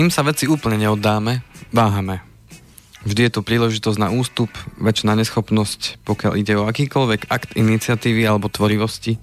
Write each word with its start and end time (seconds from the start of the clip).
Kým 0.00 0.08
sa 0.08 0.24
veci 0.24 0.48
úplne 0.48 0.80
neoddáme, 0.80 1.44
váhame. 1.76 2.24
Vždy 3.04 3.28
je 3.28 3.32
tu 3.36 3.44
príležitosť 3.44 4.00
na 4.00 4.08
ústup, 4.08 4.48
väčšina 4.80 5.12
neschopnosť, 5.12 6.00
pokiaľ 6.08 6.32
ide 6.40 6.56
o 6.56 6.64
akýkoľvek 6.64 7.28
akt 7.28 7.52
iniciatívy 7.52 8.24
alebo 8.24 8.48
tvorivosti. 8.48 9.20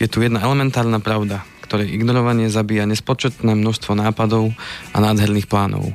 Je 0.00 0.08
tu 0.08 0.24
jedna 0.24 0.40
elementárna 0.40 1.04
pravda, 1.04 1.44
ktorej 1.68 1.92
ignorovanie 1.92 2.48
zabíja 2.48 2.88
nespočetné 2.88 3.52
množstvo 3.60 3.92
nápadov 3.92 4.56
a 4.96 5.04
nádherných 5.04 5.52
plánov. 5.52 5.92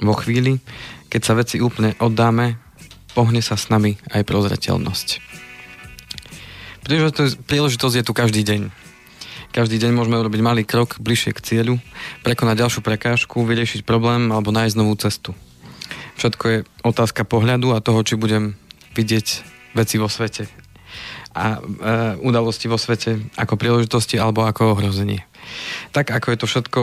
Vo 0.00 0.14
chvíli, 0.16 0.64
keď 1.12 1.20
sa 1.20 1.36
veci 1.36 1.60
úplne 1.60 1.92
oddáme, 2.00 2.56
pohne 3.12 3.44
sa 3.44 3.60
s 3.60 3.68
nami 3.68 4.00
aj 4.08 4.24
prozreteľnosť. 4.24 5.08
Príležitosť 7.44 7.94
je 8.00 8.04
tu 8.08 8.16
každý 8.16 8.40
deň. 8.40 8.89
Každý 9.50 9.82
deň 9.82 9.98
môžeme 9.98 10.14
urobiť 10.14 10.40
malý 10.46 10.62
krok 10.62 11.02
bližšie 11.02 11.34
k 11.34 11.42
cieľu, 11.42 11.74
prekonať 12.22 12.62
ďalšiu 12.62 12.80
prekážku, 12.86 13.42
vyriešiť 13.42 13.82
problém 13.82 14.30
alebo 14.30 14.54
nájsť 14.54 14.78
novú 14.78 14.94
cestu. 14.94 15.34
Všetko 16.22 16.44
je 16.46 16.58
otázka 16.86 17.26
pohľadu 17.26 17.74
a 17.74 17.82
toho, 17.82 17.98
či 18.06 18.14
budem 18.14 18.54
vidieť 18.94 19.26
veci 19.74 19.98
vo 19.98 20.06
svete 20.06 20.46
a 21.34 21.58
e, 21.58 21.58
udalosti 22.22 22.66
vo 22.70 22.78
svete 22.78 23.18
ako 23.34 23.58
príležitosti 23.58 24.22
alebo 24.22 24.46
ako 24.46 24.78
ohrozenie. 24.78 25.26
Tak 25.94 26.14
ako 26.14 26.26
je 26.30 26.38
to 26.38 26.46
všetko 26.46 26.80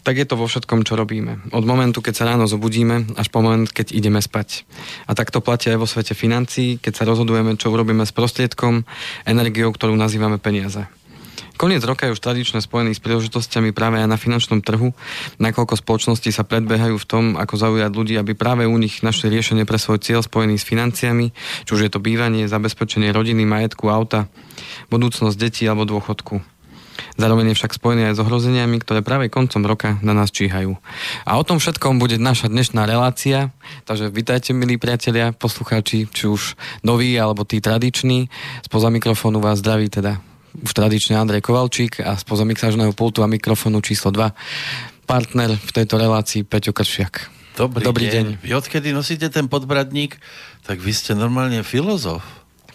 tak 0.00 0.16
je 0.16 0.24
to 0.24 0.32
vo 0.32 0.48
všetkom, 0.48 0.80
čo 0.88 0.96
robíme. 0.96 1.52
Od 1.52 1.60
momentu, 1.68 2.00
keď 2.00 2.14
sa 2.16 2.24
ráno 2.24 2.48
zobudíme, 2.48 3.20
až 3.20 3.28
po 3.28 3.44
moment, 3.44 3.68
keď 3.68 3.92
ideme 3.92 4.16
spať. 4.16 4.64
A 5.04 5.12
tak 5.12 5.28
to 5.28 5.44
platí 5.44 5.68
aj 5.68 5.76
vo 5.76 5.84
svete 5.84 6.16
financií, 6.16 6.80
keď 6.80 6.92
sa 6.96 7.04
rozhodujeme, 7.04 7.60
čo 7.60 7.68
urobíme 7.68 8.08
s 8.08 8.16
prostriedkom, 8.16 8.88
energiou, 9.28 9.68
ktorú 9.68 9.92
nazývame 10.00 10.40
peniaze. 10.40 10.88
Koniec 11.60 11.84
roka 11.84 12.08
je 12.08 12.16
už 12.16 12.24
tradične 12.24 12.64
spojený 12.64 12.96
s 12.96 13.04
príležitosťami 13.04 13.76
práve 13.76 14.00
aj 14.00 14.08
na 14.08 14.16
finančnom 14.16 14.64
trhu, 14.64 14.96
nakoľko 15.36 15.76
spoločnosti 15.76 16.32
sa 16.32 16.40
predbehajú 16.40 16.96
v 16.96 17.04
tom, 17.04 17.24
ako 17.36 17.60
zaujať 17.60 17.92
ľudí, 17.92 18.16
aby 18.16 18.32
práve 18.32 18.64
u 18.64 18.72
nich 18.80 19.04
našli 19.04 19.28
riešenie 19.28 19.68
pre 19.68 19.76
svoj 19.76 20.00
cieľ 20.00 20.24
spojený 20.24 20.56
s 20.56 20.64
financiami, 20.64 21.36
či 21.68 21.70
už 21.76 21.84
je 21.84 21.92
to 21.92 22.00
bývanie, 22.00 22.48
zabezpečenie 22.48 23.12
rodiny, 23.12 23.44
majetku, 23.44 23.92
auta, 23.92 24.32
budúcnosť 24.88 25.36
detí 25.36 25.68
alebo 25.68 25.84
dôchodku. 25.84 26.40
Zároveň 27.20 27.52
je 27.52 27.58
však 27.60 27.76
spojený 27.76 28.08
aj 28.08 28.16
s 28.16 28.22
ohrozeniami, 28.24 28.80
ktoré 28.80 29.04
práve 29.04 29.28
koncom 29.28 29.60
roka 29.60 30.00
na 30.00 30.16
nás 30.16 30.32
číhajú. 30.32 30.80
A 31.28 31.36
o 31.36 31.44
tom 31.44 31.60
všetkom 31.60 32.00
bude 32.00 32.16
naša 32.16 32.48
dnešná 32.48 32.88
relácia, 32.88 33.52
takže 33.84 34.08
vitajte 34.08 34.56
milí 34.56 34.80
priatelia, 34.80 35.36
poslucháči, 35.36 36.08
či 36.08 36.24
už 36.24 36.56
noví 36.80 37.12
alebo 37.20 37.44
tí 37.44 37.60
tradiční. 37.60 38.32
Spoza 38.64 38.88
mikrofónu 38.88 39.44
vás 39.44 39.60
zdraví 39.60 39.92
teda 39.92 40.24
už 40.58 40.70
tradične 40.74 41.18
Andrej 41.18 41.46
Kovalčík 41.46 42.02
a 42.02 42.18
spoza 42.18 42.42
mixážneho 42.46 42.90
pultu 42.94 43.22
a 43.22 43.30
mikrofónu 43.30 43.78
číslo 43.82 44.10
2 44.10 44.34
partner 45.06 45.58
v 45.58 45.70
tejto 45.74 45.98
relácii 45.98 46.46
Peťo 46.46 46.70
Kršiak. 46.70 47.30
Dobrý, 47.58 47.82
Dobrý 47.82 48.06
deň. 48.06 48.24
deň. 48.38 48.46
Vy 48.46 48.50
odkedy 48.54 48.94
nosíte 48.94 49.26
ten 49.26 49.50
podbradník, 49.50 50.14
tak 50.62 50.78
vy 50.78 50.94
ste 50.94 51.18
normálne 51.18 51.66
filozof. 51.66 52.22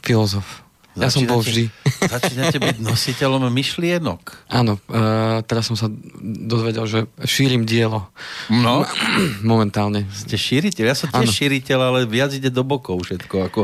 Filozof. 0.04 0.65
Ja 0.96 1.12
som 1.12 1.28
bol 1.28 1.44
vždy. 1.44 1.68
Začínate 2.08 2.56
byť 2.56 2.80
nositeľom 2.80 3.52
myšlienok. 3.52 4.48
Áno, 4.48 4.80
uh, 4.88 5.44
teraz 5.44 5.68
som 5.68 5.76
sa 5.76 5.92
dozvedel, 6.24 6.88
že 6.88 7.00
šírim 7.28 7.68
dielo. 7.68 8.08
No. 8.48 8.88
Momentálne. 9.44 10.08
Ste 10.16 10.40
šíriteľ? 10.40 10.86
Ja 10.88 10.96
som 10.96 11.12
tiež 11.12 11.28
ano. 11.28 11.36
šíriteľ, 11.36 11.80
ale 11.84 12.00
viac 12.08 12.32
ide 12.32 12.48
do 12.48 12.64
bokov 12.64 13.12
všetko, 13.12 13.36
ako, 13.52 13.62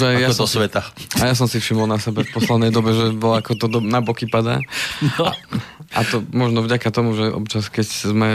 že 0.00 0.16
ako 0.16 0.22
ja 0.24 0.28
do 0.32 0.46
si, 0.48 0.54
sveta. 0.56 0.80
A 1.20 1.22
ja 1.28 1.34
som 1.36 1.44
si 1.44 1.60
všimol 1.60 1.84
na 1.84 2.00
sebe 2.00 2.24
v 2.24 2.32
poslednej 2.32 2.72
dobe, 2.72 2.96
že 2.96 3.12
bol 3.12 3.36
ako 3.36 3.52
to 3.60 3.66
do, 3.68 3.78
na 3.84 4.00
boky 4.00 4.24
padá. 4.24 4.64
No. 5.20 5.28
A, 5.28 5.36
a 5.92 6.00
to 6.08 6.24
možno 6.32 6.64
vďaka 6.64 6.88
tomu, 6.88 7.12
že 7.12 7.28
občas, 7.28 7.68
keď 7.68 7.84
sme 7.84 8.28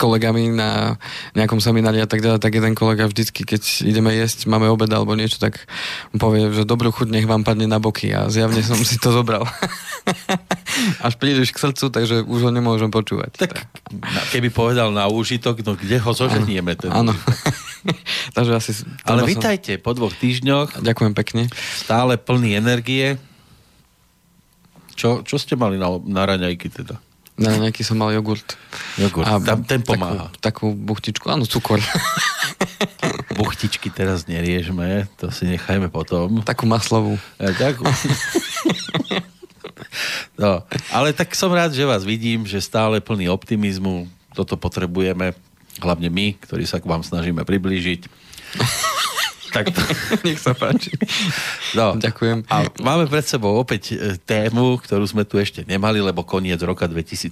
kolegami 0.00 0.50
na 0.50 0.96
nejakom 1.36 1.60
seminári 1.60 2.00
a 2.00 2.08
tak 2.08 2.24
ďalej, 2.24 2.40
tak 2.40 2.56
jeden 2.56 2.72
kolega 2.72 3.04
vždycky, 3.04 3.44
keď 3.44 3.84
ideme 3.84 4.10
jesť, 4.16 4.48
máme 4.48 4.68
obed 4.72 4.88
alebo 4.88 5.12
niečo, 5.12 5.36
tak 5.36 5.68
povie, 6.16 6.50
že 6.50 6.64
dobrú 6.64 6.90
chuť 6.90 7.12
nech 7.12 7.28
vám 7.28 7.44
padne 7.44 7.68
na 7.68 7.76
boky 7.76 8.10
a 8.12 8.32
zjavne 8.32 8.64
som 8.64 8.78
si 8.80 8.96
to 8.96 9.12
zobral. 9.12 9.44
Až 11.06 11.14
prídeš 11.20 11.52
k 11.54 11.60
srdcu, 11.60 11.92
takže 11.92 12.24
už 12.24 12.40
ho 12.48 12.50
nemôžem 12.50 12.88
počúvať. 12.88 13.36
Tak, 13.36 13.52
tak. 13.54 14.26
keby 14.32 14.48
povedal 14.50 14.90
na 14.90 15.06
úžitok, 15.06 15.62
no 15.62 15.78
kde 15.78 16.00
ho 16.00 16.10
zoženieme? 16.12 16.74
Áno. 16.90 17.14
takže 18.36 18.52
asi... 18.56 18.72
Ale 19.04 19.28
vitajte 19.28 19.76
po 19.78 19.92
dvoch 19.92 20.12
týždňoch. 20.16 20.80
Ďakujem 20.80 21.12
pekne. 21.14 21.42
Stále 21.78 22.16
plný 22.16 22.56
energie. 22.58 23.20
Čo, 24.94 25.26
čo 25.26 25.36
ste 25.36 25.58
mali 25.58 25.74
na, 25.74 25.90
na 26.06 26.22
raňajky 26.22 26.70
teda? 26.70 26.98
Na 27.34 27.50
nejaký 27.58 27.82
som 27.82 27.98
mal 27.98 28.14
jogurt. 28.14 28.54
Jogurt, 28.94 29.26
a 29.26 29.42
tam 29.42 29.66
ten 29.66 29.82
pomáha. 29.82 30.30
Takú, 30.38 30.70
takú 30.70 30.78
buchtičku, 30.78 31.26
áno, 31.26 31.42
cukor. 31.50 31.82
Buchtičky 33.38 33.90
teraz 33.90 34.30
neriežme, 34.30 35.10
to 35.18 35.34
si 35.34 35.50
nechajme 35.50 35.90
potom. 35.90 36.46
Takú 36.46 36.70
maslovú. 36.70 37.18
Ja, 37.42 37.50
takú. 37.50 37.82
no, 40.40 40.62
ale 40.94 41.10
tak 41.10 41.34
som 41.34 41.50
rád, 41.50 41.74
že 41.74 41.82
vás 41.82 42.06
vidím, 42.06 42.46
že 42.46 42.62
stále 42.62 43.02
plný 43.02 43.26
optimizmu. 43.26 44.06
Toto 44.30 44.54
potrebujeme, 44.54 45.34
hlavne 45.82 46.06
my, 46.06 46.38
ktorí 46.38 46.62
sa 46.70 46.78
k 46.78 46.86
vám 46.86 47.02
snažíme 47.02 47.42
priblížiť. 47.42 48.06
Tak 49.54 49.70
to... 49.70 49.80
Nech 50.26 50.42
sa 50.42 50.50
páči. 50.50 50.90
No. 51.78 51.94
Ďakujem. 51.94 52.50
A 52.50 52.66
máme 52.82 53.06
pred 53.06 53.22
sebou 53.22 53.54
opäť 53.54 53.94
e, 53.94 54.18
tému, 54.18 54.82
ktorú 54.82 55.06
sme 55.06 55.22
tu 55.22 55.38
ešte 55.38 55.62
nemali, 55.62 56.02
lebo 56.02 56.26
koniec 56.26 56.58
roka 56.66 56.90
2017 56.90 57.30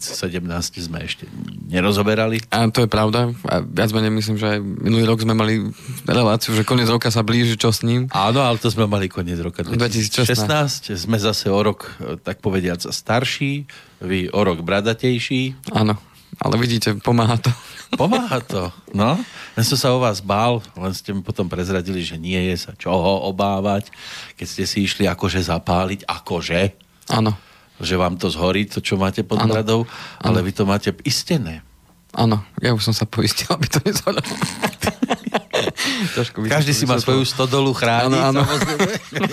sme 0.79 1.03
ešte 1.03 1.27
nerozoberali. 1.67 2.39
A 2.55 2.71
to 2.71 2.87
je 2.87 2.89
pravda. 2.89 3.35
A 3.51 3.59
viac 3.59 3.91
menej 3.91 4.15
myslím, 4.15 4.39
že 4.39 4.47
aj 4.55 4.59
minulý 4.63 5.05
rok 5.11 5.27
sme 5.27 5.35
mali 5.35 5.75
reláciu, 6.07 6.55
že 6.55 6.63
koniec 6.63 6.87
roka 6.87 7.11
sa 7.11 7.27
blíži, 7.27 7.59
čo 7.59 7.75
s 7.75 7.83
ním. 7.83 8.07
Áno, 8.15 8.47
ale 8.47 8.63
to 8.63 8.71
sme 8.71 8.87
mali 8.87 9.11
koniec 9.11 9.43
roka 9.43 9.67
2016. 9.67 10.95
2016. 10.95 10.95
Sme 10.95 11.19
zase 11.19 11.51
o 11.51 11.59
rok, 11.59 11.91
e, 11.99 12.15
tak 12.23 12.39
povediac, 12.39 12.87
starší, 12.87 13.67
vy 13.99 14.31
o 14.31 14.41
rok 14.47 14.63
bradatejší. 14.63 15.75
Áno. 15.75 16.12
Ale 16.41 16.57
vidíte, 16.57 16.97
pomáha 17.03 17.37
to. 17.37 17.53
Pomáha 18.01 18.41
to, 18.41 18.73
no. 18.97 19.21
Len 19.53 19.65
som 19.69 19.77
sa 19.77 19.93
o 19.93 20.01
vás 20.01 20.25
bál, 20.25 20.65
len 20.81 20.97
ste 20.97 21.13
mi 21.13 21.21
potom 21.21 21.45
prezradili, 21.45 22.01
že 22.01 22.17
nie 22.17 22.41
je 22.49 22.57
sa 22.57 22.73
čoho 22.73 23.29
obávať, 23.29 23.93
keď 24.41 24.47
ste 24.49 24.65
si 24.65 24.89
išli 24.89 25.05
akože 25.05 25.45
zapáliť, 25.45 26.09
akože. 26.09 26.73
Áno. 27.13 27.37
Že 27.77 28.01
vám 28.01 28.17
to 28.17 28.33
zhorí, 28.33 28.65
to, 28.65 28.81
čo 28.81 28.97
máte 28.97 29.21
pod 29.21 29.45
ano. 29.45 29.53
bradou, 29.53 29.81
ale 30.25 30.41
ano. 30.41 30.47
vy 30.49 30.53
to 30.57 30.65
máte 30.65 30.89
istené. 31.05 31.61
Áno, 32.17 32.41
ja 32.65 32.73
už 32.73 32.81
som 32.81 32.97
sa 32.97 33.05
poistil, 33.05 33.53
aby 33.53 33.69
to 33.69 33.85
nezhorelo. 33.85 34.25
Každý 36.49 36.73
si 36.75 36.85
má 36.87 36.99
svoju 36.99 37.23
stodolu 37.27 37.73
chrániť, 37.73 38.21
ano, 38.21 38.41
ano. 38.41 38.59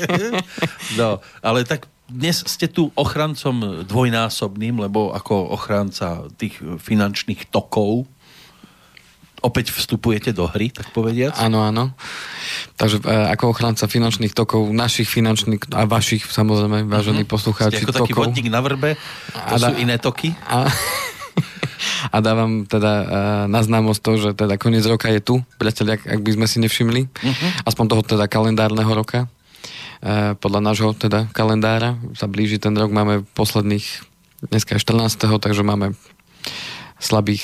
no, 1.00 1.10
ale 1.44 1.66
tak 1.66 1.90
dnes 2.10 2.42
ste 2.42 2.66
tu 2.66 2.90
ochrancom 2.98 3.86
dvojnásobným, 3.86 4.82
lebo 4.82 5.14
ako 5.14 5.54
ochranca 5.54 6.26
tých 6.42 6.58
finančných 6.62 7.54
tokov 7.54 8.10
opäť 9.40 9.72
vstupujete 9.72 10.36
do 10.36 10.46
hry, 10.48 10.68
tak 10.72 10.92
povediať? 10.92 11.40
Áno, 11.40 11.64
áno. 11.64 11.96
Takže 12.76 13.00
e, 13.00 13.08
ako 13.08 13.56
ochranca 13.56 13.88
finančných 13.88 14.36
tokov, 14.36 14.68
našich 14.76 15.08
finančných 15.08 15.72
a 15.72 15.88
vašich, 15.88 16.28
samozrejme, 16.28 16.84
vážení 16.88 17.24
uh-huh. 17.24 17.34
poslucháči, 17.40 17.80
Ste 17.80 17.88
ako 17.88 17.94
tokov. 17.96 18.08
taký 18.08 18.14
vodník 18.20 18.48
na 18.52 18.60
vrbe, 18.60 19.00
to 19.32 19.56
a 19.56 19.56
sú 19.56 19.72
da, 19.72 19.80
iné 19.80 19.96
toky? 19.96 20.36
A, 20.44 20.68
a 22.16 22.18
dávam 22.20 22.64
teda 22.64 22.94
uh, 22.94 23.06
na 23.52 23.62
známosť 23.64 24.02
to, 24.02 24.12
že 24.18 24.30
teda 24.36 24.56
koniec 24.56 24.86
roka 24.86 25.12
je 25.12 25.22
tu, 25.24 25.36
priateľ, 25.60 26.00
ak, 26.00 26.02
ak 26.08 26.20
by 26.24 26.32
sme 26.36 26.46
si 26.48 26.58
nevšimli, 26.64 27.02
uh-huh. 27.08 27.50
aspoň 27.68 27.86
toho 27.92 28.04
teda 28.04 28.26
kalendárneho 28.32 28.92
roka 28.92 29.28
podľa 30.40 30.62
nášho 30.64 30.96
teda 30.96 31.28
kalendára 31.36 32.00
sa 32.16 32.32
blíži 32.32 32.56
ten 32.56 32.72
rok, 32.72 32.88
máme 32.88 33.28
posledných, 33.36 33.84
dneska 34.48 34.80
je 34.80 34.84
14. 34.88 35.28
takže 35.44 35.60
máme 35.60 35.92
slabých 37.04 37.44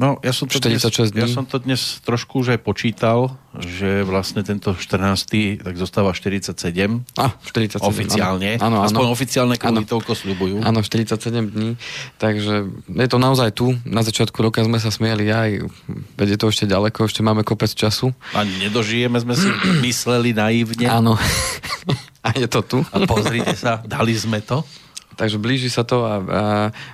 No, 0.00 0.16
ja 0.24 0.32
som, 0.32 0.48
to 0.48 0.56
46 0.56 0.80
dnes, 0.80 1.08
dní. 1.12 1.20
ja 1.20 1.28
som 1.28 1.44
to 1.44 1.60
dnes 1.60 2.00
trošku 2.00 2.40
už 2.40 2.56
aj 2.56 2.64
počítal, 2.64 3.36
že 3.52 4.00
vlastne 4.08 4.40
tento 4.40 4.72
14. 4.72 5.60
tak 5.60 5.76
zostáva 5.76 6.16
47. 6.16 6.56
A, 7.20 7.36
47. 7.44 7.84
Oficiálne. 7.84 8.56
Áno, 8.64 8.80
áno. 8.80 8.88
Aspoň 8.88 9.12
oficiálne 9.12 9.60
kvôli 9.60 9.84
toľko 9.84 10.16
sľubujú. 10.16 10.64
Áno, 10.64 10.80
47 10.80 11.52
dní. 11.52 11.76
Takže 12.16 12.72
je 12.88 13.08
to 13.12 13.18
naozaj 13.20 13.52
tu. 13.52 13.76
Na 13.84 14.00
začiatku 14.00 14.40
roka 14.40 14.64
sme 14.64 14.80
sa 14.80 14.88
smiali 14.88 15.28
aj, 15.28 15.68
veď 16.16 16.28
je 16.32 16.38
to 16.40 16.46
ešte 16.48 16.64
ďaleko, 16.64 17.04
ešte 17.04 17.20
máme 17.20 17.44
kopec 17.44 17.68
času. 17.68 18.16
Ani 18.32 18.56
nedožijeme, 18.56 19.20
sme 19.20 19.36
si 19.36 19.52
mysleli 19.84 20.32
naivne. 20.32 20.88
Áno. 20.88 21.20
A 22.24 22.32
je 22.32 22.48
to 22.48 22.64
tu. 22.64 22.78
A 22.88 23.04
pozrite 23.04 23.52
sa, 23.52 23.84
dali 23.84 24.16
sme 24.16 24.40
to. 24.40 24.64
Takže 25.18 25.36
blíži 25.42 25.68
sa 25.68 25.82
to 25.82 26.06
a, 26.06 26.14
a 26.16 26.42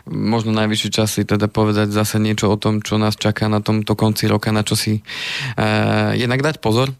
možno 0.08 0.50
najvyšší 0.56 0.88
čas 0.90 1.14
si 1.16 1.22
teda 1.22 1.46
povedať 1.46 1.92
zase 1.92 2.16
niečo 2.18 2.50
o 2.50 2.56
tom, 2.60 2.82
čo 2.82 2.96
nás 2.96 3.14
čaká 3.14 3.46
na 3.46 3.60
tomto 3.60 3.94
konci 3.94 4.26
roka, 4.26 4.50
na 4.50 4.66
čo 4.66 4.74
si 4.74 5.00
uh, 5.00 6.12
jednak 6.16 6.42
dať 6.42 6.58
pozor, 6.58 6.90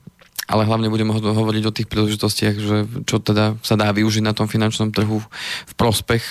ale 0.46 0.62
hlavne 0.68 0.86
budeme 0.86 1.10
ho- 1.10 1.20
hovoriť 1.20 1.62
o 1.66 1.74
tých 1.74 1.90
príležitostiach, 1.90 2.56
že 2.56 2.76
čo 3.08 3.18
teda 3.18 3.58
sa 3.64 3.74
dá 3.74 3.90
využiť 3.90 4.22
na 4.22 4.36
tom 4.36 4.46
finančnom 4.46 4.94
trhu 4.94 5.18
v 5.66 5.72
prospech 5.74 6.22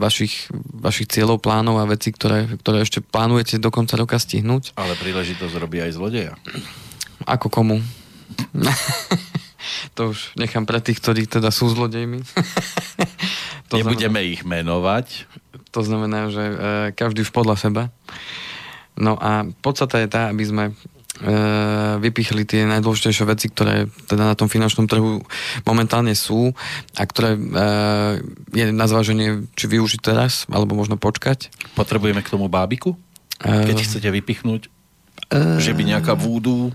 vašich, 0.00 0.48
vašich 0.80 1.12
cieľov, 1.12 1.44
plánov 1.44 1.76
a 1.76 1.84
vecí, 1.84 2.08
ktoré, 2.08 2.48
ktoré 2.56 2.80
ešte 2.80 3.04
plánujete 3.04 3.60
do 3.60 3.68
konca 3.68 4.00
roka 4.00 4.16
stihnúť. 4.16 4.72
Ale 4.80 4.96
príležitosť 4.96 5.54
robí 5.60 5.76
aj 5.84 5.92
zlodeja. 5.92 6.32
Ako 7.28 7.52
komu? 7.52 7.84
to 9.94 10.12
už 10.14 10.36
nechám 10.38 10.64
pre 10.64 10.78
tých, 10.82 10.98
ktorí 11.00 11.26
teda 11.26 11.50
sú 11.54 11.70
zlodejmi. 11.70 12.22
to 13.70 13.74
Nebudeme 13.80 14.20
znamená, 14.20 14.32
ich 14.32 14.42
menovať. 14.46 15.06
To 15.74 15.80
znamená, 15.84 16.20
že 16.30 16.44
e, 16.44 16.54
každý 16.96 17.24
už 17.24 17.30
podľa 17.34 17.56
seba. 17.58 17.82
No 18.96 19.20
a 19.20 19.44
podstata 19.60 20.00
je 20.00 20.08
tá, 20.08 20.32
aby 20.32 20.44
sme 20.46 20.64
E, 21.16 21.32
vypichli 21.96 22.44
tie 22.44 22.68
najdôležitejšie 22.68 23.24
veci, 23.24 23.48
ktoré 23.48 23.88
teda 24.04 24.28
na 24.28 24.36
tom 24.36 24.52
finančnom 24.52 24.84
trhu 24.84 25.24
momentálne 25.64 26.12
sú 26.12 26.52
a 26.92 27.02
ktoré 27.08 27.40
e, 27.40 27.40
je 28.52 28.64
na 28.68 28.84
zváženie, 28.84 29.48
či 29.56 29.64
využiť 29.64 30.00
teraz, 30.04 30.44
alebo 30.52 30.76
možno 30.76 31.00
počkať. 31.00 31.48
Potrebujeme 31.72 32.20
k 32.20 32.28
tomu 32.36 32.52
bábiku? 32.52 33.00
Keď 33.40 33.80
chcete 33.80 34.08
vypichnúť, 34.12 34.68
že 35.60 35.72
by 35.72 35.82
nejaká 35.96 36.12
vúdu... 36.16 36.72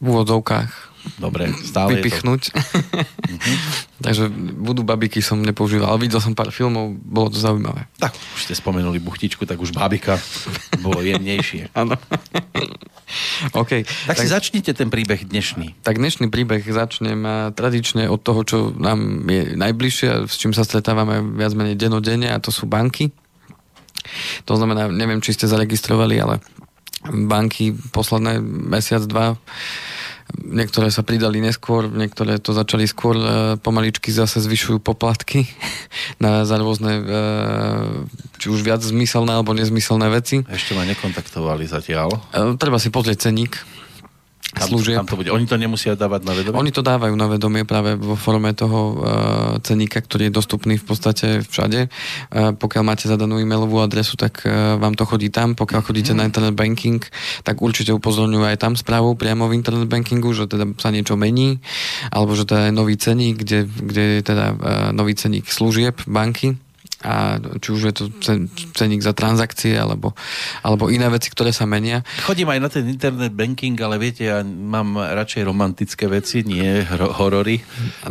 V 0.00 0.04
úvodzovkách 0.04 0.93
Dobre, 1.20 1.52
stále 1.62 2.00
vypichnúť. 2.00 2.42
uh-huh. 2.50 3.56
Takže 4.00 4.28
budú 4.56 4.82
babiky 4.82 5.20
som 5.20 5.40
nepoužíval, 5.40 5.94
ale 5.94 6.08
videl 6.08 6.18
som 6.18 6.32
pár 6.32 6.50
filmov, 6.50 6.96
bolo 7.00 7.30
to 7.30 7.38
zaujímavé. 7.38 7.86
Tak, 8.00 8.16
už 8.36 8.40
ste 8.50 8.54
spomenuli 8.56 8.98
buchtičku, 8.98 9.44
tak 9.44 9.60
už 9.60 9.72
babika 9.72 10.18
bolo 10.80 11.04
jemnejšie. 11.04 11.70
Áno. 11.80 11.94
OK. 13.52 13.84
Tak, 13.84 14.16
tak 14.16 14.16
si 14.20 14.28
začnite 14.28 14.72
ten 14.72 14.88
príbeh 14.88 15.28
dnešný. 15.28 15.84
Tak 15.84 16.00
dnešný 16.00 16.32
príbeh 16.32 16.64
začnem 16.64 17.52
tradične 17.52 18.08
od 18.08 18.20
toho, 18.24 18.40
čo 18.42 18.58
nám 18.74 19.28
je 19.28 19.54
najbližšie, 19.54 20.26
s 20.26 20.34
čím 20.40 20.56
sa 20.56 20.66
stretávame 20.66 21.20
viac 21.36 21.52
menej 21.52 21.78
denodenne, 21.78 22.32
a 22.32 22.40
to 22.40 22.50
sú 22.50 22.64
banky. 22.64 23.12
To 24.44 24.56
znamená, 24.56 24.88
neviem, 24.92 25.24
či 25.24 25.32
ste 25.32 25.48
zaregistrovali, 25.48 26.16
ale 26.20 26.44
banky 27.04 27.76
posledné 27.92 28.40
mesiac, 28.42 29.04
dva 29.04 29.36
Niektoré 30.44 30.88
sa 30.88 31.04
pridali 31.04 31.38
neskôr, 31.38 31.86
niektoré 31.88 32.40
to 32.40 32.56
začali 32.56 32.88
skôr, 32.88 33.16
e, 33.16 33.24
pomaličky 33.60 34.08
zase 34.08 34.40
zvyšujú 34.40 34.80
poplatky 34.80 35.44
na, 36.22 36.48
za 36.48 36.56
rôzne, 36.56 36.92
e, 36.96 37.02
či 38.40 38.48
už 38.48 38.64
viac 38.64 38.80
zmyselné 38.80 39.36
alebo 39.36 39.52
nezmyselné 39.52 40.08
veci. 40.08 40.40
Ešte 40.48 40.72
ma 40.72 40.88
nekontaktovali 40.88 41.68
zatiaľ. 41.68 42.08
E, 42.32 42.56
treba 42.56 42.80
si 42.80 42.88
pozrieť 42.88 43.30
ceník, 43.30 43.60
kam, 44.54 44.70
služieb. 44.70 44.96
Kam 45.02 45.10
to 45.10 45.18
bude? 45.18 45.34
Oni 45.34 45.44
to 45.44 45.58
nemusia 45.58 45.98
dávať 45.98 46.20
na 46.22 46.32
vedomie? 46.32 46.56
Oni 46.62 46.72
to 46.72 46.80
dávajú 46.80 47.14
na 47.18 47.26
vedomie 47.26 47.66
práve 47.66 47.98
vo 47.98 48.14
forme 48.14 48.54
toho 48.54 48.78
uh, 48.80 48.94
ceníka, 49.60 49.98
ktorý 50.00 50.30
je 50.30 50.32
dostupný 50.32 50.78
v 50.78 50.84
podstate 50.86 51.42
všade. 51.42 51.90
Uh, 52.30 52.54
pokiaľ 52.56 52.82
máte 52.86 53.10
zadanú 53.10 53.42
e-mailovú 53.42 53.82
adresu, 53.82 54.14
tak 54.14 54.46
uh, 54.46 54.78
vám 54.80 54.94
to 54.94 55.04
chodí 55.04 55.28
tam. 55.28 55.52
Pokiaľ 55.58 55.80
chodíte 55.84 56.14
mm. 56.14 56.18
na 56.18 56.24
internet 56.24 56.54
banking, 56.54 57.02
tak 57.42 57.60
určite 57.60 57.92
upozorňujú 57.92 58.44
aj 58.48 58.62
tam 58.62 58.72
správu 58.78 59.18
priamo 59.18 59.50
v 59.50 59.58
internet 59.58 59.90
bankingu, 59.90 60.32
že 60.32 60.48
teda 60.48 60.72
sa 60.80 60.94
niečo 60.94 61.18
mení, 61.18 61.60
alebo 62.08 62.32
že 62.38 62.48
to 62.48 62.54
je 62.56 62.72
nový 62.72 62.96
ceník, 62.96 63.42
kde, 63.42 63.68
kde 63.68 64.02
je 64.18 64.22
teda 64.24 64.46
uh, 64.54 64.56
nový 64.94 65.12
ceník 65.18 65.50
služieb 65.50 66.00
banky 66.08 66.56
a 67.04 67.36
či 67.60 67.68
už 67.68 67.80
je 67.92 67.94
to 67.94 68.04
ceník 68.72 69.04
za 69.04 69.12
transakcie 69.12 69.76
alebo, 69.76 70.16
alebo 70.64 70.88
iné 70.88 71.06
veci, 71.12 71.28
ktoré 71.28 71.52
sa 71.52 71.68
menia. 71.68 72.00
Chodím 72.24 72.48
aj 72.48 72.60
na 72.64 72.68
ten 72.72 72.88
internet 72.88 73.36
banking, 73.36 73.76
ale 73.84 74.00
viete, 74.00 74.24
ja 74.24 74.40
mám 74.42 74.96
radšej 74.96 75.44
romantické 75.44 76.08
veci, 76.08 76.40
nie 76.48 76.80
horory, 76.88 77.60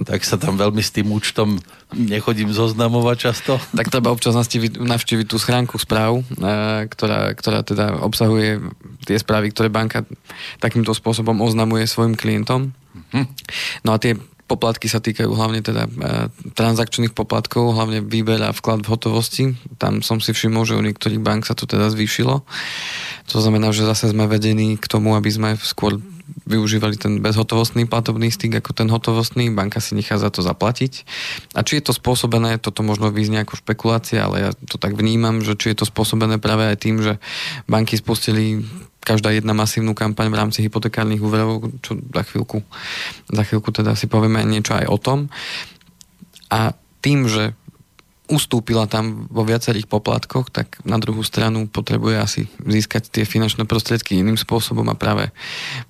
tak 0.06 0.22
sa 0.22 0.38
tam 0.38 0.62
veľmi 0.62 0.80
s 0.80 0.94
tým 0.94 1.10
účtom 1.10 1.58
nechodím 1.94 2.50
zoznamovať 2.54 3.18
často. 3.18 3.58
Tak 3.74 3.90
treba 3.90 4.10
občas 4.10 4.34
navštíviť 4.34 5.26
tú 5.30 5.38
schránku 5.38 5.78
správ, 5.78 6.22
e, 6.22 6.90
ktorá, 6.90 7.34
ktorá 7.38 7.62
teda 7.62 8.02
obsahuje 8.02 8.62
tie 9.06 9.18
správy, 9.18 9.54
ktoré 9.54 9.70
banka 9.70 10.02
takýmto 10.58 10.94
spôsobom 10.94 11.38
oznamuje 11.42 11.86
svojim 11.86 12.18
klientom. 12.18 12.74
Mhm. 13.14 13.24
No 13.86 13.94
a 13.94 13.98
tie 14.02 14.18
poplatky 14.54 14.86
sa 14.86 15.02
týkajú 15.02 15.34
hlavne 15.34 15.66
teda 15.66 15.90
e, 15.90 15.92
transakčných 16.54 17.18
poplatkov, 17.18 17.74
hlavne 17.74 18.06
výber 18.06 18.38
a 18.46 18.54
vklad 18.54 18.86
v 18.86 18.92
hotovosti. 18.94 19.44
Tam 19.82 20.06
som 20.06 20.22
si 20.22 20.30
všimol, 20.30 20.70
že 20.70 20.78
u 20.78 20.86
niektorých 20.86 21.18
bank 21.18 21.50
sa 21.50 21.58
to 21.58 21.66
teda 21.66 21.90
zvýšilo. 21.90 22.46
To 23.34 23.38
znamená, 23.42 23.74
že 23.74 23.90
zase 23.90 24.14
sme 24.14 24.30
vedení 24.30 24.78
k 24.78 24.86
tomu, 24.86 25.18
aby 25.18 25.34
sme 25.34 25.50
skôr 25.58 25.98
využívali 26.44 26.96
ten 27.00 27.20
bezhotovostný 27.20 27.88
platobný 27.88 28.32
styk 28.32 28.64
ako 28.64 28.72
ten 28.76 28.88
hotovostný, 28.88 29.52
banka 29.52 29.80
si 29.80 29.96
nechá 29.96 30.20
za 30.20 30.32
to 30.32 30.44
zaplatiť. 30.44 31.04
A 31.56 31.64
či 31.64 31.80
je 31.80 31.84
to 31.88 31.94
spôsobené, 31.96 32.60
toto 32.60 32.84
možno 32.84 33.12
vyznie 33.12 33.44
ako 33.44 33.60
špekulácia, 33.60 34.24
ale 34.28 34.50
ja 34.50 34.52
to 34.56 34.80
tak 34.80 34.96
vnímam, 34.96 35.44
že 35.44 35.56
či 35.56 35.72
je 35.72 35.84
to 35.84 35.86
spôsobené 35.88 36.40
práve 36.40 36.68
aj 36.68 36.78
tým, 36.80 37.00
že 37.00 37.20
banky 37.68 38.00
spustili 38.00 38.64
každá 39.04 39.36
jedna 39.36 39.52
masívnu 39.52 39.92
kampaň 39.92 40.32
v 40.32 40.40
rámci 40.40 40.60
hypotekárnych 40.64 41.20
úverov, 41.20 41.70
čo 41.84 42.00
za 42.00 42.24
chvíľku, 42.24 42.64
za 43.30 43.44
chvíľku 43.44 43.70
teda 43.76 43.94
si 44.00 44.08
povieme 44.08 44.42
niečo 44.48 44.80
aj 44.80 44.86
o 44.88 44.98
tom. 44.98 45.20
A 46.48 46.72
tým, 47.04 47.28
že 47.28 47.52
ustúpila 48.32 48.88
tam 48.88 49.28
vo 49.28 49.44
viacerých 49.44 49.92
poplatkoch, 49.92 50.48
tak 50.48 50.80
na 50.88 50.96
druhú 50.96 51.22
stranu 51.28 51.68
potrebuje 51.68 52.16
asi 52.16 52.42
získať 52.64 53.12
tie 53.12 53.24
finančné 53.28 53.68
prostriedky 53.68 54.16
iným 54.16 54.40
spôsobom 54.40 54.88
a 54.88 54.96
práve, 54.96 55.30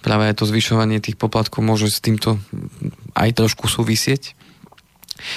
práve 0.02 0.34
to 0.34 0.50
zvyšovanie 0.50 0.98
tých 0.98 1.16
poplatkov 1.16 1.62
môže 1.62 1.94
s 1.94 2.02
týmto 2.02 2.42
aj 3.14 3.38
trošku 3.38 3.70
súvisieť. 3.70 4.34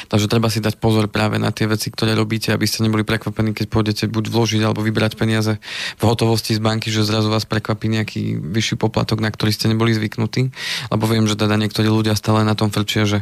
Takže 0.09 0.27
treba 0.27 0.49
si 0.49 0.65
dať 0.65 0.81
pozor 0.81 1.07
práve 1.07 1.37
na 1.37 1.53
tie 1.53 1.69
veci, 1.69 1.93
ktoré 1.93 2.17
robíte, 2.17 2.51
aby 2.51 2.65
ste 2.65 2.83
neboli 2.83 3.05
prekvapení, 3.05 3.53
keď 3.53 3.67
pôjdete 3.69 4.05
buď 4.09 4.25
vložiť 4.33 4.61
alebo 4.65 4.81
vybrať 4.81 5.21
peniaze 5.21 5.61
v 6.01 6.03
hotovosti 6.03 6.57
z 6.57 6.61
banky, 6.65 6.89
že 6.89 7.05
zrazu 7.05 7.29
vás 7.29 7.45
prekvapí 7.45 7.87
nejaký 7.93 8.41
vyšší 8.41 8.81
poplatok, 8.81 9.21
na 9.21 9.29
ktorý 9.29 9.53
ste 9.53 9.69
neboli 9.69 9.93
zvyknutí. 9.93 10.51
Lebo 10.89 11.05
viem, 11.07 11.29
že 11.29 11.37
teda 11.37 11.61
niektorí 11.61 11.87
ľudia 11.93 12.17
stále 12.17 12.43
na 12.43 12.57
tom 12.57 12.73
frčia, 12.73 13.05
že 13.05 13.19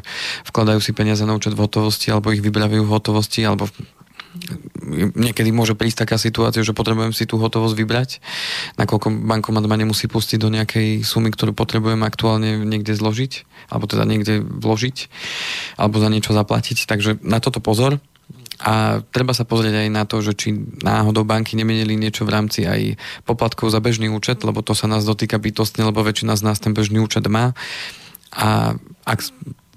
vkladajú 0.47 0.79
si 0.79 0.95
peniaze 0.95 1.27
na 1.27 1.35
účet 1.35 1.59
v 1.59 1.63
hotovosti 1.67 2.15
alebo 2.15 2.31
ich 2.31 2.45
vybravujú 2.45 2.87
v 2.87 2.95
hotovosti 2.95 3.43
alebo 3.43 3.67
niekedy 5.15 5.51
môže 5.55 5.79
prísť 5.79 6.07
taká 6.07 6.17
situácia, 6.19 6.67
že 6.67 6.77
potrebujem 6.77 7.15
si 7.15 7.25
tú 7.25 7.39
hotovosť 7.39 7.75
vybrať, 7.79 8.11
nakoľko 8.77 9.09
bankomat 9.25 9.65
ma 9.65 9.77
nemusí 9.79 10.11
pustiť 10.11 10.39
do 10.43 10.53
nejakej 10.53 11.07
sumy, 11.07 11.31
ktorú 11.31 11.55
potrebujem 11.55 12.03
aktuálne 12.03 12.63
niekde 12.67 12.93
zložiť, 12.99 13.47
alebo 13.71 13.85
teda 13.87 14.05
niekde 14.05 14.43
vložiť, 14.43 14.97
alebo 15.79 16.03
za 16.03 16.09
niečo 16.11 16.35
zaplatiť. 16.35 16.85
Takže 16.85 17.23
na 17.23 17.39
toto 17.39 17.63
pozor. 17.63 18.03
A 18.63 19.03
treba 19.11 19.35
sa 19.35 19.43
pozrieť 19.43 19.83
aj 19.83 19.89
na 19.91 20.07
to, 20.07 20.23
že 20.23 20.33
či 20.39 20.55
náhodou 20.81 21.27
banky 21.27 21.59
nemenili 21.59 21.99
niečo 21.99 22.23
v 22.23 22.33
rámci 22.39 22.63
aj 22.63 22.97
poplatkov 23.27 23.75
za 23.75 23.83
bežný 23.83 24.07
účet, 24.07 24.41
lebo 24.47 24.63
to 24.63 24.79
sa 24.79 24.87
nás 24.87 25.03
dotýka 25.03 25.43
bytostne, 25.43 25.83
lebo 25.83 26.07
väčšina 26.07 26.39
z 26.39 26.43
nás 26.47 26.63
ten 26.63 26.71
bežný 26.71 27.03
účet 27.03 27.27
má. 27.27 27.51
A 28.31 28.79
ak 29.05 29.19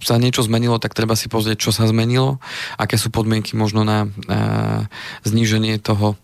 sa 0.01 0.21
niečo 0.21 0.45
zmenilo, 0.45 0.77
tak 0.77 0.93
treba 0.93 1.17
si 1.17 1.29
pozrieť, 1.29 1.69
čo 1.69 1.71
sa 1.73 1.89
zmenilo, 1.89 2.37
aké 2.77 2.97
sú 2.99 3.09
podmienky 3.09 3.57
možno 3.57 3.81
na, 3.81 4.09
na 4.29 4.41
zníženie 5.25 5.81
toho 5.81 6.19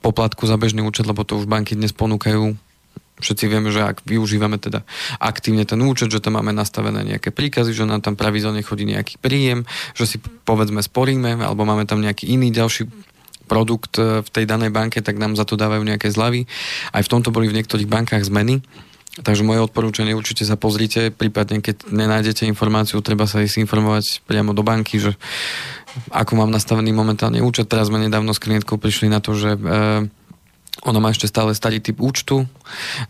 poplatku 0.00 0.46
za 0.46 0.60
bežný 0.60 0.84
účet, 0.84 1.08
lebo 1.08 1.26
to 1.26 1.40
už 1.40 1.50
banky 1.50 1.74
dnes 1.74 1.92
ponúkajú. 1.96 2.54
Všetci 3.18 3.44
vieme, 3.50 3.74
že 3.74 3.82
ak 3.82 4.06
využívame 4.06 4.62
teda 4.62 4.86
aktívne 5.18 5.66
ten 5.66 5.82
účet, 5.82 6.06
že 6.06 6.22
tam 6.22 6.38
máme 6.38 6.54
nastavené 6.54 7.02
nejaké 7.02 7.34
príkazy, 7.34 7.74
že 7.74 7.82
nám 7.82 7.98
tam 7.98 8.14
pravidelne 8.14 8.62
chodí 8.62 8.86
nejaký 8.86 9.18
príjem, 9.18 9.66
že 9.98 10.06
si 10.06 10.16
povedzme 10.22 10.78
sporíme, 10.78 11.34
alebo 11.42 11.66
máme 11.66 11.82
tam 11.82 11.98
nejaký 11.98 12.30
iný 12.30 12.54
ďalší 12.54 12.86
produkt 13.50 13.98
e, 13.98 14.22
v 14.22 14.28
tej 14.30 14.44
danej 14.46 14.70
banke, 14.70 15.02
tak 15.02 15.18
nám 15.18 15.34
za 15.34 15.42
to 15.42 15.58
dávajú 15.58 15.82
nejaké 15.82 16.14
zľavy. 16.14 16.46
Aj 16.94 17.02
v 17.02 17.10
tomto 17.10 17.34
boli 17.34 17.50
v 17.50 17.58
niektorých 17.58 17.90
bankách 17.90 18.22
zmeny 18.22 18.62
Takže 19.18 19.42
moje 19.42 19.64
odporúčanie 19.64 20.14
určite 20.14 20.46
sa 20.46 20.54
pozrite, 20.54 21.10
prípadne 21.10 21.58
keď 21.58 21.90
nenájdete 21.90 22.46
informáciu, 22.46 23.02
treba 23.02 23.26
sa 23.26 23.42
ísť 23.42 23.66
informovať 23.66 24.22
priamo 24.30 24.54
do 24.54 24.62
banky, 24.62 25.02
že 25.02 25.18
ako 26.14 26.38
mám 26.38 26.54
nastavený 26.54 26.94
momentálne 26.94 27.42
účet. 27.42 27.66
Teraz 27.66 27.90
sme 27.90 27.98
nedávno 27.98 28.30
s 28.30 28.38
klientkou 28.38 28.78
prišli 28.78 29.10
na 29.10 29.18
to, 29.18 29.34
že 29.34 29.58
e, 29.58 29.60
ona 30.86 30.98
má 31.02 31.10
ešte 31.10 31.26
stále 31.26 31.56
starý 31.58 31.82
typ 31.82 31.98
účtu, 31.98 32.46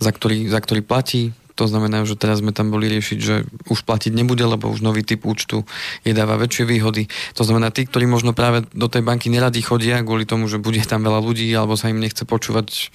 za 0.00 0.08
ktorý, 0.08 0.48
za 0.48 0.62
ktorý 0.64 0.80
platí. 0.80 1.36
To 1.58 1.66
znamená, 1.66 2.06
že 2.06 2.14
teraz 2.14 2.38
sme 2.38 2.54
tam 2.54 2.70
boli 2.70 2.86
riešiť, 2.86 3.18
že 3.18 3.42
už 3.66 3.82
platiť 3.82 4.14
nebude, 4.14 4.46
lebo 4.46 4.70
už 4.70 4.78
nový 4.78 5.02
typ 5.02 5.26
účtu 5.26 5.66
je 6.06 6.14
dáva 6.14 6.38
väčšie 6.38 6.62
výhody. 6.62 7.10
To 7.34 7.42
znamená, 7.42 7.74
tí, 7.74 7.82
ktorí 7.82 8.06
možno 8.06 8.30
práve 8.30 8.62
do 8.70 8.86
tej 8.86 9.02
banky 9.02 9.26
neradi 9.26 9.58
chodia 9.58 9.98
kvôli 10.06 10.22
tomu, 10.22 10.46
že 10.46 10.62
bude 10.62 10.78
tam 10.86 11.02
veľa 11.02 11.18
ľudí 11.18 11.50
alebo 11.50 11.74
sa 11.74 11.90
im 11.90 11.98
nechce 11.98 12.22
počúvať 12.22 12.94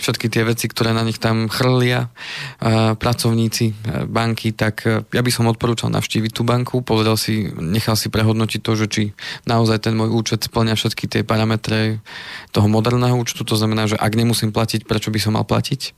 všetky 0.00 0.32
tie 0.32 0.42
veci, 0.48 0.66
ktoré 0.66 0.96
na 0.96 1.04
nich 1.04 1.20
tam 1.20 1.46
chrlia 1.46 2.08
pracovníci 2.96 3.76
banky, 4.08 4.56
tak 4.56 4.88
ja 4.88 5.20
by 5.20 5.30
som 5.30 5.46
odporúčal 5.46 5.92
navštíviť 5.92 6.32
tú 6.32 6.42
banku, 6.42 6.80
pozrel 6.80 7.20
si, 7.20 7.52
nechal 7.60 7.94
si 7.94 8.08
prehodnotiť 8.08 8.60
to, 8.64 8.72
že 8.74 8.86
či 8.88 9.02
naozaj 9.44 9.84
ten 9.84 9.94
môj 9.94 10.08
účet 10.10 10.40
splňa 10.40 10.74
všetky 10.74 11.04
tie 11.06 11.22
parametre 11.22 12.00
toho 12.50 12.66
moderného 12.66 13.14
účtu, 13.20 13.44
to 13.44 13.54
znamená, 13.54 13.86
že 13.86 14.00
ak 14.00 14.16
nemusím 14.16 14.50
platiť, 14.50 14.88
prečo 14.88 15.12
by 15.12 15.20
som 15.20 15.36
mal 15.36 15.44
platiť? 15.44 15.92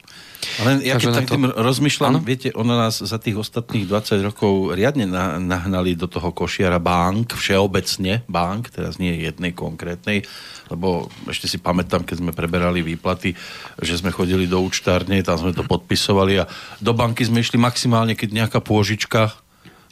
Len 0.67 0.83
ja 0.83 0.99
keď 0.99 1.23
tak 1.23 1.27
to... 1.31 1.35
tým 1.39 1.45
rozmýšľam, 1.49 2.19
ano? 2.19 2.21
viete, 2.21 2.51
ono 2.53 2.75
nás 2.75 2.99
za 2.99 3.19
tých 3.19 3.39
ostatných 3.39 3.87
20 3.87 4.29
rokov 4.29 4.75
riadne 4.75 5.07
nahnali 5.39 5.95
do 5.95 6.11
toho 6.11 6.35
košiara 6.35 6.83
bank, 6.83 7.39
všeobecne 7.39 8.27
bank, 8.27 8.75
teraz 8.75 8.99
nie 8.99 9.23
jednej 9.23 9.55
konkrétnej, 9.55 10.27
lebo 10.69 11.09
ešte 11.31 11.47
si 11.47 11.63
pamätám, 11.63 12.03
keď 12.03 12.17
sme 12.21 12.33
preberali 12.35 12.83
výplaty, 12.83 13.33
že 13.79 13.99
sme 14.03 14.11
chodili 14.11 14.51
do 14.51 14.59
účtárne, 14.61 15.23
tam 15.23 15.39
sme 15.39 15.55
to 15.55 15.63
podpisovali 15.63 16.43
a 16.43 16.49
do 16.83 16.93
banky 16.93 17.23
sme 17.23 17.41
išli 17.41 17.57
maximálne, 17.57 18.19
keď 18.19 18.45
nejaká 18.45 18.59
pôžička 18.59 19.33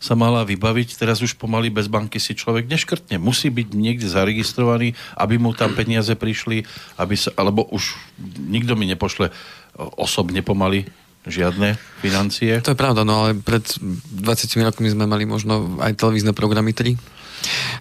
sa 0.01 0.17
mala 0.17 0.49
vybaviť, 0.49 0.97
teraz 0.97 1.21
už 1.21 1.37
pomaly 1.37 1.69
bez 1.69 1.85
banky 1.85 2.17
si 2.17 2.33
človek 2.33 2.65
neškrtne. 2.65 3.21
Musí 3.21 3.53
byť 3.53 3.69
niekde 3.77 4.09
zaregistrovaný, 4.09 4.97
aby 5.13 5.37
mu 5.37 5.53
tam 5.53 5.77
peniaze 5.77 6.17
prišli, 6.17 6.65
aby 6.97 7.15
sa, 7.21 7.37
alebo 7.37 7.69
už 7.69 8.01
nikto 8.49 8.81
mi 8.81 8.89
nepošle 8.89 9.29
osobne 9.77 10.43
pomaly 10.43 10.89
žiadne 11.29 11.77
financie. 12.01 12.65
To 12.65 12.73
je 12.73 12.79
pravda, 12.81 13.05
no 13.05 13.25
ale 13.25 13.37
pred 13.37 13.61
20 13.61 14.17
rokmi 14.65 14.89
sme 14.89 15.05
mali 15.05 15.29
možno 15.29 15.77
aj 15.85 16.01
televízne 16.01 16.33
programy 16.33 16.73
3. 16.73 16.97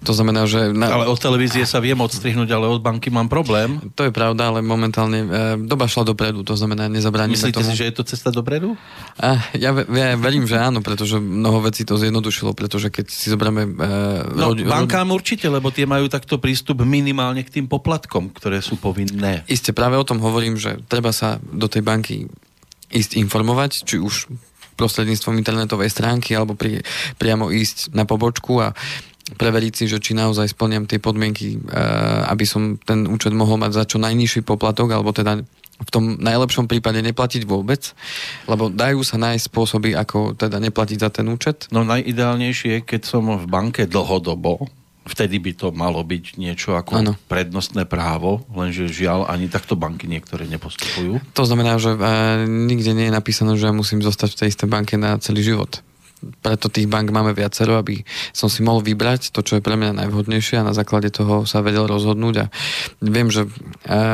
To 0.03 0.11
znamená, 0.15 0.47
že... 0.47 0.71
Na... 0.71 0.91
Ale 0.91 1.05
od 1.11 1.19
televízie 1.19 1.67
sa 1.67 1.83
viem 1.83 1.99
odstrihnúť, 1.99 2.49
ale 2.55 2.65
od 2.71 2.79
banky 2.79 3.11
mám 3.11 3.27
problém. 3.27 3.79
To 3.93 4.07
je 4.07 4.13
pravda, 4.13 4.53
ale 4.53 4.59
momentálne 4.63 5.19
e, 5.23 5.27
doba 5.59 5.91
šla 5.91 6.07
dopredu, 6.07 6.41
to 6.47 6.55
znamená, 6.55 6.87
nezabránime 6.87 7.35
Myslíte 7.35 7.59
tomu. 7.59 7.71
si, 7.71 7.79
že 7.79 7.87
je 7.91 7.93
to 7.95 8.03
cesta 8.07 8.29
dopredu? 8.31 8.79
A, 9.19 9.39
ja, 9.55 9.75
ja 9.75 10.15
verím, 10.15 10.47
že 10.47 10.55
áno, 10.55 10.79
pretože 10.79 11.19
mnoho 11.19 11.63
vecí 11.65 11.83
to 11.83 11.99
zjednodušilo, 11.99 12.55
pretože 12.55 12.87
keď 12.89 13.05
si 13.11 13.27
zoberieme... 13.27 13.63
E, 13.67 14.35
no, 14.35 14.55
rodi, 14.55 14.63
bankám 14.63 15.11
rodi... 15.11 15.17
určite, 15.19 15.45
lebo 15.51 15.69
tie 15.69 15.83
majú 15.83 16.07
takto 16.07 16.39
prístup 16.39 16.81
minimálne 16.87 17.43
k 17.43 17.59
tým 17.59 17.65
poplatkom, 17.67 18.31
ktoré 18.31 18.63
sú 18.63 18.79
povinné. 18.79 19.43
Isté, 19.51 19.75
práve 19.75 19.99
o 19.99 20.07
tom 20.07 20.23
hovorím, 20.23 20.55
že 20.55 20.79
treba 20.87 21.11
sa 21.11 21.37
do 21.43 21.67
tej 21.67 21.83
banky 21.83 22.31
ísť 22.89 23.19
informovať, 23.21 23.85
či 23.85 24.01
už 24.01 24.31
prostredníctvom 24.79 25.35
internetovej 25.35 25.91
stránky 25.91 26.31
alebo 26.31 26.55
pri, 26.55 26.79
priamo 27.19 27.51
ísť 27.51 27.91
na 27.91 28.07
pobočku 28.07 28.63
a 28.63 28.71
preveriť 29.35 29.73
si, 29.75 29.85
že 29.85 30.01
či 30.01 30.17
naozaj 30.17 30.55
splňam 30.55 30.89
tie 30.89 30.97
podmienky, 30.97 31.57
eh, 31.57 32.31
aby 32.31 32.45
som 32.47 32.79
ten 32.81 33.05
účet 33.05 33.33
mohol 33.35 33.61
mať 33.61 33.71
za 33.75 33.83
čo 33.85 33.97
najnižší 34.01 34.41
poplatok, 34.41 34.95
alebo 34.95 35.13
teda 35.13 35.43
v 35.79 35.89
tom 35.89 36.19
najlepšom 36.19 36.67
prípade 36.67 36.99
neplatiť 36.99 37.47
vôbec, 37.47 37.95
lebo 38.51 38.67
dajú 38.67 38.99
sa 38.99 39.15
nájsť 39.15 39.47
spôsoby, 39.47 39.95
ako 39.95 40.35
teda 40.35 40.59
neplatiť 40.59 40.97
za 40.99 41.09
ten 41.09 41.25
účet. 41.31 41.71
No 41.71 41.87
najideálnejšie 41.87 42.69
je, 42.79 42.79
keď 42.83 43.01
som 43.07 43.31
v 43.31 43.45
banke 43.47 43.87
dlhodobo, 43.87 44.67
vtedy 45.07 45.39
by 45.39 45.51
to 45.55 45.67
malo 45.71 46.03
byť 46.03 46.37
niečo 46.37 46.75
ako 46.75 46.91
ano. 46.99 47.13
prednostné 47.31 47.87
právo, 47.87 48.45
lenže 48.53 48.91
žiaľ 48.91 49.25
ani 49.31 49.49
takto 49.49 49.73
banky 49.73 50.05
niektoré 50.05 50.45
nepostupujú. 50.45 51.23
To 51.33 51.43
znamená, 51.47 51.79
že 51.81 51.95
e, 51.95 52.45
nikde 52.45 52.93
nie 52.93 53.09
je 53.09 53.17
napísané, 53.17 53.55
že 53.55 53.71
ja 53.71 53.73
musím 53.73 54.03
zostať 54.03 54.35
v 54.35 54.39
tej 54.43 54.47
istej 54.53 54.67
banke 54.69 54.99
na 54.99 55.17
celý 55.17 55.41
život 55.41 55.81
preto 56.43 56.67
tých 56.67 56.91
bank 56.91 57.09
máme 57.09 57.31
viacero, 57.31 57.79
aby 57.79 58.03
som 58.35 58.51
si 58.51 58.61
mohol 58.61 58.83
vybrať 58.83 59.31
to, 59.31 59.39
čo 59.43 59.59
je 59.59 59.65
pre 59.65 59.79
mňa 59.79 60.05
najvhodnejšie 60.05 60.59
a 60.59 60.67
na 60.67 60.75
základe 60.75 61.09
toho 61.11 61.47
sa 61.47 61.63
vedel 61.63 61.87
rozhodnúť 61.87 62.35
a 62.43 62.45
viem, 63.03 63.31
že 63.31 63.47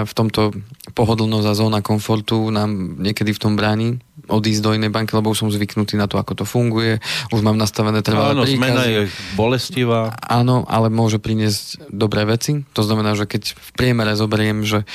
v 0.06 0.14
tomto 0.14 0.54
pohodlnosť 0.94 1.48
a 1.50 1.58
zóna 1.58 1.80
komfortu 1.82 2.50
nám 2.54 3.02
niekedy 3.02 3.34
v 3.34 3.42
tom 3.42 3.54
bráni 3.58 4.00
odísť 4.26 4.62
do 4.62 4.74
inej 4.74 4.90
banky, 4.90 5.14
lebo 5.14 5.34
už 5.34 5.46
som 5.46 5.50
zvyknutý 5.54 5.98
na 5.98 6.10
to, 6.10 6.18
ako 6.18 6.34
to 6.42 6.46
funguje, 6.48 6.98
už 7.30 7.42
mám 7.46 7.58
nastavené 7.58 8.02
trvalé 8.02 8.34
Áno, 8.34 8.44
príkazy. 8.46 8.58
zmena 8.58 8.84
je 8.90 9.02
bolestivá. 9.38 10.18
Áno, 10.18 10.66
ale 10.66 10.90
môže 10.90 11.22
priniesť 11.22 11.90
dobré 11.94 12.26
veci. 12.26 12.66
To 12.74 12.82
znamená, 12.82 13.14
že 13.14 13.30
keď 13.30 13.54
v 13.54 13.70
priemere 13.78 14.18
zoberiem, 14.18 14.66
že 14.66 14.82
e, 14.82 14.86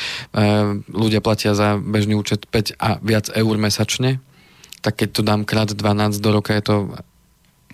ľudia 0.91 1.23
platia 1.23 1.55
za 1.55 1.79
bežný 1.79 2.19
účet 2.19 2.47
5 2.51 2.75
a 2.81 2.99
viac 3.03 3.31
eur 3.31 3.55
mesačne, 3.55 4.19
tak 4.81 5.01
keď 5.01 5.09
to 5.13 5.23
dám 5.23 5.43
krát 5.45 5.73
12 5.73 6.21
do 6.21 6.31
roka, 6.33 6.57
je 6.57 6.65
to 6.65 6.77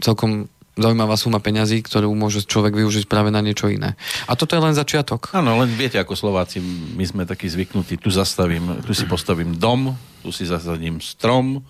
celkom 0.02 0.50
zaujímavá 0.76 1.16
suma 1.16 1.40
peňazí, 1.40 1.80
ktorú 1.80 2.12
môže 2.12 2.44
človek 2.44 2.76
využiť 2.76 3.08
práve 3.08 3.32
na 3.32 3.40
niečo 3.40 3.72
iné. 3.72 3.96
A 4.28 4.36
toto 4.36 4.52
je 4.52 4.60
len 4.60 4.76
začiatok. 4.76 5.32
Áno, 5.32 5.56
len 5.56 5.72
viete, 5.72 5.96
ako 5.96 6.12
Slováci, 6.12 6.60
my 6.60 7.04
sme 7.08 7.24
takí 7.24 7.48
zvyknutí, 7.48 7.96
tu 7.96 8.12
zastavím, 8.12 8.84
tu 8.84 8.92
si 8.92 9.08
postavím 9.08 9.56
dom, 9.56 9.96
tu 10.20 10.28
si 10.28 10.44
zasadím 10.44 11.00
strom, 11.00 11.64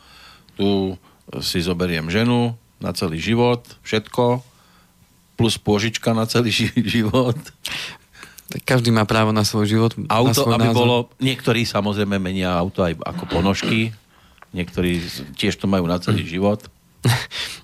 tu 0.59 0.99
si 1.39 1.63
zoberiem 1.63 2.11
ženu 2.11 2.59
na 2.83 2.91
celý 2.91 3.23
život, 3.23 3.63
všetko, 3.87 4.43
plus 5.39 5.55
pôžička 5.55 6.11
na 6.11 6.27
celý 6.27 6.51
život. 6.75 7.39
Každý 8.67 8.91
má 8.91 9.07
právo 9.07 9.31
na 9.31 9.43
svoj 9.47 9.67
život. 9.71 9.93
Auto, 10.11 10.31
na 10.31 10.35
svoj 10.35 10.55
aby 10.55 10.69
názor. 10.71 10.79
bolo, 10.79 10.97
niektorí 11.23 11.63
samozrejme 11.63 12.19
menia 12.19 12.55
auto 12.55 12.83
aj 12.83 12.99
ako 13.07 13.25
ponožky, 13.31 13.95
niektorí 14.57 15.05
tiež 15.37 15.61
to 15.61 15.69
majú 15.69 15.85
na 15.85 16.01
celý 16.01 16.25
mm. 16.25 16.31
život. 16.33 16.61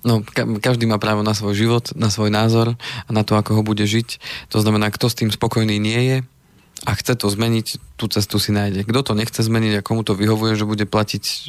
No, 0.03 0.19
ka- 0.19 0.59
každý 0.59 0.83
má 0.83 0.99
právo 0.99 1.23
na 1.23 1.31
svoj 1.31 1.55
život, 1.55 1.95
na 1.95 2.11
svoj 2.11 2.27
názor 2.27 2.75
a 3.07 3.09
na 3.15 3.23
to, 3.23 3.39
ako 3.39 3.55
ho 3.55 3.63
bude 3.63 3.87
žiť. 3.87 4.19
To 4.51 4.59
znamená, 4.59 4.91
kto 4.91 5.07
s 5.07 5.15
tým 5.15 5.31
spokojný 5.31 5.79
nie 5.79 5.95
je 5.95 6.17
a 6.83 6.91
chce 6.91 7.15
to 7.15 7.31
zmeniť, 7.31 7.95
tú 7.95 8.11
cestu 8.11 8.35
si 8.35 8.51
nájde. 8.51 8.83
Kto 8.83 8.99
to 8.99 9.13
nechce 9.15 9.39
zmeniť 9.39 9.79
a 9.79 9.85
komu 9.85 10.03
to 10.03 10.11
vyhovuje, 10.11 10.59
že 10.59 10.67
bude 10.67 10.83
platiť 10.83 11.23
e, 11.23 11.39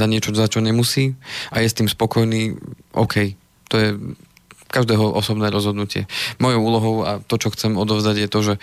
za 0.00 0.06
niečo, 0.08 0.32
za 0.32 0.48
čo 0.48 0.64
nemusí 0.64 1.12
a 1.52 1.60
je 1.60 1.68
s 1.68 1.76
tým 1.76 1.92
spokojný, 1.92 2.56
OK. 2.96 3.36
To 3.68 3.74
je 3.76 3.88
každého 4.72 5.12
osobné 5.12 5.52
rozhodnutie. 5.52 6.08
Mojou 6.40 6.60
úlohou 6.64 6.94
a 7.04 7.20
to, 7.20 7.36
čo 7.36 7.52
chcem 7.52 7.76
odovzdať, 7.76 8.16
je 8.16 8.28
to, 8.30 8.40
že 8.40 8.54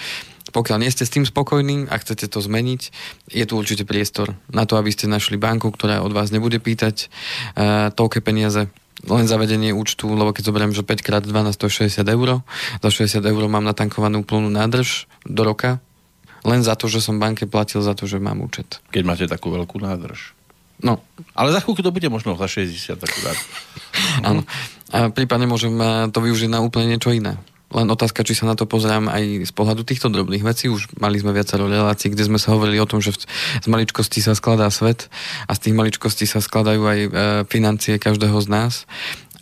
pokiaľ 0.57 0.81
nie 0.81 0.89
ste 0.89 1.05
s 1.05 1.13
tým 1.13 1.21
spokojní 1.21 1.85
a 1.85 2.01
chcete 2.01 2.25
to 2.25 2.41
zmeniť, 2.41 2.81
je 3.29 3.45
tu 3.45 3.53
určite 3.53 3.85
priestor 3.85 4.33
na 4.49 4.65
to, 4.65 4.81
aby 4.81 4.89
ste 4.89 5.05
našli 5.05 5.37
banku, 5.37 5.69
ktorá 5.69 6.01
od 6.01 6.17
vás 6.17 6.33
nebude 6.33 6.57
pýtať 6.57 7.13
uh, 7.53 7.93
toľké 7.93 8.25
peniaze 8.25 8.65
len 9.05 9.29
zavedenie 9.29 9.77
účtu, 9.77 10.09
lebo 10.09 10.33
keď 10.33 10.49
zoberiem, 10.49 10.73
že 10.73 10.81
5 10.81 11.05
x 11.05 11.29
12 11.29 11.53
to 11.53 11.69
je 11.69 11.93
60 11.93 12.01
eur, 12.01 12.41
za 12.81 12.89
60 12.89 13.21
eur 13.21 13.43
mám 13.45 13.61
natankovanú 13.61 14.25
plnú 14.25 14.49
nádrž 14.49 15.05
do 15.21 15.45
roka, 15.45 15.77
len 16.41 16.65
za 16.65 16.73
to, 16.73 16.89
že 16.89 17.05
som 17.05 17.21
banke 17.21 17.45
platil 17.45 17.85
za 17.85 17.93
to, 17.93 18.09
že 18.09 18.17
mám 18.17 18.41
účet. 18.41 18.81
Keď 18.89 19.03
máte 19.05 19.25
takú 19.29 19.53
veľkú 19.53 19.77
nádrž. 19.77 20.33
No. 20.81 21.01
Ale 21.37 21.53
za 21.53 21.61
chvíľku 21.61 21.85
to 21.85 21.93
bude 21.93 22.09
možno 22.09 22.33
za 22.37 22.49
60 22.49 22.97
takú 22.97 23.17
Áno. 24.29 24.41
A 24.89 25.13
prípadne 25.13 25.45
môžem 25.45 25.73
eh, 25.77 26.09
to 26.09 26.17
využiť 26.21 26.49
na 26.49 26.65
úplne 26.65 26.97
niečo 26.97 27.13
iné. 27.13 27.37
Len 27.67 27.87
otázka, 27.91 28.23
či 28.23 28.31
sa 28.31 28.47
na 28.47 28.55
to 28.55 28.63
pozerám 28.63 29.11
aj 29.11 29.43
z 29.43 29.51
pohľadu 29.51 29.83
týchto 29.83 30.07
drobných 30.07 30.39
vecí. 30.39 30.71
Už 30.71 30.87
mali 31.03 31.19
sme 31.19 31.35
viacero 31.35 31.67
relácií, 31.67 32.07
kde 32.07 32.23
sme 32.23 32.39
sa 32.39 32.55
hovorili 32.55 32.79
o 32.79 32.87
tom, 32.87 33.03
že 33.03 33.19
z 33.19 33.67
maličkosti 33.67 34.23
sa 34.23 34.39
skladá 34.39 34.71
svet 34.71 35.11
a 35.47 35.51
z 35.51 35.67
tých 35.67 35.75
maličkostí 35.75 36.23
sa 36.23 36.39
skladajú 36.39 36.81
aj 36.87 36.99
e, 36.99 37.09
financie 37.51 37.99
každého 37.99 38.39
z 38.39 38.47
nás. 38.47 38.73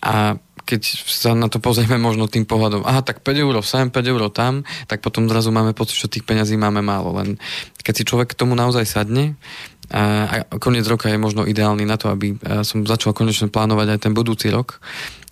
A 0.01 0.41
keď 0.65 0.81
sa 1.05 1.37
na 1.37 1.45
to 1.45 1.61
pozrieme 1.61 2.01
možno 2.01 2.25
tým 2.25 2.49
pohľadom, 2.49 2.81
aha, 2.89 3.05
tak 3.05 3.21
5 3.21 3.45
eur 3.45 3.55
sem, 3.61 3.93
5 3.93 4.01
eur 4.01 4.21
tam, 4.33 4.65
tak 4.89 5.05
potom 5.05 5.29
zrazu 5.29 5.53
máme 5.53 5.77
pocit, 5.77 5.93
že 5.93 6.09
tých 6.09 6.25
peňazí 6.25 6.57
máme 6.57 6.81
málo. 6.81 7.13
Len 7.21 7.37
keď 7.85 7.93
si 7.93 8.03
človek 8.09 8.33
k 8.33 8.39
tomu 8.41 8.57
naozaj 8.57 8.89
sadne, 8.89 9.37
a, 9.93 10.41
koniec 10.57 10.89
roka 10.89 11.05
je 11.13 11.21
možno 11.21 11.45
ideálny 11.45 11.85
na 11.85 12.01
to, 12.01 12.09
aby 12.09 12.33
e, 12.33 12.65
som 12.65 12.81
začal 12.89 13.13
konečne 13.13 13.53
plánovať 13.53 13.87
aj 13.93 13.99
ten 14.09 14.13
budúci 14.17 14.49
rok, 14.49 14.81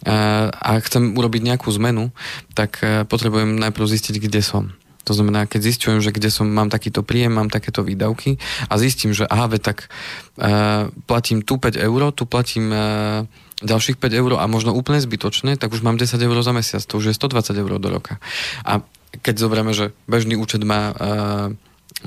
a 0.04 0.72
chcem 0.84 1.16
urobiť 1.16 1.42
nejakú 1.48 1.72
zmenu, 1.80 2.12
tak 2.52 2.84
e, 2.84 3.08
potrebujem 3.08 3.56
najprv 3.56 3.88
zistiť, 3.88 4.20
kde 4.20 4.42
som. 4.44 4.76
To 5.04 5.12
znamená, 5.12 5.48
keď 5.48 5.62
zistujem, 5.68 6.00
že 6.00 6.16
kde 6.16 6.32
som, 6.32 6.48
mám 6.48 6.72
takýto 6.72 7.04
príjem, 7.04 7.36
mám 7.36 7.52
takéto 7.52 7.84
výdavky 7.84 8.40
a 8.72 8.80
zistím, 8.80 9.12
že 9.12 9.28
aha, 9.28 9.52
ve, 9.52 9.60
tak 9.60 9.92
uh, 10.40 10.88
platím 11.04 11.44
tu 11.44 11.60
5 11.60 11.76
eur, 11.76 12.16
tu 12.16 12.24
platím 12.24 12.72
uh, 12.72 13.28
ďalších 13.60 14.00
5 14.00 14.16
eur 14.16 14.32
a 14.40 14.48
možno 14.48 14.72
úplne 14.72 15.04
zbytočné, 15.04 15.60
tak 15.60 15.76
už 15.76 15.84
mám 15.84 16.00
10 16.00 16.16
eur 16.16 16.38
za 16.40 16.56
mesiac, 16.56 16.80
to 16.88 17.04
už 17.04 17.12
je 17.12 17.20
120 17.20 17.52
eur 17.52 17.72
do 17.84 17.90
roka. 17.92 18.24
A 18.64 18.80
keď 19.20 19.44
zoberieme, 19.44 19.76
že 19.76 19.92
bežný 20.08 20.40
účet 20.40 20.64
má 20.64 20.96
uh, 20.96 20.96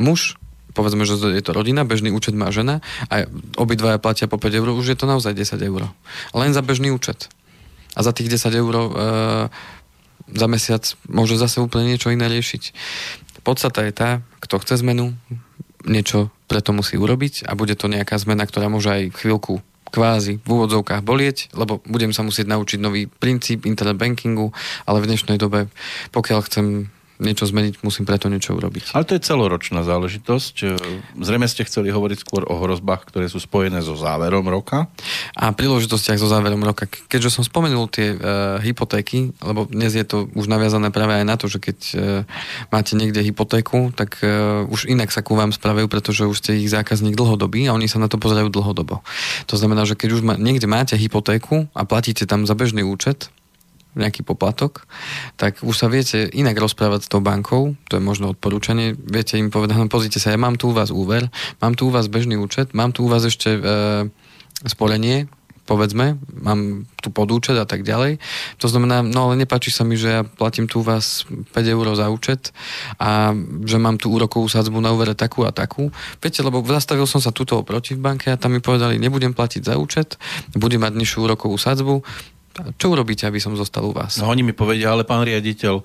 muž, 0.01 0.41
povedzme, 0.73 1.05
že 1.05 1.21
je 1.21 1.45
to 1.45 1.53
rodina, 1.53 1.85
bežný 1.85 2.09
účet 2.17 2.33
má 2.33 2.49
žena 2.49 2.81
a 3.13 3.29
obidvaja 3.61 4.01
platia 4.01 4.25
po 4.25 4.41
5 4.41 4.57
eur, 4.57 4.69
už 4.73 4.93
je 4.93 4.97
to 4.97 5.05
naozaj 5.05 5.37
10 5.37 5.61
eur. 5.61 5.93
Len 6.33 6.57
za 6.57 6.65
bežný 6.65 6.89
účet 6.97 7.29
a 7.97 7.99
za 8.05 8.13
tých 8.13 8.29
10 8.29 8.53
eur 8.53 8.75
e, 8.77 8.89
za 10.37 10.47
mesiac 10.47 10.85
môže 11.09 11.41
zase 11.41 11.65
úplne 11.65 11.97
niečo 11.97 12.13
iné 12.13 12.29
riešiť. 12.29 12.77
Podstata 13.41 13.87
je 13.89 13.93
tá, 13.95 14.11
kto 14.45 14.61
chce 14.61 14.85
zmenu, 14.85 15.17
niečo 15.87 16.35
preto 16.51 16.75
musí 16.75 16.99
urobiť 16.99 17.47
a 17.49 17.57
bude 17.57 17.79
to 17.79 17.89
nejaká 17.89 18.19
zmena, 18.19 18.45
ktorá 18.45 18.67
môže 18.67 18.91
aj 18.91 19.03
chvíľku 19.17 19.63
kvázi 19.87 20.43
v 20.43 20.49
úvodzovkách 20.51 21.03
bolieť, 21.07 21.55
lebo 21.55 21.79
budem 21.87 22.11
sa 22.11 22.27
musieť 22.27 22.51
naučiť 22.51 22.79
nový 22.83 23.07
princíp 23.07 23.65
internet 23.65 23.97
bankingu, 23.97 24.51
ale 24.83 24.99
v 24.99 25.09
dnešnej 25.15 25.39
dobe, 25.39 25.71
pokiaľ 26.11 26.41
chcem 26.51 26.67
niečo 27.19 27.49
zmeniť, 27.49 27.81
musím 27.81 28.05
preto 28.05 28.29
niečo 28.29 28.57
urobiť. 28.57 28.93
Ale 28.93 29.09
to 29.09 29.17
je 29.17 29.23
celoročná 29.25 29.83
záležitosť. 29.83 30.55
Zrejme 31.17 31.49
ste 31.49 31.65
chceli 31.65 31.89
hovoriť 31.93 32.19
skôr 32.21 32.43
o 32.49 32.55
hrozbách, 32.61 33.09
ktoré 33.09 33.27
sú 33.27 33.41
spojené 33.41 33.81
so 33.81 33.97
záverom 33.97 34.45
roka. 34.49 34.89
A 35.37 35.53
príležitostiach 35.53 36.21
so 36.21 36.29
záverom 36.29 36.61
roka. 36.63 36.87
Keďže 36.87 37.41
som 37.41 37.43
spomenul 37.45 37.89
tie 37.89 38.17
uh, 38.17 38.59
hypotéky, 38.61 39.33
lebo 39.41 39.69
dnes 39.69 39.97
je 39.97 40.05
to 40.05 40.29
už 40.37 40.47
naviazané 40.49 40.93
práve 40.93 41.17
aj 41.17 41.25
na 41.25 41.37
to, 41.41 41.49
že 41.49 41.59
keď 41.61 41.79
uh, 41.79 41.99
máte 42.69 42.93
niekde 42.97 43.25
hypotéku, 43.25 43.93
tak 43.97 44.21
uh, 44.21 44.69
už 44.69 44.89
inak 44.89 45.13
sa 45.13 45.25
ku 45.25 45.37
vám 45.37 45.53
spravujú, 45.53 45.87
pretože 45.89 46.29
už 46.29 46.37
ste 46.41 46.61
ich 46.61 46.73
zákazník 46.73 47.17
dlhodobý 47.17 47.69
a 47.69 47.75
oni 47.77 47.89
sa 47.89 48.01
na 48.01 48.09
to 48.11 48.21
pozerajú 48.21 48.53
dlhodobo. 48.53 49.01
To 49.49 49.55
znamená, 49.57 49.89
že 49.89 49.97
keď 49.97 50.09
už 50.17 50.23
ma, 50.25 50.35
niekde 50.37 50.69
máte 50.69 50.95
hypotéku 50.99 51.69
a 51.73 51.83
platíte 51.89 52.29
tam 52.29 52.45
za 52.45 52.55
bežný 52.57 52.85
účet, 52.85 53.31
nejaký 53.97 54.23
poplatok, 54.23 54.85
tak 55.41 55.65
už 55.65 55.75
sa 55.75 55.89
viete 55.89 56.29
inak 56.31 56.61
rozprávať 56.61 57.09
s 57.09 57.11
tou 57.11 57.25
bankou, 57.25 57.75
to 57.89 57.97
je 57.99 58.03
možno 58.05 58.37
odporúčanie, 58.37 58.93
viete 58.95 59.41
im 59.41 59.49
povedať, 59.49 59.81
no 59.81 59.89
pozrite 59.89 60.21
sa, 60.21 60.37
ja 60.37 60.39
mám 60.39 60.61
tu 60.61 60.71
u 60.71 60.77
vás 60.77 60.93
úver, 60.93 61.33
mám 61.65 61.73
tu 61.75 61.89
u 61.89 61.93
vás 61.93 62.07
bežný 62.13 62.37
účet, 62.37 62.77
mám 62.77 62.93
tu 62.93 63.05
u 63.05 63.11
vás 63.11 63.25
ešte 63.25 63.57
e, 63.57 63.61
sporenie, 64.69 65.27
povedzme, 65.67 66.17
mám 66.31 66.87
tu 67.03 67.11
podúčet 67.11 67.59
a 67.59 67.67
tak 67.67 67.83
ďalej. 67.83 68.23
To 68.63 68.67
znamená, 68.71 69.03
no 69.03 69.29
ale 69.29 69.43
nepáči 69.43 69.75
sa 69.75 69.83
mi, 69.83 69.99
že 69.99 70.09
ja 70.09 70.23
platím 70.23 70.71
tu 70.71 70.81
vás 70.81 71.27
5 71.27 71.59
eur 71.59 71.87
za 71.99 72.07
účet 72.09 72.55
a 73.03 73.35
že 73.67 73.77
mám 73.83 73.99
tu 73.99 74.15
úrokovú 74.15 74.47
sadzbu 74.47 74.79
na 74.79 74.95
úvere 74.95 75.19
takú 75.19 75.43
a 75.43 75.51
takú. 75.51 75.91
Viete, 76.23 76.47
lebo 76.47 76.63
zastavil 76.63 77.05
som 77.11 77.19
sa 77.19 77.35
tuto 77.35 77.59
oproti 77.59 77.99
v 77.99 78.01
banke 78.01 78.31
a 78.31 78.39
tam 78.39 78.55
mi 78.55 78.63
povedali, 78.63 79.03
nebudem 79.03 79.35
platiť 79.35 79.67
za 79.67 79.75
účet, 79.75 80.15
budem 80.55 80.87
mať 80.87 80.95
nižšiu 80.95 81.27
úrokovú 81.27 81.59
sadzbu, 81.59 82.07
čo 82.77 82.87
urobíte, 82.93 83.29
aby 83.29 83.41
som 83.41 83.53
zostal 83.57 83.85
u 83.85 83.93
vás? 83.93 84.17
No 84.21 84.33
oni 84.33 84.43
mi 84.47 84.57
povedia, 84.57 84.93
ale 84.93 85.05
pán 85.05 85.25
riaditeľ, 85.25 85.85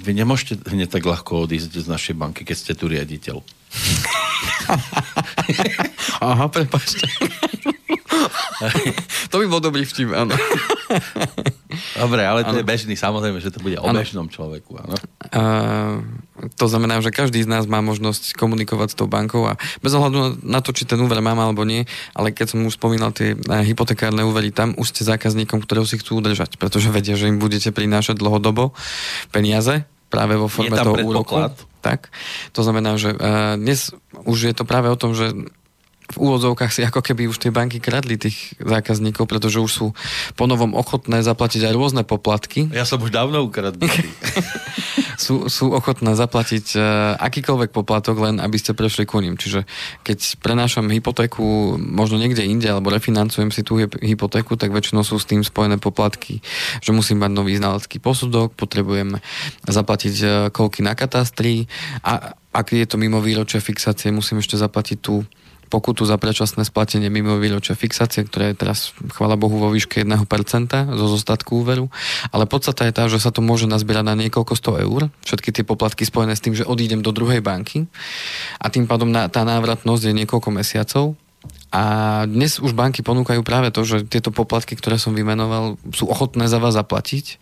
vy 0.00 0.12
nemôžete 0.16 0.64
hneď 0.72 0.88
tak 0.96 1.04
ľahko 1.04 1.44
odísť 1.44 1.84
z 1.84 1.86
našej 1.88 2.14
banky, 2.16 2.48
keď 2.48 2.56
ste 2.56 2.72
tu 2.72 2.88
riaditeľ. 2.88 3.40
Aha, 6.24 6.46
prepačte. 6.48 7.04
to 9.30 9.36
by 9.40 9.46
bol 9.48 9.60
dobrý 9.62 9.88
vtip, 9.88 10.12
áno. 10.12 10.36
Dobre, 11.96 12.22
ale 12.26 12.42
to 12.42 12.52
ano. 12.54 12.60
je 12.60 12.66
bežný, 12.66 12.94
samozrejme, 12.98 13.38
že 13.38 13.54
to 13.54 13.62
bude 13.62 13.78
o 13.78 13.86
ano. 13.86 14.02
bežnom 14.02 14.26
človeku, 14.26 14.76
áno. 14.76 14.96
Uh, 15.30 16.02
to 16.58 16.66
znamená, 16.66 16.98
že 17.00 17.14
každý 17.14 17.40
z 17.44 17.48
nás 17.48 17.64
má 17.70 17.78
možnosť 17.80 18.34
komunikovať 18.34 18.92
s 18.92 18.96
tou 18.98 19.06
bankou 19.06 19.46
a 19.46 19.56
bez 19.80 19.92
ohľadu 19.94 20.42
na 20.42 20.60
to, 20.60 20.74
či 20.74 20.84
ten 20.84 20.98
úver 20.98 21.22
mám 21.22 21.38
alebo 21.38 21.62
nie, 21.62 21.86
ale 22.12 22.34
keď 22.34 22.56
som 22.56 22.66
už 22.66 22.76
spomínal 22.76 23.14
tie 23.14 23.38
uh, 23.38 23.62
hypotekárne 23.62 24.26
úvery, 24.26 24.50
tam 24.50 24.74
už 24.76 24.92
ste 24.92 25.06
zákazníkom, 25.06 25.62
ktorého 25.62 25.86
si 25.86 25.96
chcú 26.00 26.18
udržať, 26.18 26.58
pretože 26.58 26.90
vedia, 26.90 27.14
že 27.14 27.30
im 27.30 27.38
budete 27.38 27.70
prinášať 27.70 28.18
dlhodobo 28.18 28.74
peniaze 29.30 29.86
práve 30.10 30.34
vo 30.34 30.50
forme 30.50 30.74
toho 30.74 30.98
úroku. 31.06 31.38
Tak. 31.80 32.12
To 32.52 32.60
znamená, 32.60 33.00
že 33.00 33.14
uh, 33.14 33.56
dnes 33.56 33.94
už 34.26 34.52
je 34.52 34.54
to 34.54 34.68
práve 34.68 34.90
o 34.90 34.98
tom, 34.98 35.16
že 35.16 35.32
v 36.10 36.16
úvodzovkách 36.18 36.74
si 36.74 36.82
ako 36.82 37.00
keby 37.06 37.30
už 37.30 37.38
tie 37.38 37.54
banky 37.54 37.78
kradli 37.78 38.18
tých 38.18 38.58
zákazníkov, 38.58 39.30
pretože 39.30 39.62
už 39.62 39.70
sú 39.70 39.86
ponovom 40.34 40.74
ochotné 40.74 41.22
zaplatiť 41.22 41.70
aj 41.70 41.74
rôzne 41.74 42.02
poplatky. 42.02 42.66
Ja 42.74 42.82
som 42.82 42.98
už 42.98 43.14
dávno 43.14 43.46
ukradnutý. 43.46 44.10
sú, 45.24 45.46
sú 45.46 45.70
ochotné 45.70 46.18
zaplatiť 46.18 46.66
uh, 46.74 46.82
akýkoľvek 47.22 47.70
poplatok, 47.70 48.18
len 48.26 48.42
aby 48.42 48.56
ste 48.58 48.74
prešli 48.74 49.06
ku 49.06 49.22
ním. 49.22 49.38
Čiže 49.38 49.68
keď 50.02 50.42
prenášam 50.42 50.90
hypotéku 50.90 51.78
možno 51.78 52.18
niekde 52.18 52.42
inde, 52.42 52.66
alebo 52.66 52.90
refinancujem 52.90 53.54
si 53.54 53.62
tú 53.62 53.78
hypotéku, 53.78 54.58
tak 54.58 54.74
väčšinou 54.74 55.06
sú 55.06 55.20
s 55.22 55.28
tým 55.30 55.46
spojené 55.46 55.78
poplatky, 55.78 56.42
že 56.82 56.90
musím 56.90 57.22
mať 57.22 57.30
nový 57.30 57.54
znalecký 57.54 58.02
posudok, 58.02 58.58
potrebujem 58.58 59.22
zaplatiť 59.70 60.16
uh, 60.26 60.30
koľky 60.50 60.82
na 60.82 60.98
katastri 60.98 61.70
a 62.02 62.34
ak 62.50 62.74
je 62.74 62.82
to 62.82 62.98
mimo 62.98 63.22
výročia 63.22 63.62
fixácie, 63.62 64.10
musím 64.10 64.42
ešte 64.42 64.58
zaplatiť 64.58 64.98
tú 64.98 65.22
pokutu 65.70 66.02
za 66.02 66.18
predčasné 66.18 66.66
splatenie 66.66 67.06
mimo 67.06 67.38
výročia 67.38 67.78
fixácie, 67.78 68.26
ktoré 68.26 68.52
je 68.52 68.66
teraz, 68.66 68.90
chvala 69.14 69.38
Bohu, 69.38 69.54
vo 69.54 69.70
výške 69.70 70.02
1% 70.02 70.18
zo 70.90 71.06
zostatku 71.06 71.62
úveru. 71.62 71.86
Ale 72.34 72.50
podstata 72.50 72.82
je 72.90 72.92
tá, 72.92 73.06
že 73.06 73.22
sa 73.22 73.30
to 73.30 73.38
môže 73.40 73.70
nazbierať 73.70 74.04
na 74.10 74.18
niekoľko 74.18 74.52
sto 74.58 74.74
eur, 74.74 75.14
všetky 75.22 75.54
tie 75.54 75.62
poplatky 75.62 76.02
spojené 76.02 76.34
s 76.34 76.42
tým, 76.42 76.58
že 76.58 76.66
odídem 76.66 77.06
do 77.06 77.14
druhej 77.14 77.38
banky 77.38 77.86
a 78.58 78.66
tým 78.66 78.90
pádom 78.90 79.14
tá 79.14 79.42
návratnosť 79.46 80.10
je 80.10 80.18
niekoľko 80.18 80.50
mesiacov. 80.50 81.14
A 81.70 81.82
dnes 82.26 82.58
už 82.58 82.74
banky 82.74 83.00
ponúkajú 83.00 83.40
práve 83.46 83.70
to, 83.70 83.86
že 83.86 84.04
tieto 84.04 84.34
poplatky, 84.34 84.74
ktoré 84.74 84.98
som 84.98 85.14
vymenoval, 85.14 85.78
sú 85.94 86.10
ochotné 86.10 86.50
za 86.50 86.58
vás 86.58 86.74
zaplatiť 86.74 87.38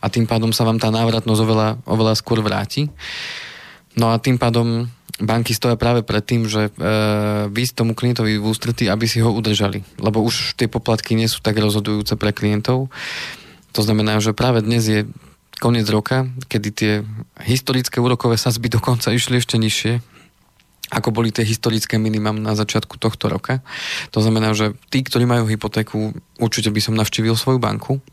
a 0.00 0.08
tým 0.08 0.24
pádom 0.30 0.54
sa 0.54 0.64
vám 0.64 0.78
tá 0.78 0.88
návratnosť 0.94 1.40
oveľa, 1.42 1.68
oveľa 1.84 2.14
skôr 2.16 2.40
vráti. 2.40 2.88
No 3.98 4.14
a 4.14 4.22
tým 4.22 4.38
pádom 4.38 4.88
banky 5.22 5.54
stoja 5.54 5.78
práve 5.78 6.02
pred 6.02 6.24
tým, 6.24 6.50
že 6.50 6.70
e, 6.70 6.70
výsť 7.46 7.74
tomu 7.78 7.92
klientovi 7.94 8.38
v 8.38 8.48
ústretí, 8.50 8.90
aby 8.90 9.06
si 9.06 9.22
ho 9.22 9.30
udržali. 9.30 9.86
Lebo 10.02 10.24
už 10.24 10.58
tie 10.58 10.66
poplatky 10.66 11.14
nie 11.14 11.30
sú 11.30 11.38
tak 11.38 11.58
rozhodujúce 11.58 12.18
pre 12.18 12.34
klientov. 12.34 12.90
To 13.74 13.80
znamená, 13.82 14.18
že 14.18 14.34
práve 14.34 14.62
dnes 14.62 14.82
je 14.86 15.00
koniec 15.62 15.86
roka, 15.86 16.26
kedy 16.50 16.68
tie 16.74 16.92
historické 17.46 18.02
úrokové 18.02 18.34
sazby 18.34 18.66
dokonca 18.66 19.14
išli 19.14 19.38
ešte 19.38 19.54
nižšie 19.58 20.13
ako 20.92 21.16
boli 21.16 21.32
tie 21.32 21.48
historické 21.48 21.96
minimum 21.96 22.44
na 22.44 22.52
začiatku 22.52 23.00
tohto 23.00 23.32
roka. 23.32 23.64
To 24.12 24.20
znamená, 24.20 24.52
že 24.52 24.76
tí, 24.92 25.00
ktorí 25.00 25.24
majú 25.24 25.48
hypotéku, 25.48 26.12
určite 26.36 26.68
by 26.68 26.80
som 26.84 26.98
navštívil 26.98 27.32
svoju 27.32 27.56
banku 27.56 28.04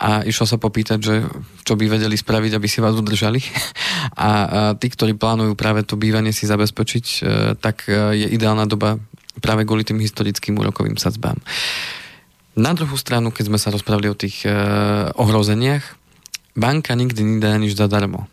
a 0.00 0.24
išiel 0.24 0.48
sa 0.48 0.56
popýtať, 0.56 0.98
že 1.04 1.14
čo 1.68 1.76
by 1.76 1.92
vedeli 1.92 2.16
spraviť, 2.16 2.56
aby 2.56 2.68
si 2.70 2.80
vás 2.80 2.96
udržali. 2.96 3.40
A, 4.16 4.72
tí, 4.78 4.88
ktorí 4.88 5.18
plánujú 5.18 5.58
práve 5.58 5.84
to 5.84 5.98
bývanie 5.98 6.32
si 6.32 6.48
zabezpečiť, 6.48 7.04
e, 7.04 7.18
tak 7.58 7.84
e, 7.90 8.16
je 8.16 8.26
ideálna 8.32 8.64
doba 8.64 8.96
práve 9.44 9.68
kvôli 9.68 9.84
tým 9.84 10.00
historickým 10.00 10.56
úrokovým 10.56 10.96
sadzbám. 10.96 11.36
Na 12.56 12.72
druhú 12.72 12.96
stranu, 12.96 13.28
keď 13.28 13.52
sme 13.52 13.58
sa 13.60 13.68
rozprávali 13.68 14.08
o 14.08 14.16
tých 14.16 14.48
e, 14.48 14.52
ohrozeniach, 15.20 15.84
banka 16.56 16.96
nikdy 16.96 17.36
nedá 17.36 17.52
nič 17.60 17.76
zadarmo. 17.76 18.24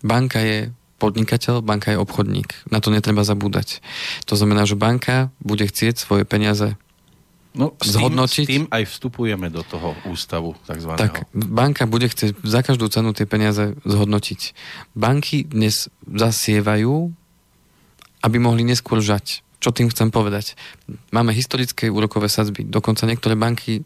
Banka 0.00 0.40
je 0.40 0.72
podnikateľ, 0.96 1.60
banka 1.60 1.92
je 1.92 2.00
obchodník. 2.00 2.56
Na 2.72 2.80
to 2.80 2.88
netreba 2.88 3.22
zabúdať. 3.22 3.84
To 4.28 4.34
znamená, 4.34 4.64
že 4.64 4.80
banka 4.80 5.28
bude 5.44 5.68
chcieť 5.68 6.00
svoje 6.00 6.24
peniaze 6.24 6.76
No, 7.56 7.72
s 7.80 7.96
zhodnotiť. 7.96 8.44
Tým, 8.44 8.44
s 8.44 8.52
tým 8.52 8.64
aj 8.68 8.84
vstupujeme 8.84 9.48
do 9.48 9.64
toho 9.64 9.96
ústavu 10.04 10.52
takzvaného. 10.68 11.00
Tak, 11.00 11.32
banka 11.32 11.88
bude 11.88 12.04
chcieť 12.04 12.44
za 12.44 12.60
každú 12.60 12.92
cenu 12.92 13.16
tie 13.16 13.24
peniaze 13.24 13.72
zhodnotiť. 13.80 14.52
Banky 14.92 15.48
dnes 15.48 15.88
zasievajú, 16.04 17.16
aby 18.20 18.36
mohli 18.36 18.60
neskôr 18.60 19.00
žať. 19.00 19.40
Čo 19.56 19.72
tým 19.72 19.88
chcem 19.88 20.12
povedať? 20.12 20.52
Máme 21.16 21.32
historické 21.32 21.88
úrokové 21.88 22.28
sadzby. 22.28 22.60
Dokonca 22.60 23.08
niektoré 23.08 23.40
banky 23.40 23.80
e, 23.80 23.82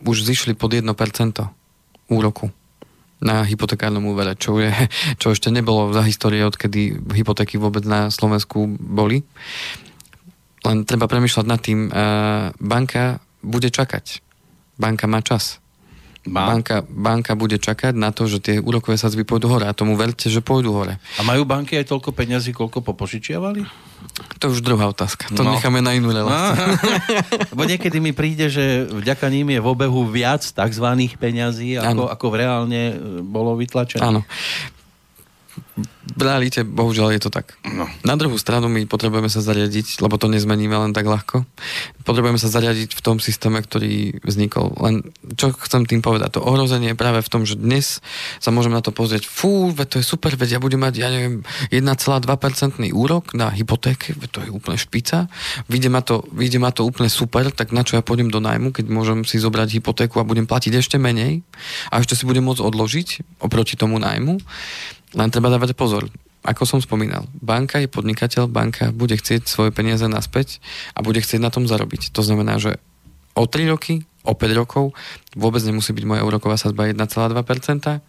už 0.00 0.24
zišli 0.24 0.56
pod 0.56 0.72
1% 0.72 0.88
úroku 2.08 2.48
na 3.22 3.46
hypotekárnom 3.46 4.02
úvere, 4.10 4.34
čo, 4.34 4.58
je, 4.58 4.74
čo 5.22 5.30
ešte 5.30 5.54
nebolo 5.54 5.94
za 5.94 6.02
histórie, 6.02 6.42
odkedy 6.42 6.98
hypotéky 7.14 7.56
vôbec 7.56 7.86
na 7.86 8.10
Slovensku 8.10 8.66
boli. 8.76 9.22
Len 10.62 10.76
treba 10.82 11.06
premyšľať 11.06 11.46
nad 11.46 11.60
tým, 11.62 11.90
uh, 11.90 12.50
banka 12.58 13.22
bude 13.42 13.70
čakať. 13.70 14.22
Banka 14.78 15.06
má 15.06 15.22
čas. 15.22 15.61
Má. 16.22 16.46
Banka, 16.46 16.86
banka 16.86 17.34
bude 17.34 17.58
čakať 17.58 17.98
na 17.98 18.14
to, 18.14 18.30
že 18.30 18.38
tie 18.38 18.56
úrokové 18.62 18.94
sadzby 18.94 19.26
pôjdu 19.26 19.50
hore 19.50 19.66
a 19.66 19.74
tomu 19.74 19.98
verte, 19.98 20.30
že 20.30 20.38
pôjdu 20.38 20.70
hore. 20.70 21.02
A 21.18 21.26
majú 21.26 21.42
banky 21.42 21.74
aj 21.74 21.90
toľko 21.90 22.14
peňazí, 22.14 22.54
koľko 22.54 22.78
popožičiavali? 22.78 23.66
To 24.38 24.54
už 24.54 24.62
druhá 24.62 24.86
otázka. 24.86 25.34
To 25.34 25.42
no. 25.42 25.58
necháme 25.58 25.82
na 25.82 25.98
inú 25.98 26.14
reláciu. 26.14 26.78
Lebo 27.54 27.62
niekedy 27.66 27.98
mi 27.98 28.14
príde, 28.14 28.46
že 28.46 28.86
vďaka 28.86 29.26
ním 29.34 29.50
je 29.50 29.60
v 29.62 29.66
obehu 29.66 30.06
viac 30.06 30.46
tzv. 30.46 30.86
peňazí, 31.18 31.74
ako, 31.82 32.06
ako 32.06 32.26
v 32.30 32.36
reálne 32.38 32.82
e, 32.90 32.94
bolo 33.26 33.58
vytlačené. 33.58 34.02
Áno 34.02 34.22
realite, 36.20 36.66
bohužiaľ 36.66 37.16
je 37.16 37.22
to 37.24 37.30
tak. 37.32 37.56
No. 37.64 37.88
Na 38.04 38.14
druhú 38.18 38.36
stranu 38.36 38.68
my 38.68 38.84
potrebujeme 38.84 39.32
sa 39.32 39.40
zariadiť, 39.40 40.04
lebo 40.04 40.20
to 40.20 40.28
nezmeníme 40.28 40.74
len 40.74 40.92
tak 40.92 41.08
ľahko. 41.08 41.48
Potrebujeme 42.04 42.36
sa 42.36 42.52
zariadiť 42.52 42.92
v 42.92 43.00
tom 43.00 43.16
systéme, 43.22 43.62
ktorý 43.64 44.20
vznikol. 44.20 44.76
Len 44.82 44.94
čo 45.38 45.54
chcem 45.56 45.88
tým 45.88 46.04
povedať? 46.04 46.36
To 46.36 46.44
ohrozenie 46.44 46.92
je 46.92 46.98
práve 46.98 47.24
v 47.24 47.30
tom, 47.32 47.48
že 47.48 47.56
dnes 47.56 48.04
sa 48.42 48.50
môžeme 48.52 48.76
na 48.76 48.84
to 48.84 48.92
pozrieť, 48.92 49.24
fú, 49.24 49.72
veď 49.72 49.86
to 49.88 49.96
je 50.02 50.06
super, 50.06 50.36
veď 50.36 50.58
ja 50.58 50.60
budem 50.60 50.82
mať, 50.82 50.94
ja 51.00 51.08
neviem, 51.08 51.40
1,2% 51.72 52.92
úrok 52.92 53.32
na 53.32 53.48
hypotéke, 53.48 54.12
veď 54.12 54.28
to 54.28 54.40
je 54.44 54.50
úplne 54.52 54.76
špica. 54.76 55.32
Vyjde 55.72 55.88
ma, 55.88 56.04
to, 56.04 56.26
vyjde 56.34 56.58
ma 56.60 56.70
to 56.74 56.84
úplne 56.84 57.08
super, 57.08 57.48
tak 57.48 57.72
na 57.72 57.86
čo 57.86 57.96
ja 57.96 58.02
pôjdem 58.04 58.28
do 58.28 58.42
nájmu, 58.42 58.76
keď 58.76 58.84
môžem 58.92 59.24
si 59.24 59.40
zobrať 59.40 59.80
hypotéku 59.80 60.20
a 60.20 60.28
budem 60.28 60.44
platiť 60.44 60.76
ešte 60.76 61.00
menej 61.00 61.40
a 61.88 62.02
ešte 62.02 62.18
si 62.18 62.28
budem 62.28 62.44
môcť 62.44 62.60
odložiť 62.60 63.08
oproti 63.40 63.78
tomu 63.78 63.96
nájmu. 63.96 64.42
Len 65.12 65.28
treba 65.28 65.52
dávať 65.52 65.76
pozor. 65.76 66.08
Ako 66.42 66.66
som 66.66 66.82
spomínal, 66.82 67.30
banka 67.38 67.78
je 67.78 67.86
podnikateľ, 67.86 68.50
banka 68.50 68.90
bude 68.90 69.14
chcieť 69.14 69.46
svoje 69.46 69.70
peniaze 69.70 70.02
naspäť 70.10 70.58
a 70.98 71.04
bude 71.04 71.22
chcieť 71.22 71.38
na 71.38 71.54
tom 71.54 71.70
zarobiť. 71.70 72.10
To 72.10 72.26
znamená, 72.26 72.58
že 72.58 72.82
o 73.38 73.46
3 73.46 73.70
roky, 73.70 74.02
o 74.26 74.34
5 74.34 74.58
rokov 74.58 74.90
vôbec 75.38 75.62
nemusí 75.62 75.94
byť 75.94 76.02
moja 76.02 76.26
úroková 76.26 76.58
sazba 76.58 76.90
1,2%, 76.90 78.02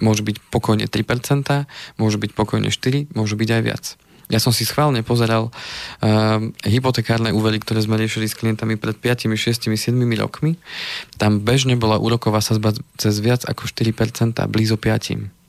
Môže 0.00 0.24
byť 0.24 0.36
pokojne 0.48 0.88
3%, 0.88 1.68
môže 2.00 2.16
byť 2.16 2.30
pokojne 2.32 2.72
4%, 2.72 3.12
môže 3.12 3.36
byť 3.36 3.48
aj 3.52 3.62
viac. 3.62 3.84
Ja 4.30 4.38
som 4.38 4.54
si 4.54 4.62
schválne 4.62 5.02
pozeral 5.02 5.50
uh, 5.50 6.38
hypotekárne 6.62 7.34
úvery, 7.34 7.58
ktoré 7.58 7.82
sme 7.82 7.98
riešili 7.98 8.30
s 8.30 8.38
klientami 8.38 8.78
pred 8.78 8.94
5, 8.96 9.26
6, 9.26 9.66
7 9.66 9.92
rokmi. 10.22 10.56
Tam 11.18 11.42
bežne 11.42 11.74
bola 11.74 11.98
úroková 11.98 12.40
sazba 12.40 12.72
cez 12.96 13.18
viac 13.20 13.42
ako 13.44 13.66
4%, 13.68 14.38
blízo 14.48 14.78
5%. 14.78 15.39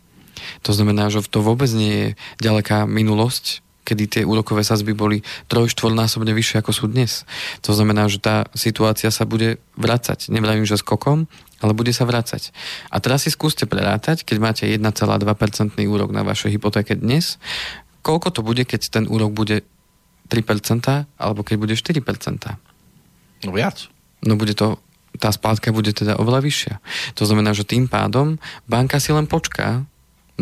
To 0.65 0.71
znamená, 0.71 1.09
že 1.09 1.23
to 1.27 1.43
vôbec 1.43 1.69
nie 1.73 1.93
je 1.93 2.07
ďaleká 2.41 2.85
minulosť, 2.89 3.61
kedy 3.81 4.03
tie 4.07 4.23
úrokové 4.23 4.61
sazby 4.61 4.93
boli 4.93 5.25
troj, 5.49 5.67
štvornásobne 5.73 6.31
vyššie 6.31 6.61
ako 6.61 6.71
sú 6.71 6.85
dnes. 6.87 7.25
To 7.65 7.73
znamená, 7.73 8.07
že 8.07 8.21
tá 8.21 8.47
situácia 8.53 9.09
sa 9.09 9.25
bude 9.25 9.57
vracať. 9.75 10.29
Nevravím, 10.29 10.69
že 10.69 10.77
skokom, 10.77 11.25
ale 11.59 11.75
bude 11.75 11.91
sa 11.91 12.05
vracať. 12.05 12.53
A 12.93 13.01
teraz 13.01 13.25
si 13.25 13.33
skúste 13.33 13.65
prerátať, 13.65 14.23
keď 14.23 14.37
máte 14.39 14.63
1,2% 14.69 15.75
úrok 15.89 16.09
na 16.13 16.21
vašej 16.21 16.57
hypotéke 16.57 16.97
dnes, 16.97 17.41
koľko 18.05 18.33
to 18.33 18.41
bude, 18.41 18.63
keď 18.65 19.01
ten 19.01 19.05
úrok 19.09 19.33
bude 19.33 19.65
3% 20.31 20.39
alebo 21.19 21.41
keď 21.43 21.55
bude 21.59 21.75
4%. 21.75 21.99
No 23.45 23.51
viac. 23.51 23.89
No 24.21 24.37
bude 24.37 24.53
to 24.53 24.77
tá 25.19 25.27
splátka 25.27 25.75
bude 25.75 25.91
teda 25.91 26.15
oveľa 26.15 26.39
vyššia. 26.39 26.75
To 27.19 27.27
znamená, 27.27 27.51
že 27.51 27.67
tým 27.67 27.91
pádom 27.91 28.39
banka 28.63 28.95
si 29.03 29.11
len 29.11 29.27
počká 29.27 29.83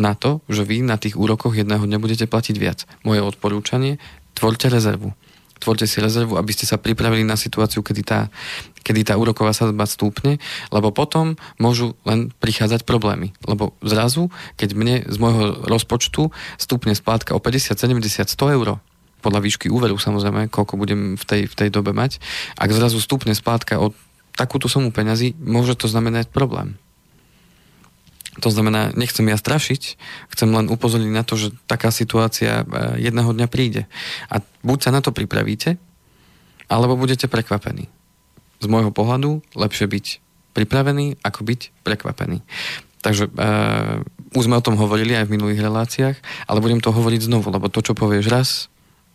na 0.00 0.16
to, 0.16 0.40
že 0.48 0.64
vy 0.64 0.80
na 0.80 0.96
tých 0.96 1.20
úrokoch 1.20 1.52
jedného 1.52 1.84
dňa 1.84 2.00
budete 2.00 2.24
platiť 2.24 2.56
viac. 2.56 2.88
Moje 3.04 3.20
odporúčanie, 3.20 4.00
tvorte 4.32 4.72
rezervu. 4.72 5.12
Tvorte 5.60 5.84
si 5.84 6.00
rezervu, 6.00 6.40
aby 6.40 6.56
ste 6.56 6.64
sa 6.64 6.80
pripravili 6.80 7.20
na 7.20 7.36
situáciu, 7.36 7.84
kedy 7.84 8.00
tá, 8.00 8.32
kedy 8.80 9.04
tá 9.04 9.20
úroková 9.20 9.52
sadzba 9.52 9.84
stúpne, 9.84 10.40
lebo 10.72 10.88
potom 10.88 11.36
môžu 11.60 12.00
len 12.08 12.32
prichádzať 12.40 12.88
problémy. 12.88 13.36
Lebo 13.44 13.76
zrazu, 13.84 14.32
keď 14.56 14.68
mne 14.72 14.96
z 15.04 15.16
môjho 15.20 15.68
rozpočtu 15.68 16.32
stúpne 16.56 16.96
splátka 16.96 17.36
o 17.36 17.40
50, 17.44 17.76
70, 17.76 18.00
100 18.24 18.56
eur, 18.56 18.80
podľa 19.20 19.44
výšky 19.44 19.68
úveru 19.68 20.00
samozrejme, 20.00 20.48
koľko 20.48 20.80
budem 20.80 21.20
v 21.20 21.24
tej, 21.28 21.42
v 21.44 21.54
tej 21.54 21.68
dobe 21.68 21.92
mať, 21.92 22.16
ak 22.56 22.72
zrazu 22.72 22.96
stúpne 22.96 23.36
splátka 23.36 23.76
o 23.76 23.92
takúto 24.32 24.64
sumu 24.64 24.88
peňazí, 24.88 25.36
môže 25.36 25.76
to 25.76 25.92
znamenať 25.92 26.32
problém. 26.32 26.80
To 28.40 28.48
znamená, 28.48 28.96
nechcem 28.96 29.28
ja 29.28 29.36
strašiť, 29.36 29.82
chcem 30.32 30.48
len 30.48 30.72
upozorniť 30.72 31.12
na 31.12 31.22
to, 31.22 31.36
že 31.36 31.52
taká 31.68 31.92
situácia 31.92 32.64
e, 32.64 33.04
jedného 33.04 33.36
dňa 33.36 33.46
príde. 33.52 33.84
A 34.32 34.40
buď 34.64 34.78
sa 34.88 34.90
na 34.90 35.04
to 35.04 35.12
pripravíte, 35.12 35.76
alebo 36.70 36.96
budete 36.96 37.28
prekvapení. 37.28 37.90
Z 38.60 38.66
môjho 38.66 38.94
pohľadu 38.94 39.44
lepšie 39.52 39.86
byť 39.90 40.06
pripravený, 40.54 41.20
ako 41.22 41.40
byť 41.46 41.60
prekvapený. 41.82 42.42
Takže 43.00 43.32
uh, 43.32 44.04
už 44.36 44.44
sme 44.44 44.60
o 44.60 44.64
tom 44.64 44.76
hovorili 44.76 45.16
aj 45.16 45.26
v 45.26 45.34
minulých 45.40 45.64
reláciách, 45.64 46.16
ale 46.44 46.62
budem 46.62 46.84
to 46.84 46.92
hovoriť 46.92 47.26
znovu, 47.26 47.48
lebo 47.48 47.72
to, 47.72 47.80
čo 47.80 47.96
povieš 47.96 48.26
raz, 48.28 48.48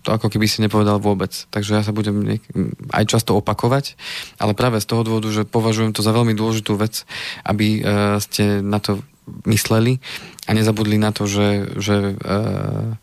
to 0.02 0.14
ako 0.14 0.30
keby 0.30 0.46
si 0.50 0.62
nepovedal 0.62 1.02
vôbec. 1.02 1.34
Takže 1.54 1.78
ja 1.78 1.82
sa 1.86 1.94
budem 1.94 2.18
niek- 2.22 2.50
aj 2.94 3.06
často 3.10 3.38
opakovať, 3.38 3.98
ale 4.42 4.58
práve 4.58 4.82
z 4.82 4.90
toho 4.90 5.06
dôvodu, 5.06 5.30
že 5.30 5.46
považujem 5.46 5.94
to 5.94 6.02
za 6.06 6.14
veľmi 6.14 6.34
dôležitú 6.34 6.74
vec, 6.78 7.06
aby 7.46 7.82
uh, 7.82 8.18
ste 8.18 8.62
na 8.66 8.82
to 8.82 9.06
mysleli 9.46 10.00
a 10.46 10.54
nezabudli 10.54 10.98
na 11.02 11.10
to, 11.10 11.26
že, 11.26 11.78
že 11.82 12.16
uh, 12.18 12.94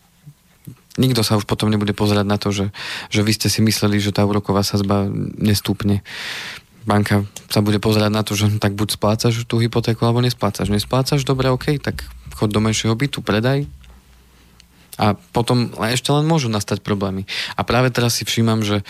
nikto 0.96 1.24
sa 1.24 1.38
už 1.38 1.48
potom 1.48 1.70
nebude 1.70 1.92
pozerať 1.96 2.26
na 2.26 2.38
to, 2.38 2.52
že, 2.52 2.70
že 3.08 3.20
vy 3.24 3.32
ste 3.34 3.48
si 3.48 3.60
mysleli, 3.64 3.98
že 3.98 4.14
tá 4.14 4.22
úroková 4.26 4.62
sazba 4.62 5.08
nestúpne. 5.38 6.04
Banka 6.82 7.22
sa 7.46 7.62
bude 7.62 7.78
pozerať 7.78 8.10
na 8.10 8.22
to, 8.26 8.34
že 8.34 8.58
tak 8.58 8.74
buď 8.74 8.98
splácaš 8.98 9.46
tú 9.46 9.62
hypotéku, 9.62 10.02
alebo 10.02 10.18
nesplácaš. 10.18 10.66
Nesplácaš, 10.66 11.22
dobre, 11.22 11.46
OK, 11.46 11.78
tak 11.78 12.02
chod 12.34 12.50
do 12.50 12.58
menšieho 12.58 12.98
bytu, 12.98 13.22
predaj, 13.22 13.70
a 15.00 15.16
potom 15.32 15.72
ešte 15.88 16.12
len 16.12 16.28
môžu 16.28 16.52
nastať 16.52 16.84
problémy. 16.84 17.24
A 17.56 17.64
práve 17.64 17.88
teraz 17.88 18.20
si 18.20 18.28
všímam, 18.28 18.60
že 18.60 18.84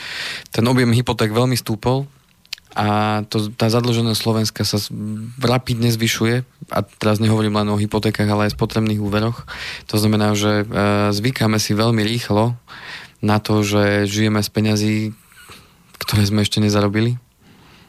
ten 0.50 0.66
objem 0.66 0.90
hypoték 0.90 1.30
veľmi 1.30 1.54
stúpol 1.54 2.10
a 2.72 3.20
to, 3.28 3.52
tá 3.52 3.68
zadlženosť 3.68 4.16
Slovenska 4.16 4.62
sa 4.64 4.80
rapidne 5.40 5.92
zvyšuje 5.92 6.44
a 6.72 6.78
teraz 6.84 7.20
nehovorím 7.20 7.60
len 7.60 7.68
o 7.68 7.76
hypotékach, 7.76 8.28
ale 8.28 8.48
aj 8.48 8.56
spotrebných 8.56 9.00
úveroch. 9.00 9.44
To 9.92 9.96
znamená, 10.00 10.32
že 10.32 10.64
e, 10.64 10.74
zvykáme 11.12 11.60
si 11.60 11.76
veľmi 11.76 12.00
rýchlo 12.00 12.56
na 13.20 13.38
to, 13.38 13.60
že 13.60 14.08
žijeme 14.08 14.40
z 14.40 14.48
peňazí, 14.48 14.96
ktoré 16.00 16.22
sme 16.24 16.42
ešte 16.42 16.64
nezarobili 16.64 17.20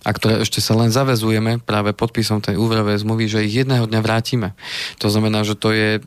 a 0.04 0.12
ktoré 0.12 0.44
ešte 0.44 0.60
sa 0.60 0.76
len 0.76 0.92
zavezujeme 0.92 1.64
práve 1.64 1.96
podpisom 1.96 2.44
tej 2.44 2.60
úverovej 2.60 3.08
zmluvy, 3.08 3.26
že 3.32 3.48
ich 3.48 3.56
jedného 3.56 3.88
dňa 3.88 4.04
vrátime. 4.04 4.52
To 5.00 5.08
znamená, 5.08 5.48
že 5.48 5.56
to 5.56 5.72
je 5.72 6.04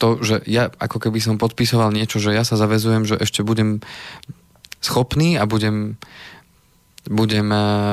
to, 0.00 0.20
že 0.20 0.44
ja 0.48 0.72
ako 0.80 1.08
keby 1.08 1.20
som 1.20 1.36
podpisoval 1.36 1.92
niečo, 1.92 2.20
že 2.20 2.32
ja 2.32 2.44
sa 2.44 2.56
zavezujem, 2.56 3.04
že 3.04 3.20
ešte 3.20 3.44
budem 3.44 3.84
schopný 4.80 5.36
a 5.36 5.44
budem 5.44 6.00
budem 7.08 7.48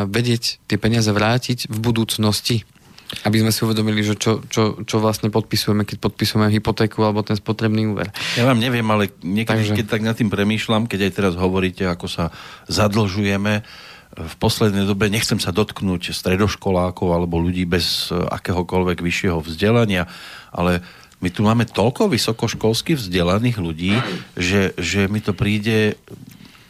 vedieť 0.10 0.60
tie 0.68 0.78
peniaze 0.82 1.08
vrátiť 1.08 1.72
v 1.72 1.78
budúcnosti. 1.80 2.68
Aby 3.24 3.40
sme 3.40 3.56
si 3.56 3.64
uvedomili, 3.64 4.04
že 4.04 4.20
čo, 4.20 4.44
čo, 4.52 4.84
čo 4.84 5.00
vlastne 5.00 5.32
podpisujeme, 5.32 5.88
keď 5.88 6.04
podpisujeme 6.04 6.52
hypotéku 6.52 7.08
alebo 7.08 7.24
ten 7.24 7.40
spotrebný 7.40 7.96
úver. 7.96 8.12
Ja 8.36 8.44
vám 8.44 8.60
neviem, 8.60 8.84
ale 8.92 9.16
niekedy, 9.24 9.72
Takže... 9.72 9.78
keď 9.80 9.86
tak 9.88 10.04
nad 10.04 10.20
tým 10.20 10.28
premýšľam, 10.28 10.92
keď 10.92 11.08
aj 11.08 11.12
teraz 11.16 11.34
hovoríte, 11.40 11.88
ako 11.88 12.12
sa 12.12 12.36
zadlžujeme, 12.68 13.64
v 14.18 14.36
poslednej 14.42 14.88
dobe 14.90 15.14
nechcem 15.14 15.38
sa 15.38 15.54
dotknúť 15.54 16.10
stredoškolákov 16.10 17.08
alebo 17.14 17.38
ľudí 17.38 17.70
bez 17.70 18.10
eh, 18.10 18.18
akéhokoľvek 18.18 19.00
vyššieho 19.00 19.40
vzdelania, 19.40 20.10
ale 20.52 20.82
my 21.22 21.30
tu 21.34 21.42
máme 21.42 21.66
toľko 21.66 22.14
vysokoškolsky 22.14 22.94
vzdelaných 22.94 23.58
ľudí, 23.58 23.94
že, 24.38 24.78
že 24.78 25.10
mi 25.10 25.18
to 25.18 25.34
príde, 25.34 25.98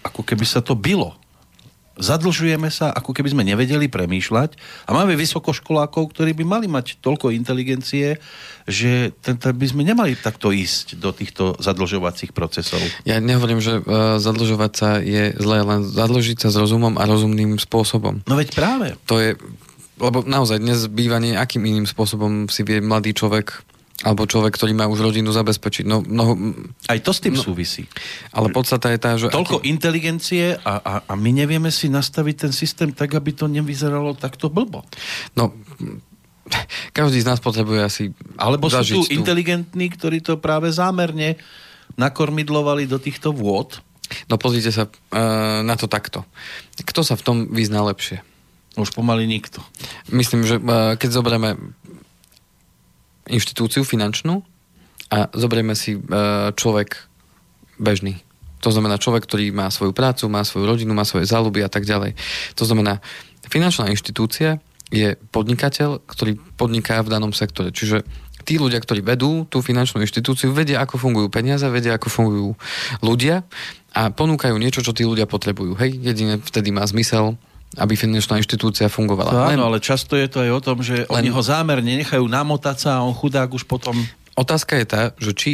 ako 0.08 0.23
keby 0.23 0.47
sa 0.47 0.63
to 0.63 0.71
bylo 0.71 1.19
zadlžujeme 1.97 2.69
sa, 2.69 2.93
ako 2.93 3.13
keby 3.13 3.33
sme 3.33 3.43
nevedeli 3.43 3.89
premýšľať 3.89 4.55
a 4.86 4.89
máme 4.93 5.17
vysokoškolákov, 5.17 6.13
ktorí 6.13 6.38
by 6.38 6.45
mali 6.45 6.67
mať 6.69 7.01
toľko 7.01 7.33
inteligencie, 7.33 8.21
že 8.69 9.13
by 9.27 9.65
sme 9.67 9.83
nemali 9.83 10.17
takto 10.17 10.53
ísť 10.53 10.97
do 10.97 11.10
týchto 11.12 11.57
zadlžovacích 11.57 12.31
procesov. 12.31 12.79
Ja 13.03 13.17
nehovorím, 13.17 13.60
že 13.60 13.81
uh, 13.81 14.17
zadlžovať 14.21 14.71
sa 14.73 14.89
je 15.01 15.33
zlé, 15.38 15.65
len 15.65 15.81
zadlžiť 15.83 16.38
sa 16.45 16.49
s 16.53 16.57
rozumom 16.57 16.95
a 16.95 17.03
rozumným 17.05 17.57
spôsobom. 17.57 18.21
No 18.25 18.36
veď 18.38 18.53
práve. 18.53 18.88
To 19.10 19.17
je, 19.17 19.36
lebo 19.97 20.21
naozaj 20.21 20.62
dnes 20.62 20.86
býva 20.89 21.17
nejakým 21.17 21.63
iným 21.65 21.88
spôsobom 21.89 22.51
si 22.51 22.62
vie 22.62 22.83
mladý 22.83 23.17
človek 23.17 23.65
alebo 24.05 24.29
človek, 24.29 24.53
ktorý 24.53 24.77
má 24.77 24.86
už 24.86 25.10
rodinu 25.10 25.33
zabezpečiť. 25.33 25.89
No, 25.89 26.05
no, 26.05 26.38
Aj 26.86 27.01
to 27.01 27.10
s 27.10 27.17
tým 27.17 27.33
no, 27.33 27.41
súvisí. 27.41 27.89
Ale 28.29 28.53
podstata 28.53 28.93
je 28.93 28.99
tá, 29.01 29.17
že... 29.17 29.33
Toľko 29.33 29.65
aký... 29.65 29.73
inteligencie 29.73 30.53
a, 30.62 30.73
a, 30.77 30.93
a 31.10 31.13
my 31.17 31.33
nevieme 31.33 31.73
si 31.73 31.89
nastaviť 31.89 32.36
ten 32.45 32.53
systém 32.53 32.93
tak, 32.93 33.17
aby 33.17 33.33
to 33.33 33.49
nevyzeralo 33.49 34.13
takto 34.13 34.53
blbo. 34.53 34.86
No, 35.33 35.49
každý 36.93 37.25
z 37.25 37.27
nás 37.27 37.41
potrebuje 37.41 37.81
asi 37.81 38.03
Alebo 38.38 38.69
sú 38.69 38.86
tu 38.86 39.01
tú... 39.10 39.17
inteligentní, 39.17 39.89
ktorí 39.89 40.21
to 40.21 40.38
práve 40.38 40.69
zámerne 40.69 41.41
nakormidlovali 41.97 42.86
do 42.86 43.01
týchto 43.01 43.33
vôd. 43.33 43.81
No 44.29 44.38
pozrite 44.39 44.71
sa 44.71 44.88
uh, 44.88 45.65
na 45.65 45.75
to 45.75 45.89
takto. 45.89 46.23
Kto 46.79 47.01
sa 47.03 47.17
v 47.17 47.25
tom 47.25 47.38
vyzná 47.49 47.83
lepšie? 47.83 48.23
Už 48.77 48.93
pomaly 48.93 49.25
nikto. 49.25 49.60
Myslím, 50.13 50.45
že 50.45 50.62
uh, 50.62 50.95
keď 50.95 51.10
zoberieme 51.12 51.57
inštitúciu 53.30 53.84
finančnú 53.88 54.44
a 55.08 55.32
zoberieme 55.32 55.76
si 55.76 55.96
e, 55.96 56.00
človek 56.56 57.08
bežný. 57.80 58.20
To 58.66 58.74
znamená 58.74 58.98
človek, 58.98 59.30
ktorý 59.30 59.54
má 59.54 59.70
svoju 59.70 59.94
prácu, 59.94 60.28
má 60.28 60.42
svoju 60.42 60.66
rodinu, 60.66 60.92
má 60.98 61.06
svoje 61.06 61.30
záľuby 61.30 61.62
a 61.62 61.70
tak 61.70 61.86
ďalej. 61.86 62.18
To 62.58 62.63
znamená, 62.66 63.00
finančná 63.46 63.88
inštitúcia 63.94 64.58
je 64.90 65.20
podnikateľ, 65.32 66.04
ktorý 66.08 66.40
podniká 66.58 67.04
v 67.04 67.12
danom 67.12 67.32
sektore. 67.36 67.70
Čiže 67.76 68.08
tí 68.48 68.56
ľudia, 68.56 68.80
ktorí 68.80 69.04
vedú 69.04 69.44
tú 69.52 69.60
finančnú 69.60 70.00
inštitúciu, 70.00 70.56
vedia, 70.56 70.80
ako 70.80 70.96
fungujú 70.96 71.28
peniaze, 71.28 71.68
vedia, 71.68 72.00
ako 72.00 72.08
fungujú 72.08 72.50
ľudia 73.04 73.44
a 73.92 74.08
ponúkajú 74.08 74.56
niečo, 74.56 74.80
čo 74.80 74.96
tí 74.96 75.04
ľudia 75.04 75.28
potrebujú. 75.28 75.76
Hej, 75.76 76.00
jedine 76.00 76.40
vtedy 76.40 76.72
má 76.72 76.88
zmysel 76.88 77.36
aby 77.75 77.99
finančná 77.99 78.39
inštitúcia 78.39 78.88
fungovala. 78.88 79.32
To 79.36 79.43
áno, 79.51 79.67
ale 79.67 79.84
často 79.84 80.15
je 80.15 80.32
to 80.32 80.39
aj 80.39 80.51
o 80.56 80.62
tom, 80.63 80.80
že 80.80 81.03
len... 81.03 81.27
oni 81.27 81.30
ho 81.36 81.41
zámerne 81.43 81.99
nechajú 81.99 82.23
namotať 82.23 82.77
sa 82.80 82.89
a 83.01 83.03
on 83.03 83.12
chudák 83.12 83.51
už 83.51 83.67
potom... 83.67 83.93
Otázka 84.39 84.80
je 84.80 84.86
tá, 84.88 85.01
že 85.19 85.36
či 85.36 85.49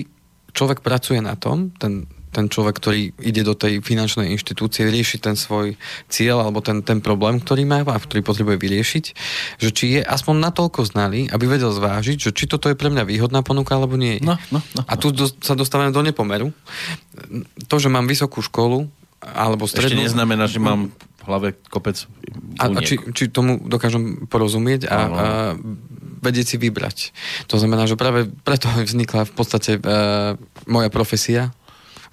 človek 0.53 0.85
pracuje 0.85 1.17
na 1.17 1.33
tom, 1.33 1.73
ten, 1.81 2.05
ten 2.29 2.45
človek, 2.49 2.77
ktorý 2.77 3.01
ide 3.17 3.41
do 3.41 3.57
tej 3.57 3.81
finančnej 3.81 4.29
inštitúcie, 4.29 4.85
rieši 4.89 5.17
ten 5.17 5.33
svoj 5.33 5.73
cieľ 6.09 6.45
alebo 6.45 6.61
ten, 6.61 6.85
ten 6.85 7.01
problém, 7.01 7.41
ktorý 7.41 7.65
má 7.65 7.81
a 7.81 7.97
ktorý 7.97 8.21
potrebuje 8.21 8.57
vyriešiť, 8.61 9.05
že 9.57 9.69
či 9.73 9.85
je 9.97 10.01
aspoň 10.05 10.49
natoľko 10.49 10.85
znalý, 10.85 11.29
aby 11.33 11.45
vedel 11.49 11.73
zvážiť, 11.73 12.29
že 12.29 12.31
či 12.33 12.45
toto 12.45 12.69
je 12.69 12.77
pre 12.77 12.93
mňa 12.93 13.09
výhodná 13.09 13.41
ponuka 13.41 13.73
alebo 13.73 13.97
nie. 13.97 14.21
No, 14.21 14.37
no, 14.53 14.61
no, 14.77 14.81
a 14.85 14.93
tu 14.97 15.09
do, 15.09 15.25
sa 15.29 15.57
dostávame 15.57 15.89
do 15.89 16.05
nepomeru. 16.05 16.53
To, 17.69 17.75
že 17.81 17.89
mám 17.89 18.09
vysokú 18.09 18.41
školu, 18.41 18.89
alebo 19.31 19.63
strednú... 19.65 19.95
Ešte 19.95 20.03
neznamená, 20.11 20.45
že 20.51 20.59
mám 20.59 20.91
hlave 21.23 21.55
kopec 21.71 22.03
a, 22.59 22.67
a 22.67 22.79
či, 22.83 22.99
či 23.15 23.31
tomu 23.31 23.55
dokážem 23.63 24.27
porozumieť 24.27 24.91
a, 24.91 24.97
a 24.99 25.25
vedieť 26.23 26.55
si 26.55 26.57
vybrať. 26.59 27.15
To 27.47 27.55
znamená, 27.55 27.87
že 27.87 27.99
práve 27.99 28.27
preto 28.43 28.67
vznikla 28.87 29.27
v 29.27 29.33
podstate 29.33 29.71
e, 29.77 29.81
moja 30.67 30.89
profesia, 30.91 31.55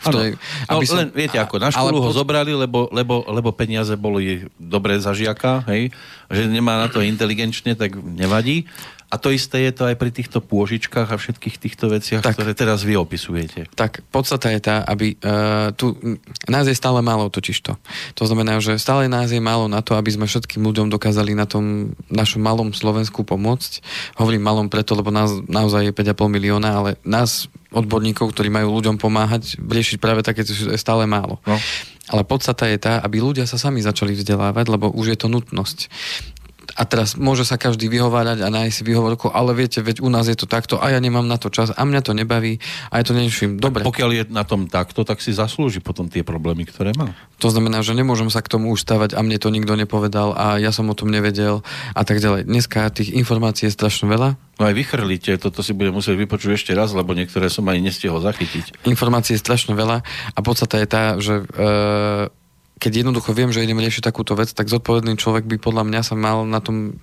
ktorej, 0.00 0.40
no, 0.64 0.80
som, 0.80 0.96
len 1.04 1.08
viete 1.12 1.36
ako, 1.36 1.60
na 1.60 1.68
školu 1.68 2.00
ale, 2.00 2.04
ho 2.08 2.10
zobrali, 2.16 2.52
lebo, 2.56 2.88
lebo, 2.88 3.20
lebo 3.28 3.52
peniaze 3.52 3.92
boli 4.00 4.48
dobré 4.56 4.96
za 4.96 5.12
žiaka, 5.12 5.60
hej, 5.68 5.92
že 6.32 6.48
nemá 6.48 6.80
na 6.80 6.88
to 6.88 7.04
inteligenčne, 7.04 7.76
tak 7.76 8.00
nevadí. 8.00 8.64
A 9.10 9.18
to 9.18 9.34
isté 9.34 9.66
je 9.66 9.74
to 9.74 9.90
aj 9.90 9.98
pri 9.98 10.14
týchto 10.14 10.38
pôžičkách 10.38 11.10
a 11.10 11.18
všetkých 11.18 11.58
týchto 11.58 11.90
veciach, 11.90 12.22
tak, 12.22 12.38
ktoré 12.38 12.54
teraz 12.54 12.86
vy 12.86 12.94
opisujete. 12.94 13.66
Tak 13.74 14.06
podstata 14.06 14.54
je 14.54 14.62
tá, 14.62 14.86
aby 14.86 15.18
uh, 15.18 15.74
tu, 15.74 15.98
nás 16.46 16.70
je 16.70 16.78
stále 16.78 17.02
málo 17.02 17.26
totižto. 17.26 17.74
To 18.14 18.22
znamená, 18.22 18.62
že 18.62 18.78
stále 18.78 19.10
nás 19.10 19.34
je 19.34 19.42
málo 19.42 19.66
na 19.66 19.82
to, 19.82 19.98
aby 19.98 20.14
sme 20.14 20.30
všetkým 20.30 20.62
ľuďom 20.62 20.94
dokázali 20.94 21.34
na 21.34 21.42
tom 21.42 21.90
našom 22.06 22.38
malom 22.38 22.70
Slovensku 22.70 23.26
pomôcť. 23.26 23.82
Hovorím 24.14 24.46
malom 24.46 24.70
preto, 24.70 24.94
lebo 24.94 25.10
nás 25.10 25.34
naozaj 25.50 25.90
je 25.90 25.92
5,5 26.14 26.30
milióna, 26.30 26.70
ale 26.70 26.90
nás 27.02 27.50
odborníkov, 27.74 28.30
ktorí 28.30 28.46
majú 28.46 28.78
ľuďom 28.78 28.94
pomáhať, 28.94 29.58
riešiť 29.58 29.98
práve 29.98 30.22
také, 30.22 30.46
je 30.46 30.78
stále 30.78 31.02
málo. 31.10 31.42
No. 31.42 31.58
Ale 32.10 32.26
podstata 32.26 32.66
je 32.66 32.78
tá, 32.78 32.98
aby 33.02 33.22
ľudia 33.22 33.46
sa 33.46 33.58
sami 33.58 33.82
začali 33.82 34.14
vzdelávať, 34.14 34.66
lebo 34.70 34.90
už 34.90 35.14
je 35.14 35.18
to 35.18 35.30
nutnosť 35.30 35.90
a 36.80 36.88
teraz 36.88 37.12
môže 37.12 37.44
sa 37.44 37.60
každý 37.60 37.92
vyhovárať 37.92 38.40
a 38.40 38.48
nájsť 38.48 38.72
si 38.72 38.82
vyhovorku, 38.88 39.28
ale 39.28 39.52
viete, 39.52 39.84
veď 39.84 40.00
u 40.00 40.08
nás 40.08 40.24
je 40.24 40.32
to 40.32 40.48
takto 40.48 40.80
a 40.80 40.88
ja 40.88 40.96
nemám 40.96 41.28
na 41.28 41.36
to 41.36 41.52
čas 41.52 41.76
a 41.76 41.84
mňa 41.84 42.00
to 42.00 42.16
nebaví 42.16 42.56
a 42.88 42.96
ja 42.96 43.04
to 43.04 43.12
neším. 43.12 43.60
Dobre. 43.60 43.84
pokiaľ 43.84 44.10
je 44.16 44.22
na 44.32 44.48
tom 44.48 44.64
takto, 44.64 45.04
tak 45.04 45.20
si 45.20 45.36
zaslúži 45.36 45.84
potom 45.84 46.08
tie 46.08 46.24
problémy, 46.24 46.64
ktoré 46.64 46.96
má. 46.96 47.12
To 47.44 47.52
znamená, 47.52 47.84
že 47.84 47.92
nemôžem 47.92 48.32
sa 48.32 48.40
k 48.40 48.48
tomu 48.48 48.72
už 48.72 48.88
stavať 48.88 49.12
a 49.12 49.20
mne 49.20 49.36
to 49.36 49.52
nikto 49.52 49.76
nepovedal 49.76 50.32
a 50.32 50.56
ja 50.56 50.72
som 50.72 50.88
o 50.88 50.96
tom 50.96 51.12
nevedel 51.12 51.60
a 51.92 52.00
tak 52.00 52.24
ďalej. 52.24 52.48
Dneska 52.48 52.88
tých 52.96 53.12
informácií 53.12 53.68
je 53.68 53.76
strašne 53.76 54.08
veľa. 54.08 54.40
No 54.56 54.68
aj 54.68 54.76
vychrlíte, 54.76 55.36
toto 55.40 55.60
si 55.64 55.72
budem 55.76 55.96
musieť 55.96 56.16
vypočuť 56.20 56.56
ešte 56.56 56.72
raz, 56.72 56.92
lebo 56.92 57.16
niektoré 57.16 57.48
som 57.48 57.64
aj 57.68 57.80
nestihol 57.80 58.20
zachytiť. 58.20 58.84
Informácií 58.88 59.36
je 59.36 59.44
strašne 59.44 59.72
veľa 59.72 60.04
a 60.36 60.38
podstata 60.44 60.80
je 60.80 60.88
tá, 60.88 61.04
že 61.16 61.44
e, 61.44 61.44
keď 62.80 63.04
jednoducho 63.04 63.36
viem, 63.36 63.52
že 63.52 63.60
idem 63.60 63.76
riešiť 63.76 64.02
takúto 64.02 64.32
vec, 64.32 64.48
tak 64.56 64.72
zodpovedný 64.72 65.20
človek 65.20 65.44
by 65.44 65.60
podľa 65.60 65.84
mňa 65.84 66.00
sa 66.00 66.16
mal 66.16 66.48
na 66.48 66.64
tom 66.64 66.96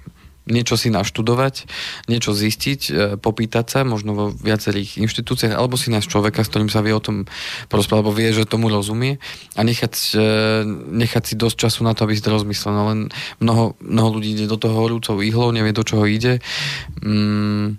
niečo 0.48 0.80
si 0.80 0.88
naštudovať, 0.88 1.68
niečo 2.08 2.32
zistiť, 2.32 2.82
e, 2.88 2.92
popýtať 3.20 3.66
sa, 3.68 3.80
možno 3.84 4.12
vo 4.16 4.26
viacerých 4.32 4.98
inštitúciách, 5.04 5.54
alebo 5.54 5.76
si 5.76 5.92
nájsť 5.92 6.08
človeka, 6.08 6.42
s 6.42 6.50
ktorým 6.50 6.72
sa 6.72 6.80
vie 6.80 6.96
o 6.96 7.04
tom 7.04 7.28
porozprávať, 7.68 8.02
alebo 8.02 8.16
vie, 8.16 8.32
že 8.32 8.48
tomu 8.48 8.72
rozumie 8.72 9.20
a 9.60 9.62
nechať, 9.62 9.94
e, 10.16 10.28
nechať 11.04 11.24
si 11.28 11.34
dosť 11.36 11.68
času 11.68 11.84
na 11.84 11.92
to, 11.94 12.08
aby 12.08 12.16
si 12.16 12.24
to 12.24 12.32
rozmyslel. 12.32 12.72
No 12.74 12.84
len 12.88 13.00
mnoho, 13.44 13.76
mnoho 13.84 14.10
ľudí 14.18 14.34
ide 14.34 14.48
do 14.48 14.56
toho 14.56 14.88
horúcou 14.88 15.20
ihlou, 15.20 15.52
nevie, 15.52 15.76
do 15.76 15.84
čoho 15.84 16.08
ide. 16.08 16.40
Mm, 17.04 17.76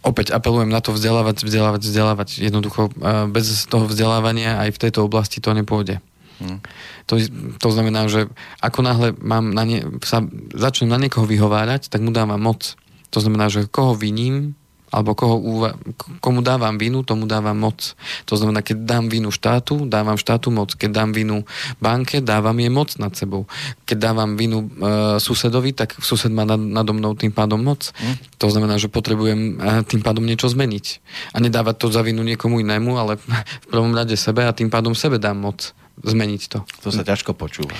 opäť 0.00 0.32
apelujem 0.32 0.72
na 0.72 0.80
to 0.80 0.96
vzdelávať, 0.96 1.44
vzdelávať, 1.44 1.84
vzdelávať. 1.84 2.28
Jednoducho 2.40 2.88
e, 2.88 3.28
bez 3.28 3.68
toho 3.68 3.84
vzdelávania 3.84 4.64
aj 4.64 4.72
v 4.72 4.80
tejto 4.88 5.04
oblasti 5.04 5.44
to 5.44 5.52
nepôjde. 5.52 6.00
Hmm. 6.42 6.58
To, 7.06 7.20
to 7.60 7.68
znamená, 7.70 8.10
že 8.10 8.26
ako 8.58 8.80
náhle 8.82 9.08
mám 9.22 9.54
na 9.54 9.62
ne, 9.62 9.86
sa 10.02 10.24
začnem 10.54 10.90
na 10.90 10.98
niekoho 10.98 11.28
vyhovárať, 11.28 11.92
tak 11.92 12.02
mu 12.02 12.10
dávam 12.10 12.40
moc. 12.40 12.74
To 13.14 13.18
znamená, 13.22 13.46
že 13.46 13.70
koho 13.70 13.94
viním, 13.94 14.58
alebo 14.94 15.18
koho 15.18 15.36
úva- 15.42 15.74
komu 16.22 16.38
dávam 16.38 16.78
vinu, 16.78 17.02
tomu 17.02 17.26
dávam 17.26 17.58
moc. 17.58 17.98
To 18.30 18.38
znamená, 18.38 18.62
keď 18.62 18.86
dám 18.86 19.10
vinu 19.10 19.34
štátu, 19.34 19.90
dávam 19.90 20.14
štátu 20.14 20.54
moc. 20.54 20.78
Keď 20.78 20.90
dám 20.94 21.10
vinu 21.10 21.42
banke, 21.82 22.22
dávam 22.22 22.54
jej 22.54 22.70
moc 22.70 22.94
nad 23.02 23.10
sebou. 23.10 23.50
Keď 23.90 23.98
dávam 23.98 24.38
vinu 24.38 24.70
e, 24.70 25.18
susedovi, 25.18 25.74
tak 25.74 25.98
sused 25.98 26.30
má 26.30 26.46
nad, 26.46 26.62
nado 26.62 26.94
mnou 26.94 27.18
tým 27.18 27.34
pádom 27.34 27.58
moc. 27.58 27.90
Mm. 27.98 28.14
To 28.38 28.46
znamená, 28.46 28.78
že 28.78 28.86
potrebujem 28.86 29.58
e, 29.58 29.82
tým 29.82 29.98
pádom 29.98 30.22
niečo 30.22 30.46
zmeniť. 30.46 31.02
A 31.34 31.42
nedávať 31.42 31.74
to 31.74 31.86
za 31.90 32.06
vinu 32.06 32.22
niekomu 32.22 32.62
inému, 32.62 32.94
ale 32.94 33.18
v 33.18 33.66
prvom 33.66 33.90
rade 33.90 34.14
sebe 34.14 34.46
a 34.46 34.54
tým 34.54 34.70
pádom 34.70 34.94
sebe 34.94 35.18
dám 35.18 35.42
moc 35.42 35.74
zmeniť 36.02 36.42
to. 36.50 36.58
To 36.82 36.88
sa 36.90 37.06
ťažko 37.06 37.36
počúva. 37.36 37.74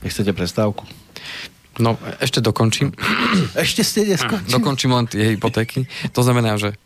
Nechcete 0.00 0.32
prestávku? 0.32 0.88
No, 1.78 1.96
ešte 2.18 2.42
dokončím. 2.42 2.92
Ešte 3.56 3.86
ste 3.86 4.04
neskončili? 4.04 4.52
Dokončím 4.58 4.92
len 4.92 5.06
tie 5.06 5.32
hypotéky. 5.32 5.88
To 6.12 6.20
znamená, 6.20 6.58
že 6.60 6.76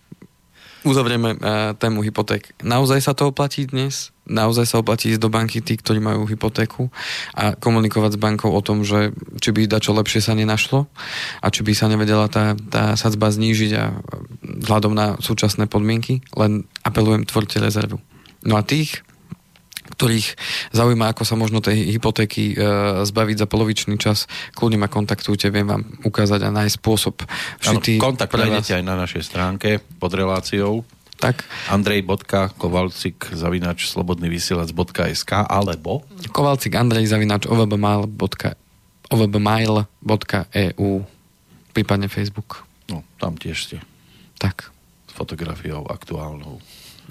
uzavrieme 0.84 1.34
uh, 1.34 1.72
tému 1.74 2.04
hypoték. 2.04 2.52
Naozaj 2.60 3.00
sa 3.00 3.12
to 3.16 3.32
oplatí 3.32 3.64
dnes? 3.64 4.12
Naozaj 4.28 4.68
sa 4.68 4.80
oplatí 4.84 5.12
ísť 5.12 5.20
do 5.20 5.32
banky 5.32 5.64
tí, 5.64 5.80
ktorí 5.80 6.00
majú 6.00 6.28
hypotéku 6.28 6.92
a 7.32 7.56
komunikovať 7.56 8.16
s 8.16 8.20
bankou 8.20 8.52
o 8.52 8.60
tom, 8.60 8.84
že 8.84 9.16
či 9.40 9.52
by 9.52 9.64
dačo 9.64 9.96
lepšie 9.96 10.20
sa 10.20 10.36
nenašlo 10.36 10.84
a 11.40 11.46
či 11.48 11.64
by 11.64 11.72
sa 11.72 11.88
nevedela 11.88 12.28
tá, 12.28 12.56
tá 12.56 12.96
sadzba 13.00 13.32
znížiť 13.32 13.70
a 13.76 13.96
vzhľadom 14.64 14.92
na 14.92 15.16
súčasné 15.20 15.68
podmienky. 15.68 16.20
Len 16.36 16.68
apelujem, 16.84 17.24
tvorte 17.24 17.60
rezervu. 17.60 18.00
No 18.44 18.60
a 18.60 18.62
tých, 18.64 19.00
ktorých 19.94 20.26
zaujíma, 20.74 21.14
ako 21.14 21.22
sa 21.22 21.38
možno 21.38 21.62
tej 21.62 21.94
hypotéky 21.94 22.52
e, 22.52 22.56
zbaviť 23.06 23.36
za 23.40 23.46
polovičný 23.46 23.94
čas, 23.96 24.26
kľudne 24.52 24.82
ma 24.82 24.90
kontaktujte, 24.90 25.48
viem 25.54 25.64
vám 25.64 25.86
ukázať 26.02 26.40
a 26.44 26.50
nájsť 26.50 26.76
spôsob 26.82 27.22
šitý 27.62 28.02
ano, 28.02 28.04
kontakt 28.10 28.34
nájdete 28.34 28.82
aj 28.82 28.84
na 28.84 28.94
našej 28.98 29.22
stránke 29.22 29.78
pod 30.02 30.12
reláciou 30.12 30.84
tak. 31.14 31.46
Andrej.kovalcik 31.70 33.32
zavinač 33.32 33.88
slobodnyvysielac.sk 33.94 35.32
alebo 35.48 36.04
Kovalcik 36.34 36.74
Andrej 36.74 37.08
zavinač 37.08 37.46
ovbmail.eu 37.48 38.12
prípadne 41.74 42.06
Facebook. 42.12 42.66
No, 42.90 43.02
tam 43.16 43.40
tiež 43.40 43.56
ste. 43.56 43.78
Tak. 44.36 44.70
S 45.08 45.12
fotografiou 45.16 45.86
aktuálnou. 45.88 46.60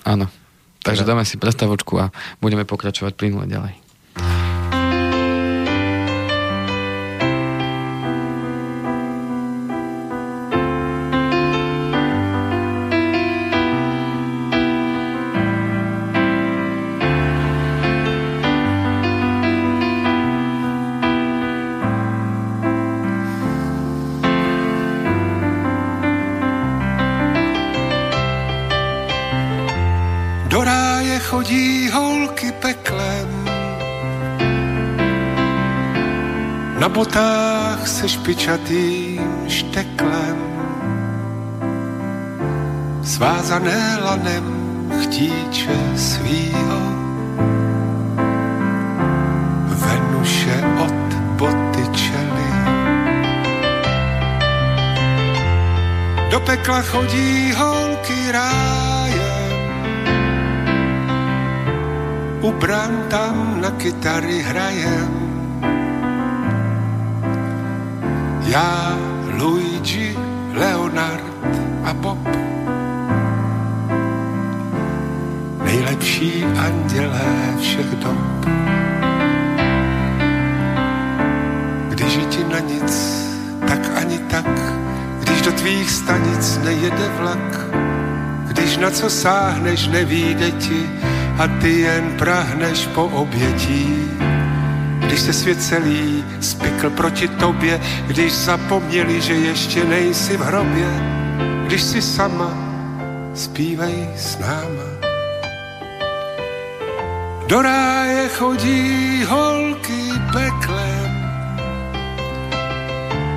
Áno. 0.05 0.27
Takže 0.83 1.07
dáme 1.07 1.23
si 1.23 1.39
prestavočku 1.39 1.95
a 1.97 2.11
budeme 2.43 2.67
pokračovať 2.67 3.15
plynule 3.15 3.47
ďalej. 3.47 3.73
Chodí 31.33 31.89
holky 31.89 32.51
peklem. 32.51 33.29
Na 36.79 36.89
botách 36.89 37.87
se 37.87 38.09
špičatým 38.09 39.49
šteklem. 39.49 40.37
Svázané 43.03 43.97
lanem 44.03 44.45
chtíče 45.01 45.77
svýho. 45.95 46.81
Venuše 49.73 50.55
od 50.85 51.09
boty 51.41 51.83
čely. 51.97 52.49
Do 56.29 56.39
pekla 56.39 56.81
chodí 56.81 57.51
holky 57.57 58.31
rád 58.31 58.92
u 62.43 62.51
brán 62.51 63.07
tam 63.07 63.61
na 63.63 63.71
kytary 63.71 64.43
hrajem. 64.43 65.11
Já, 68.43 68.99
Luigi, 69.39 70.17
Leonard 70.53 71.23
a 71.83 71.93
Bob. 71.93 72.19
Nejlepší 75.63 76.43
andělé 76.43 77.55
všech 77.59 77.95
dob. 77.95 78.45
Když 81.89 82.19
ti 82.29 82.43
na 82.43 82.59
nic, 82.59 82.93
tak 83.67 83.79
ani 83.95 84.17
tak, 84.19 84.59
když 85.19 85.41
do 85.41 85.51
tvých 85.51 85.91
stanic 85.91 86.59
nejede 86.63 87.07
vlak, 87.19 87.67
když 88.47 88.77
na 88.77 88.91
co 88.91 89.09
sáhneš, 89.09 89.87
nevíde 89.87 90.51
ti, 90.51 90.89
a 91.37 91.47
ty 91.61 91.81
jen 91.81 92.15
prahneš 92.17 92.85
po 92.85 93.03
obětí. 93.03 93.95
Když 94.99 95.19
se 95.19 95.33
svět 95.33 95.63
celý 95.63 96.23
spikl 96.41 96.89
proti 96.89 97.27
tobě, 97.27 97.81
když 98.07 98.33
zapomněli, 98.33 99.21
že 99.21 99.33
ještě 99.33 99.83
nejsi 99.83 100.37
v 100.37 100.41
hrobě, 100.41 100.89
když 101.65 101.81
si 101.83 102.01
sama, 102.01 102.53
zpívej 103.33 104.09
s 104.17 104.37
náma. 104.37 104.93
Do 107.47 107.61
ráje 107.61 108.29
chodí 108.29 109.23
holky 109.23 110.09
peklem, 110.33 111.13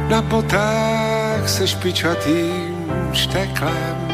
na 0.08 0.22
potách 0.22 1.48
se 1.48 1.68
špičatým 1.68 2.92
šteklem. 3.12 4.05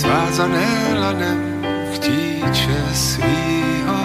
Svázané 0.00 0.96
lanem 0.96 1.60
chtíče 1.92 2.80
svýho. 2.92 4.00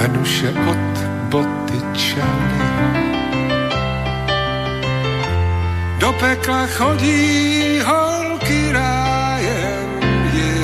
Venuše 0.00 0.48
od 0.48 0.88
boty 1.28 1.80
čely. 1.92 2.64
Do 6.00 6.08
pekla 6.16 6.72
chodí 6.72 7.84
holky 7.84 8.72
rájem, 8.72 9.88
je, 10.32 10.54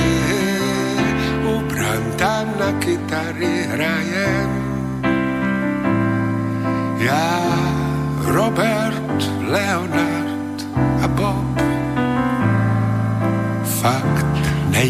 ubran 1.45 2.03
tam 2.17 2.49
na 2.57 2.73
kytary 2.81 3.69
hrajem. 3.77 4.64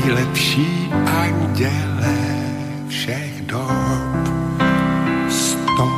Nejlepší 0.05 0.91
anděle 1.23 2.15
všech 2.87 3.41
dob. 3.41 3.69
Stop. 5.29 5.89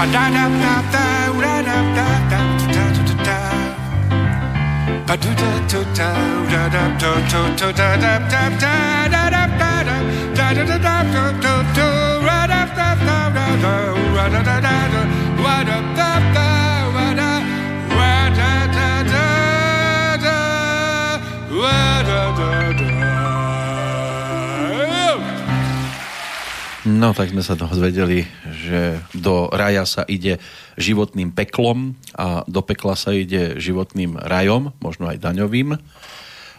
A 0.00 0.06
da 0.06 0.30
da 0.30 0.48
da 0.48 0.82
da 0.92 1.06
da 1.32 1.62
da 1.62 1.78
da 1.94 2.08
da 2.10 2.52
da 2.74 2.86
da 3.06 3.24
da 3.24 3.38
Ba 5.06 5.16
do 5.16 5.28
da 5.34 5.50
do 5.70 5.84
da 5.94 6.12
da 6.50 6.68
da 6.68 6.82
do 6.98 7.12
do 7.30 7.42
do 7.58 7.72
da 7.72 7.96
da 7.96 8.18
da 8.18 8.48
da 8.48 8.58
da 8.58 9.08
da 9.08 9.30
da 9.30 9.46
da 9.58 9.82
da 10.34 10.54
da 10.54 10.64
da 10.64 10.78
da 10.78 11.02
do 11.12 11.24
do 11.42 11.54
do 11.76 11.88
ra 12.26 12.46
da 12.46 12.62
da 12.76 12.88
da 13.06 13.30
da 13.34 13.46
da 13.58 14.42
da 14.42 14.60
da 14.60 14.60
da 14.60 15.64
da 15.64 15.78
da 15.96 16.17
No, 26.88 27.14
tak 27.14 27.30
sme 27.30 27.46
sa 27.46 27.54
dozvedeli, 27.54 28.26
že 28.48 28.98
do 29.14 29.46
raja 29.54 29.86
sa 29.86 30.02
ide 30.08 30.42
životným 30.74 31.30
peklom 31.30 31.94
a 32.18 32.42
do 32.50 32.58
pekla 32.58 32.98
sa 32.98 33.14
ide 33.14 33.54
životným 33.60 34.18
rajom, 34.18 34.74
možno 34.82 35.06
aj 35.06 35.22
daňovým. 35.22 35.78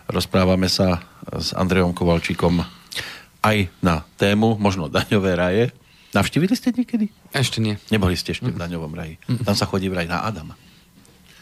Rozprávame 0.08 0.72
sa 0.72 1.04
s 1.28 1.52
Andrejom 1.52 1.92
Kovalčíkom 1.92 2.64
aj 3.44 3.68
na 3.84 4.08
tému, 4.16 4.56
možno 4.62 4.88
daňové 4.88 5.36
raje. 5.36 5.64
Navštívili 6.16 6.56
ste 6.56 6.72
niekedy? 6.72 7.12
Ešte 7.36 7.60
nie. 7.60 7.76
Neboli 7.92 8.16
ste 8.16 8.32
ešte 8.32 8.48
v 8.48 8.58
daňovom 8.58 8.96
raji. 8.96 9.20
Tam 9.44 9.60
sa 9.60 9.68
chodí 9.68 9.92
vraj 9.92 10.08
na 10.08 10.24
Adama. 10.24 10.56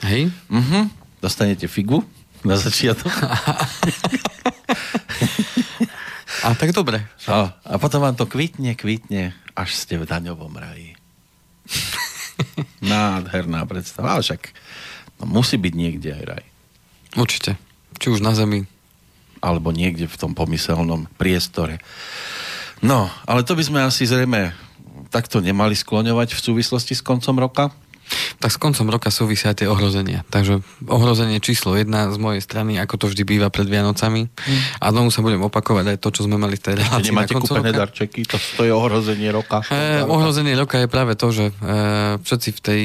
Hej? 0.03 0.33
Mhm. 0.49 0.89
Dostanete 1.21 1.69
figu 1.69 2.01
na 2.45 2.55
začiatok. 2.57 3.13
A 6.45 6.53
tak 6.53 6.71
dobre. 6.71 7.01
A, 7.27 7.57
a 7.65 7.75
potom 7.81 7.99
vám 7.99 8.15
to 8.15 8.29
kvitne, 8.29 8.77
kvitne, 8.77 9.33
až 9.57 9.69
ste 9.73 9.97
v 9.97 10.05
daňovom 10.05 10.53
raji. 10.53 10.95
Nádherná 12.85 13.65
predstava. 13.65 14.15
Ale 14.15 14.23
však 14.23 14.53
no, 15.19 15.27
musí 15.27 15.57
byť 15.57 15.73
niekde 15.73 16.09
aj 16.13 16.23
raj. 16.23 16.45
Určite. 17.17 17.57
Či 17.97 18.13
už 18.13 18.21
na 18.21 18.37
zemi. 18.37 18.63
Alebo 19.41 19.73
niekde 19.73 20.05
v 20.05 20.19
tom 20.19 20.37
pomyselnom 20.37 21.09
priestore. 21.17 21.81
No, 22.79 23.09
ale 23.25 23.41
to 23.41 23.57
by 23.57 23.63
sme 23.65 23.79
asi 23.81 24.05
zrejme 24.05 24.53
takto 25.09 25.41
nemali 25.41 25.73
skloňovať 25.73 26.37
v 26.37 26.43
súvislosti 26.43 26.93
s 26.93 27.01
koncom 27.01 27.41
roka. 27.41 27.73
Tak 28.37 28.49
s 28.53 28.57
koncom 28.57 28.87
roka 28.87 29.09
súvisia 29.11 29.51
tie 29.51 29.67
ohrozenia. 29.67 30.23
Takže 30.31 30.63
ohrozenie 30.87 31.41
číslo 31.43 31.75
jedna 31.75 32.07
z 32.11 32.17
mojej 32.21 32.41
strany, 32.41 32.79
ako 32.79 32.95
to 33.01 33.05
vždy 33.11 33.23
býva 33.27 33.47
pred 33.51 33.67
Vianocami. 33.67 34.27
Mm. 34.29 34.59
A 34.81 34.85
znovu 34.93 35.09
sa 35.11 35.19
budem 35.23 35.41
opakovať 35.43 35.95
aj 35.95 35.97
to, 35.99 36.09
čo 36.13 36.21
sme 36.25 36.39
mali 36.39 36.55
v 36.55 36.63
tej 36.63 36.73
relácii 36.79 37.11
nemáte 37.11 37.35
na 37.35 37.41
kúpené 37.41 37.69
roka. 37.71 37.79
darčeky, 37.83 38.21
to, 38.23 38.37
to 38.55 38.61
je 38.63 38.73
ohrozenie 38.73 39.29
roka. 39.33 39.63
E, 39.67 40.03
ohrozenie 40.07 40.53
roka 40.55 40.79
je 40.79 40.87
práve 40.87 41.13
to, 41.19 41.27
že 41.31 41.45
e, 41.49 41.53
všetci 42.23 42.49
v 42.55 42.61
tej 42.63 42.83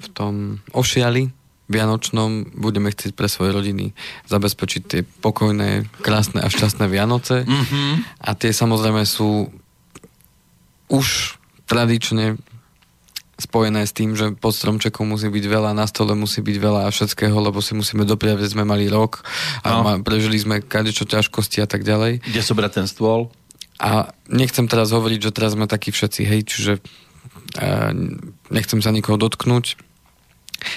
v 0.00 0.08
tom 0.16 0.64
ošiali 0.72 1.28
Vianočnom 1.70 2.58
budeme 2.58 2.90
chcieť 2.90 3.14
pre 3.14 3.30
svoje 3.30 3.54
rodiny 3.54 3.94
zabezpečiť 4.26 4.82
tie 4.82 5.00
pokojné, 5.06 5.86
krásne 6.02 6.42
a 6.42 6.50
šťastné 6.50 6.90
Vianoce. 6.90 7.46
Mhm. 7.46 8.18
A 8.26 8.30
tie 8.34 8.50
samozrejme 8.50 9.06
sú 9.06 9.46
už 10.90 11.38
tradične 11.70 12.34
spojené 13.40 13.88
s 13.88 13.96
tým, 13.96 14.12
že 14.14 14.36
pod 14.36 14.52
stromčekom 14.52 15.08
musí 15.08 15.26
byť 15.32 15.44
veľa, 15.48 15.72
na 15.72 15.88
stole 15.88 16.12
musí 16.12 16.44
byť 16.44 16.56
veľa 16.60 16.80
a 16.86 16.92
všetkého, 16.92 17.34
lebo 17.40 17.58
si 17.64 17.72
musíme 17.72 18.04
dopriať, 18.04 18.44
že 18.44 18.52
sme 18.54 18.68
mali 18.68 18.86
rok 18.86 19.24
a 19.64 19.68
No. 19.74 19.82
ma, 19.82 19.92
prežili 19.98 20.36
sme 20.36 20.60
kadečo 20.60 21.08
ťažkosti 21.08 21.64
a 21.64 21.66
tak 21.66 21.82
ďalej. 21.82 22.20
Kde 22.20 22.42
sobrať 22.44 22.84
ten 22.84 22.86
stôl? 22.86 23.32
A 23.80 24.12
nechcem 24.28 24.68
teraz 24.68 24.92
hovoriť, 24.92 25.18
že 25.24 25.32
teraz 25.32 25.56
sme 25.56 25.64
takí 25.64 25.88
všetci, 25.88 26.20
hej, 26.28 26.40
čiže 26.44 26.72
e, 26.76 27.70
nechcem 28.52 28.84
sa 28.84 28.92
nikoho 28.92 29.16
dotknúť, 29.16 29.80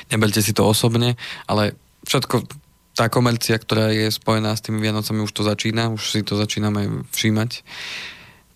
neberte 0.07 0.39
si 0.39 0.55
to 0.55 0.63
osobne, 0.63 1.19
ale 1.43 1.75
všetko, 2.07 2.47
tá 2.95 3.09
komercia, 3.11 3.59
ktorá 3.59 3.91
je 3.91 4.07
spojená 4.07 4.55
s 4.55 4.63
tými 4.63 4.79
Vianocami, 4.79 5.25
už 5.25 5.33
to 5.35 5.43
začína, 5.43 5.91
už 5.91 6.13
si 6.13 6.21
to 6.23 6.39
začíname 6.39 7.03
všímať. 7.11 7.65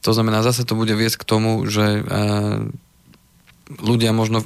To 0.05 0.13
znamená, 0.13 0.45
zase 0.45 0.63
to 0.63 0.77
bude 0.77 0.93
viesť 0.93 1.25
k 1.25 1.27
tomu, 1.27 1.65
že 1.67 1.99
e, 1.99 2.01
ľudia 3.69 4.15
možno 4.15 4.43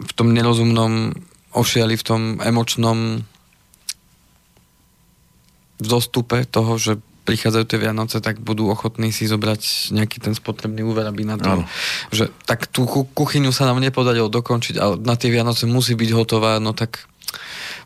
v 0.00 0.12
tom 0.16 0.32
nerozumnom 0.32 1.14
ošiali, 1.54 1.94
v 1.98 2.06
tom 2.06 2.22
emočnom 2.40 3.26
vzostupe 5.80 6.44
toho, 6.46 6.76
že 6.76 6.92
prichádzajú 7.24 7.64
tie 7.68 7.78
Vianoce, 7.78 8.18
tak 8.18 8.40
budú 8.42 8.72
ochotní 8.72 9.12
si 9.12 9.28
zobrať 9.28 9.92
nejaký 9.94 10.18
ten 10.18 10.34
spotrebný 10.34 10.82
úver, 10.82 11.06
aby 11.06 11.22
na 11.22 11.36
to, 11.36 11.62
že 12.10 12.32
tak 12.48 12.66
tú 12.66 12.88
ku- 12.88 13.06
kuchyňu 13.06 13.52
sa 13.52 13.68
nám 13.68 13.78
nepodarilo 13.78 14.26
dokončiť, 14.32 14.74
ale 14.80 14.94
na 14.98 15.14
tie 15.14 15.30
Vianoce 15.30 15.68
musí 15.68 15.94
byť 15.94 16.10
hotová, 16.16 16.58
no 16.58 16.74
tak 16.74 17.06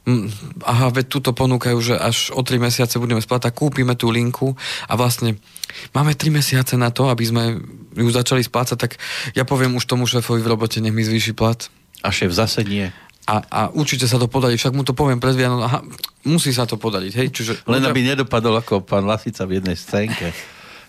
mm, 0.07 0.62
aha, 0.64 0.94
veď 0.94 1.07
túto 1.11 1.31
ponúkajú, 1.37 1.79
že 1.83 1.94
až 1.98 2.33
o 2.33 2.40
3 2.40 2.57
mesiace 2.62 2.96
budeme 2.96 3.20
splatať, 3.20 3.53
kúpime 3.53 3.98
tú 3.98 4.09
linku 4.09 4.55
a 4.88 4.92
vlastne 4.96 5.37
máme 5.92 6.14
3 6.14 6.31
mesiace 6.31 6.74
na 6.79 6.88
to, 6.94 7.11
aby 7.11 7.24
sme 7.27 7.44
ju 7.95 8.11
začali 8.11 8.43
splácať, 8.43 8.77
tak 8.77 8.99
ja 9.33 9.47
poviem 9.47 9.79
už 9.79 9.87
tomu 9.87 10.05
šéfovi 10.05 10.43
v 10.43 10.51
robote, 10.51 10.83
nech 10.83 10.93
mi 10.93 11.07
zvýši 11.07 11.33
plat. 11.33 11.71
A 12.05 12.13
šéf 12.13 12.35
zase 12.35 12.67
nie. 12.67 12.93
A, 13.25 13.41
a 13.49 13.61
určite 13.73 14.05
sa 14.05 14.21
to 14.21 14.29
podarí, 14.29 14.61
však 14.61 14.77
mu 14.77 14.85
to 14.85 14.93
poviem 14.93 15.17
pred 15.17 15.33
Vianoc, 15.33 15.65
aha, 15.65 15.81
musí 16.29 16.53
sa 16.53 16.69
to 16.69 16.77
podariť, 16.77 17.13
hej, 17.17 17.29
čiže... 17.33 17.53
Len 17.65 17.81
aby 17.89 18.05
nedopadol 18.05 18.61
ako 18.61 18.85
pán 18.85 19.09
Lasica 19.09 19.49
v 19.49 19.61
jednej 19.61 19.81
scénke. 19.81 20.37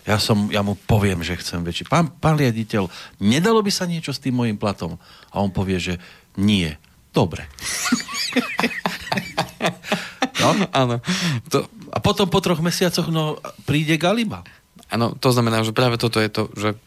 Ja, 0.04 0.20
som, 0.20 0.52
ja 0.52 0.60
mu 0.60 0.76
poviem, 0.76 1.24
že 1.24 1.40
chcem 1.40 1.64
väčší. 1.64 1.88
Pán, 1.88 2.12
pán 2.12 2.36
riaditeľ, 2.36 2.92
nedalo 3.24 3.64
by 3.64 3.72
sa 3.72 3.88
niečo 3.88 4.12
s 4.12 4.20
tým 4.20 4.36
môjim 4.36 4.60
platom? 4.60 5.00
A 5.32 5.40
on 5.40 5.48
povie, 5.48 5.80
že 5.80 5.94
nie. 6.36 6.76
Dobre. 7.10 7.48
no? 10.44 10.48
Áno, 10.70 11.00
to, 11.48 11.64
A 11.90 11.98
potom 12.04 12.28
po 12.28 12.44
troch 12.44 12.60
mesiacoch 12.60 13.08
no, 13.08 13.40
príde 13.64 13.96
Galiba. 13.96 14.44
Áno, 14.92 15.16
to 15.18 15.32
znamená, 15.32 15.64
že 15.64 15.74
práve 15.74 15.98
toto 15.98 16.20
je 16.20 16.30
to, 16.30 16.52
že 16.54 16.78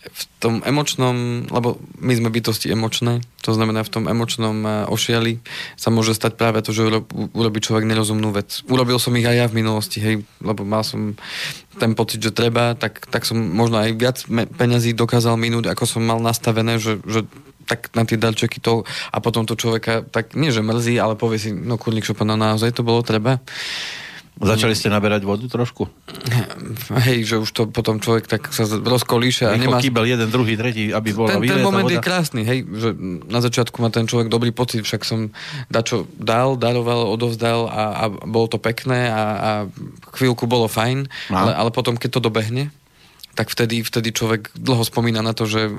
v 0.00 0.22
tom 0.40 0.54
emočnom, 0.64 1.44
lebo 1.52 1.76
my 2.00 2.12
sme 2.16 2.32
bytosti 2.32 2.72
emočné, 2.72 3.20
to 3.44 3.52
znamená 3.52 3.84
v 3.84 3.92
tom 3.92 4.04
emočnom 4.08 4.56
eh, 4.64 4.70
ošiali 4.88 5.44
sa 5.76 5.92
môže 5.92 6.16
stať 6.16 6.40
práve 6.40 6.64
to, 6.64 6.72
že 6.72 6.88
uro- 6.88 7.08
urobí 7.36 7.60
človek 7.60 7.84
nerozumnú 7.84 8.32
vec. 8.32 8.64
Urobil 8.64 8.96
som 8.96 9.12
ich 9.20 9.28
aj 9.28 9.36
ja 9.36 9.46
v 9.52 9.60
minulosti, 9.60 10.00
hej, 10.00 10.24
lebo 10.40 10.64
mal 10.64 10.80
som 10.80 11.20
ten 11.76 11.92
pocit, 11.92 12.24
že 12.24 12.32
treba, 12.32 12.72
tak, 12.72 13.12
tak 13.12 13.28
som 13.28 13.36
možno 13.36 13.80
aj 13.80 13.90
viac 13.96 14.16
peňazí 14.56 14.96
dokázal 14.96 15.36
minúť, 15.36 15.68
ako 15.68 15.84
som 15.84 16.02
mal 16.04 16.20
nastavené, 16.20 16.80
že, 16.80 16.96
že 17.04 17.28
tak 17.68 17.92
na 17.94 18.02
tie 18.02 18.18
darčeky 18.18 18.58
to 18.58 18.82
a 19.14 19.16
potom 19.22 19.46
to 19.46 19.54
človeka 19.54 20.02
tak 20.02 20.34
nie, 20.34 20.50
že 20.50 20.64
mrzí, 20.64 20.98
ale 20.98 21.14
povie 21.14 21.38
si, 21.38 21.50
no 21.54 21.78
kurník 21.78 22.08
šopana, 22.08 22.34
naozaj 22.34 22.74
to 22.74 22.82
bolo 22.82 23.04
treba. 23.04 23.38
Začali 24.40 24.72
ste 24.72 24.88
naberať 24.88 25.26
vodu 25.26 25.44
trošku? 25.44 25.84
Hej, 27.04 27.28
že 27.28 27.36
už 27.42 27.50
to 27.52 27.62
potom 27.68 28.00
človek 28.00 28.24
tak 28.24 28.48
sa 28.54 28.64
rozkolíše 28.64 29.44
a 29.44 29.52
nemá... 29.52 29.82
kýbel 29.82 30.08
jeden, 30.08 30.32
druhý, 30.32 30.56
tretí, 30.56 30.88
aby 30.94 31.12
bola 31.12 31.36
ten, 31.36 31.44
ten 31.44 31.60
moment 31.60 31.84
voda. 31.84 31.98
je 31.98 32.00
krásny, 32.00 32.40
hej, 32.48 32.64
že 32.64 32.88
na 33.28 33.44
začiatku 33.44 33.76
má 33.84 33.92
ten 33.92 34.08
človek 34.08 34.32
dobrý 34.32 34.48
pocit, 34.48 34.80
však 34.80 35.04
som 35.04 35.28
dačo 35.68 36.08
dal, 36.16 36.56
daroval, 36.56 37.12
odovzdal 37.12 37.68
a, 37.68 37.82
a 38.00 38.04
bolo 38.08 38.48
to 38.48 38.56
pekné 38.56 39.12
a, 39.12 39.22
a 39.22 39.50
chvíľku 40.16 40.48
bolo 40.48 40.72
fajn, 40.72 41.04
No. 41.28 41.36
ale, 41.36 41.52
ale 41.52 41.70
potom, 41.70 42.00
keď 42.00 42.16
to 42.16 42.26
dobehne, 42.32 42.72
tak 43.36 43.52
vtedy, 43.52 43.84
vtedy 43.84 44.10
človek 44.10 44.50
dlho 44.56 44.82
spomína 44.82 45.20
na 45.20 45.36
to, 45.36 45.44
že 45.46 45.70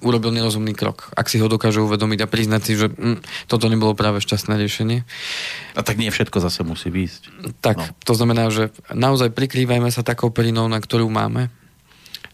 urobil 0.00 0.30
nerozumný 0.30 0.72
krok. 0.72 1.08
Ak 1.12 1.26
si 1.26 1.36
ho 1.36 1.46
dokáže 1.46 1.78
uvedomiť 1.78 2.18
a 2.20 2.30
priznať 2.30 2.62
si, 2.62 2.72
že 2.74 2.88
mm, 2.88 3.22
toto 3.46 3.66
nebolo 3.66 3.92
práve 3.92 4.18
šťastné 4.18 4.56
riešenie. 4.56 5.04
A 5.72 5.80
tak 5.80 5.96
nie 5.96 6.08
všetko 6.08 6.38
zase 6.38 6.60
musí 6.60 6.88
výjsť. 6.88 7.22
Tak, 7.58 7.76
No. 7.76 7.84
to 8.02 8.12
znamená, 8.12 8.48
že 8.48 8.68
naozaj 8.88 9.30
prikrývajme 9.30 9.88
sa 9.88 10.00
takou 10.00 10.28
perinou, 10.28 10.66
na 10.66 10.78
ktorú 10.78 11.06
máme. 11.06 11.48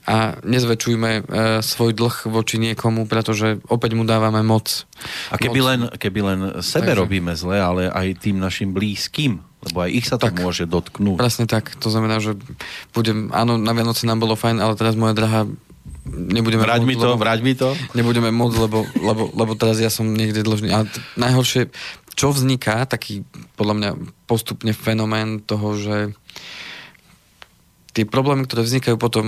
a 0.02 0.34
nezväčšujme 0.42 1.10
e, 1.14 1.22
svoj 1.62 1.94
dlh 1.94 2.26
voči 2.26 2.58
niekomu, 2.58 3.06
pretože 3.06 3.62
opäť 3.70 3.94
mu 3.94 4.02
dávame 4.02 4.42
moc. 4.42 4.82
A 5.30 5.38
keby, 5.38 5.62
moc. 5.62 5.68
len, 5.70 5.80
keby 5.94 6.20
len 6.26 6.38
sebe 6.58 6.90
Takže- 6.90 6.98
robíme 6.98 7.32
zle, 7.38 7.62
ale 7.62 7.82
aj 7.86 8.18
tým 8.18 8.42
našim 8.42 8.74
blízkym, 8.74 9.38
lebo 9.62 9.78
aj 9.78 9.90
ich 9.94 10.10
sa 10.10 10.18
to 10.18 10.26
Tak. 10.26 10.42
môže 10.42 10.66
dotknúť. 10.66 11.14
Presne 11.14 11.46
tak. 11.46 11.78
To 11.78 11.86
znamená, 11.86 12.18
že 12.18 12.34
budem, 12.90 13.30
áno, 13.30 13.54
na 13.54 13.70
Vianoce 13.70 14.02
nám 14.02 14.18
bolo 14.18 14.34
fajn, 14.34 14.58
ale 14.58 14.74
teraz 14.74 14.98
moja 14.98 15.14
drahá 15.14 15.46
nebudeme 16.06 16.66
Vráť 16.66 16.82
mi 16.82 16.94
môcť, 16.94 17.02
to, 17.02 17.08
lebo, 17.14 17.22
vráť 17.22 17.40
mi 17.42 17.52
to. 17.54 17.68
nebudeme 17.94 18.30
môcť, 18.34 18.56
lebo, 18.58 18.78
lebo, 18.98 19.22
lebo 19.32 19.52
teraz 19.54 19.78
ja 19.78 19.88
som 19.88 20.10
niekde 20.10 20.42
dlžný. 20.42 20.68
A 20.74 20.82
t- 20.84 20.98
najhoršie, 21.14 21.70
čo 22.18 22.34
vzniká, 22.34 22.84
taký 22.84 23.22
podľa 23.54 23.74
mňa 23.78 23.90
postupne 24.26 24.74
fenomén 24.74 25.38
toho, 25.40 25.78
že 25.78 25.96
tie 27.92 28.04
problémy, 28.08 28.48
ktoré 28.48 28.64
vznikajú 28.64 28.96
potom 28.96 29.26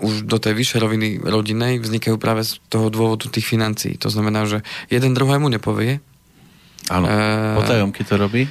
už 0.00 0.24
do 0.24 0.40
tej 0.40 0.56
vyššej 0.56 0.80
roviny 0.80 1.08
rodinej, 1.20 1.76
vznikajú 1.82 2.16
práve 2.16 2.48
z 2.48 2.56
toho 2.72 2.88
dôvodu 2.88 3.28
tých 3.28 3.44
financií. 3.44 4.00
To 4.00 4.08
znamená, 4.08 4.48
že 4.48 4.64
jeden 4.88 5.12
druhému 5.12 5.52
nepovie, 5.52 6.00
Áno, 6.90 7.06
Eh, 7.06 7.54
potajomky 7.62 8.02
to 8.02 8.18
robí. 8.18 8.50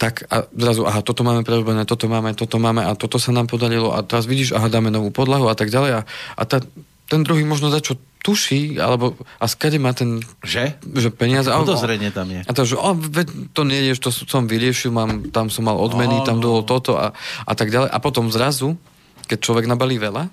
Tak 0.00 0.24
a 0.32 0.48
zrazu, 0.48 0.88
aha, 0.88 1.04
toto 1.04 1.20
máme 1.20 1.44
prerobené, 1.44 1.84
toto 1.84 2.08
máme, 2.08 2.32
toto 2.32 2.56
máme 2.56 2.80
a 2.80 2.96
toto 2.96 3.20
sa 3.20 3.36
nám 3.36 3.52
podarilo 3.52 3.92
a 3.92 4.00
teraz 4.00 4.24
vidíš, 4.24 4.56
aha, 4.56 4.72
dáme 4.72 4.88
novú 4.88 5.12
podlahu 5.12 5.52
a 5.52 5.54
tak 5.54 5.68
ďalej 5.68 6.00
a, 6.00 6.02
a 6.40 6.42
tá, 6.48 6.64
ten 7.04 7.20
druhý 7.20 7.44
možno 7.44 7.68
za 7.68 7.84
čo 7.84 8.00
tuší, 8.20 8.80
alebo 8.80 9.16
a 9.40 9.44
skade 9.48 9.80
má 9.80 9.92
ten 9.96 10.20
Že? 10.44 10.76
že 10.96 11.08
peniaze. 11.12 11.48
Podozrenie 11.48 12.12
tam 12.12 12.28
je. 12.28 12.44
A 12.44 12.52
to, 12.52 12.64
že 12.68 12.76
o, 12.76 12.92
veď 12.96 13.52
to 13.52 13.64
nie 13.64 13.92
je, 13.92 13.96
to 14.00 14.12
som 14.12 14.44
vyriešil, 14.48 14.92
mám, 14.92 15.32
tam 15.32 15.48
som 15.52 15.68
mal 15.68 15.76
odmeny, 15.80 16.20
Áno. 16.20 16.26
tam 16.28 16.36
bolo 16.40 16.64
toto 16.64 17.00
a, 17.00 17.12
a 17.44 17.52
tak 17.56 17.72
ďalej. 17.72 17.88
A 17.92 17.98
potom 18.00 18.28
zrazu, 18.28 18.76
keď 19.24 19.38
človek 19.40 19.64
nabalí 19.68 19.96
veľa, 19.96 20.28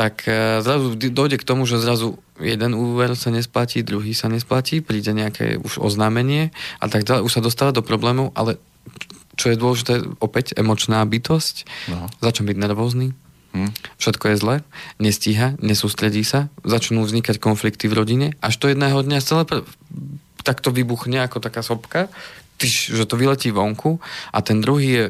tak 0.00 0.24
e, 0.24 0.64
zrazu 0.64 0.96
dojde 0.96 1.36
k 1.36 1.44
tomu, 1.44 1.68
že 1.68 1.76
zrazu 1.76 2.16
jeden 2.40 2.72
úver 2.72 3.12
sa 3.20 3.28
nesplatí, 3.28 3.84
druhý 3.84 4.16
sa 4.16 4.32
nesplatí, 4.32 4.80
príde 4.80 5.12
nejaké 5.12 5.60
už 5.60 5.76
oznámenie 5.76 6.56
a 6.80 6.88
tak 6.88 7.04
ďalej, 7.04 7.28
už 7.28 7.32
sa 7.36 7.44
dostáva 7.44 7.76
do 7.76 7.84
problémov, 7.84 8.32
ale 8.32 8.56
čo 9.36 9.52
je 9.52 9.60
dôležité, 9.60 10.00
opäť 10.24 10.56
emočná 10.56 11.04
bytosť, 11.04 11.68
No. 11.92 12.08
začne 12.24 12.48
byť 12.48 12.56
nervózny, 12.56 13.12
Hm. 13.52 13.76
všetko 14.00 14.24
je 14.32 14.36
zle, 14.40 14.56
nestíha, 14.96 15.60
nesústredí 15.60 16.24
sa, 16.24 16.48
začnú 16.64 17.04
vznikať 17.04 17.36
konflikty 17.36 17.84
v 17.84 17.98
rodine, 18.00 18.26
až 18.40 18.56
to 18.56 18.72
jedného 18.72 19.04
dňa 19.04 19.20
celé 19.20 19.44
pre... 19.44 19.60
takto 20.40 20.72
vybuchne 20.72 21.20
ako 21.20 21.44
taká 21.44 21.60
sopka, 21.60 22.08
tyš, 22.56 22.92
že 22.92 23.04
to 23.04 23.16
vyletí 23.16 23.48
vonku. 23.52 24.00
A 24.32 24.44
ten 24.44 24.60
druhý 24.60 24.88
je 24.88 25.04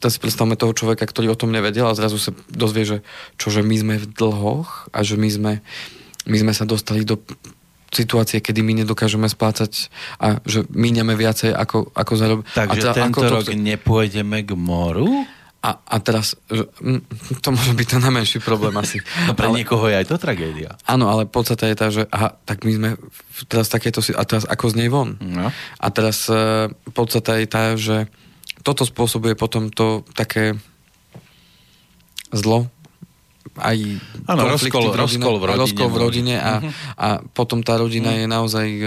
teraz 0.00 0.16
si 0.16 0.20
predstavme 0.22 0.58
toho 0.58 0.72
človeka, 0.72 1.04
ktorý 1.06 1.32
o 1.32 1.38
tom 1.38 1.52
nevedel 1.52 1.88
a 1.88 1.98
zrazu 1.98 2.20
sa 2.20 2.30
dozvie, 2.50 2.84
že 2.84 2.98
čo, 3.40 3.52
že 3.52 3.60
my 3.64 3.76
sme 3.76 3.94
v 4.00 4.06
dlhoch 4.10 4.90
a 4.92 5.02
že 5.02 5.16
my 5.16 5.28
sme, 5.28 5.52
my 6.28 6.36
sme 6.36 6.52
sa 6.52 6.68
dostali 6.68 7.02
do 7.04 7.20
situácie, 7.94 8.42
kedy 8.42 8.60
my 8.60 8.82
nedokážeme 8.82 9.30
splácať 9.30 9.88
a 10.18 10.42
že 10.44 10.66
míňame 10.68 11.14
viacej 11.14 11.54
ako, 11.54 11.94
ako 11.94 12.12
zarob... 12.18 12.40
Takže 12.52 12.72
a 12.72 12.82
teda 12.82 12.92
tento 12.92 13.22
ako 13.22 13.32
rok 13.40 13.46
nepôjdeme 13.54 14.42
k 14.42 14.52
moru? 14.58 15.24
a, 15.66 15.70
a 15.82 15.96
teraz, 15.98 16.38
to 17.44 17.48
môže 17.50 17.74
byť 17.74 17.86
ten 17.98 18.00
najmenší 18.02 18.38
problém 18.38 18.70
asi. 18.78 19.02
No 19.26 19.34
pre 19.34 19.50
ale, 19.50 19.58
niekoho 19.58 19.90
je 19.90 19.98
aj 19.98 20.06
to 20.06 20.16
tragédia. 20.20 20.78
áno, 20.86 21.10
ale 21.10 21.26
podstata 21.26 21.66
je 21.66 21.76
tá, 21.76 21.90
že 21.90 22.06
aha, 22.06 22.38
tak 22.46 22.62
my 22.62 22.72
sme 22.76 22.88
teraz 23.50 23.66
takéto 23.66 23.98
si, 23.98 24.14
a 24.14 24.22
teraz 24.22 24.46
ako 24.46 24.70
z 24.70 24.74
nej 24.78 24.88
von? 24.92 25.18
No. 25.18 25.50
A 25.82 25.86
teraz 25.90 26.30
e, 26.30 26.70
podstata 26.94 27.42
je 27.42 27.46
tá, 27.50 27.74
že 27.74 28.06
toto 28.66 28.82
spôsobuje 28.82 29.38
potom 29.38 29.70
to 29.70 30.02
také 30.18 30.58
zlo, 32.34 32.66
aj 33.56 33.76
konflikty 34.26 34.76
rozkol- 34.76 34.92
v 34.92 34.96
rodine, 34.98 35.24
rozkol 35.24 35.36
v 35.38 35.44
rodine 35.44 35.62
rozkol 35.62 35.88
v 35.88 35.96
rodine 35.96 36.34
a, 36.36 36.52
a 36.98 37.08
potom 37.32 37.64
tá 37.64 37.78
rodina 37.80 38.12
je 38.12 38.26
naozaj 38.28 38.68
e, 38.68 38.84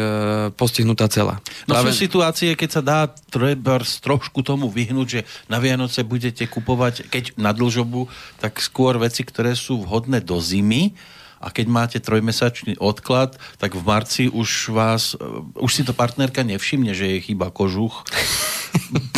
postihnutá 0.54 1.10
celá. 1.10 1.42
No 1.66 1.80
sú 1.80 1.96
situácie, 1.96 2.54
keď 2.54 2.70
sa 2.70 2.82
dá 2.84 3.00
treba 3.10 3.82
trošku 3.82 4.46
tomu 4.46 4.70
vyhnúť, 4.70 5.08
že 5.08 5.22
na 5.50 5.58
Vianoce 5.58 6.06
budete 6.06 6.46
kupovať, 6.46 7.10
keď 7.10 7.40
na 7.40 7.56
dlžobu, 7.56 8.06
tak 8.38 8.62
skôr 8.62 9.00
veci, 9.02 9.26
ktoré 9.26 9.58
sú 9.58 9.82
vhodné 9.82 10.22
do 10.22 10.38
zimy. 10.38 10.94
A 11.40 11.56
keď 11.56 11.72
máte 11.72 11.98
trojmesačný 12.04 12.76
odklad, 12.84 13.40
tak 13.64 13.72
v 13.72 13.80
marci 13.80 14.28
už 14.28 14.76
vás, 14.76 15.16
uh, 15.16 15.40
už 15.64 15.72
si 15.72 15.88
to 15.88 15.96
partnerka 15.96 16.44
nevšimne, 16.44 16.92
že 16.92 17.16
je 17.16 17.32
chyba 17.32 17.48
kožuch, 17.48 18.04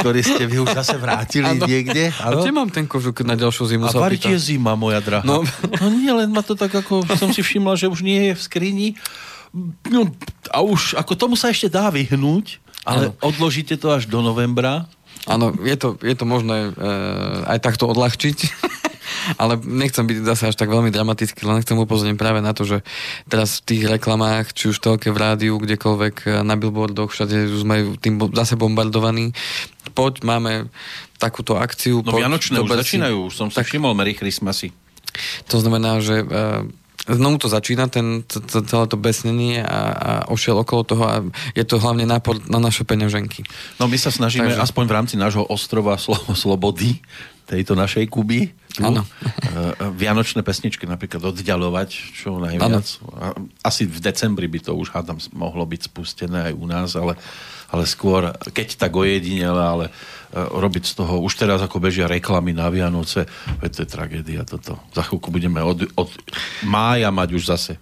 ktorý 0.00 0.20
ste 0.22 0.44
vy 0.46 0.62
už 0.62 0.74
zase 0.74 0.96
vrátili 0.96 1.58
Áno. 1.58 1.66
niekde. 1.66 2.10
A 2.22 2.34
kde 2.34 2.50
mám 2.54 2.70
ten 2.70 2.86
kožuk 2.86 3.24
na 3.26 3.34
ďalšiu 3.34 3.74
zimu? 3.74 3.84
A 3.88 3.92
variť 3.94 4.34
je 4.34 4.54
zima, 4.54 4.74
moja 4.78 5.00
drahá. 5.02 5.24
No. 5.26 5.42
No. 5.80 5.86
nie, 5.90 6.10
len 6.10 6.30
ma 6.30 6.42
to 6.42 6.54
tak 6.54 6.72
ako, 6.72 7.04
som 7.18 7.30
si 7.30 7.42
všimla, 7.42 7.74
že 7.78 7.90
už 7.90 8.00
nie 8.02 8.30
je 8.30 8.34
v 8.36 8.42
skrini. 8.42 8.88
No, 9.86 10.10
a 10.50 10.58
už, 10.66 10.98
ako 10.98 11.14
tomu 11.14 11.34
sa 11.38 11.54
ešte 11.54 11.70
dá 11.70 11.86
vyhnúť, 11.86 12.58
ale 12.82 13.14
Áno. 13.14 13.16
odložíte 13.22 13.78
to 13.78 13.94
až 13.94 14.10
do 14.10 14.18
novembra. 14.18 14.90
Áno, 15.24 15.54
je 15.62 15.76
to, 15.78 15.96
je 16.04 16.12
to 16.12 16.26
možné 16.28 16.74
e, 16.74 16.90
aj 17.48 17.58
takto 17.62 17.88
odľahčiť, 17.88 18.38
ale 19.36 19.60
nechcem 19.60 20.04
byť 20.04 20.18
zase 20.24 20.42
až 20.50 20.56
tak 20.56 20.68
veľmi 20.68 20.88
dramatický, 20.88 21.44
len 21.44 21.60
chcem 21.60 21.76
upozorniť 21.76 22.16
práve 22.16 22.40
na 22.40 22.52
to, 22.52 22.64
že 22.66 22.82
teraz 23.28 23.60
v 23.60 23.74
tých 23.74 23.82
reklamách, 23.88 24.52
či 24.52 24.70
už 24.70 24.78
telke, 24.80 25.10
v 25.10 25.18
rádiu, 25.18 25.56
kdekoľvek, 25.58 26.14
e, 26.24 26.42
na 26.42 26.54
billboardoch, 26.54 27.12
všade 27.12 27.48
sme 27.50 27.96
tým 28.00 28.18
zase 28.32 28.54
bombardovaní. 28.54 29.32
Poď, 29.92 30.24
máme 30.24 30.72
takúto 31.16 31.56
akciu. 31.56 32.02
No 32.02 32.12
poď, 32.12 32.26
Vianočné 32.26 32.56
už 32.60 32.70
začínajú, 32.70 33.16
už 33.30 33.34
som 33.34 33.48
si 33.48 33.56
Tak. 33.56 33.66
všimol 33.68 33.94
Merry 33.94 34.12
Christmasy. 34.12 34.74
To 35.46 35.62
znamená, 35.62 36.02
že 36.02 36.26
uh, 36.26 36.66
znovu 37.06 37.36
to 37.38 37.48
začína, 37.52 37.86
ten, 37.86 38.24
celé 38.26 38.84
to 38.88 38.96
besnenie 38.96 39.60
a, 39.60 39.80
a 39.92 40.10
ošiel 40.32 40.56
okolo 40.56 40.82
toho 40.82 41.04
a 41.04 41.16
je 41.52 41.64
to 41.64 41.76
hlavne 41.76 42.08
nápor 42.08 42.40
na 42.48 42.58
naše 42.58 42.88
peňaženky. 42.88 43.44
No 43.76 43.86
my 43.86 43.96
sa 44.00 44.08
snažíme, 44.08 44.48
Takže- 44.48 44.64
aspoň 44.64 44.84
v 44.88 44.92
rámci 44.92 45.14
nášho 45.20 45.44
ostrova 45.44 46.00
Slo- 46.00 46.20
Slobody, 46.42 46.98
tejto 47.44 47.76
našej 47.76 48.08
Kuby, 48.08 48.48
tu, 48.74 48.82
Áno. 48.82 49.06
eh, 49.06 49.30
vianočné 49.94 50.42
pesničky 50.42 50.82
napríklad 50.90 51.22
oddialovať 51.30 51.88
čo 51.94 52.42
najviac. 52.42 52.86
A 53.14 53.26
Asi 53.62 53.86
v 53.86 54.02
decembri 54.02 54.50
by 54.50 54.58
to 54.66 54.74
už 54.74 54.90
hádam 54.90 55.22
mohlo 55.30 55.62
byť 55.62 55.86
spustené 55.86 56.50
aj 56.50 56.54
u 56.58 56.66
nás, 56.66 56.90
ale, 56.98 57.14
ale 57.70 57.86
skôr, 57.86 58.34
keď 58.50 58.74
tak 58.74 58.90
ojedinele, 58.90 59.62
ale 59.62 59.84
eh, 59.88 60.42
robiť 60.42 60.90
z 60.90 60.94
toho, 60.98 61.22
už 61.22 61.38
teraz 61.38 61.62
ako 61.62 61.78
bežia 61.78 62.10
reklamy 62.10 62.50
na 62.50 62.66
Vianoce, 62.66 63.30
veď 63.62 63.70
to 63.70 63.80
je 63.86 63.88
tragédia 63.88 64.42
toto. 64.42 64.82
Za 64.90 65.06
chvíľku 65.06 65.30
budeme 65.30 65.62
od, 65.62 65.86
od 65.94 66.10
mája 66.66 67.14
mať 67.14 67.30
už 67.38 67.46
zase. 67.46 67.78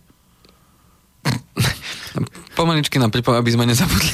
Pomaličky 2.59 3.01
nám 3.01 3.09
pripomína, 3.09 3.41
aby 3.41 3.53
sme 3.57 3.65
nezabudli, 3.65 4.13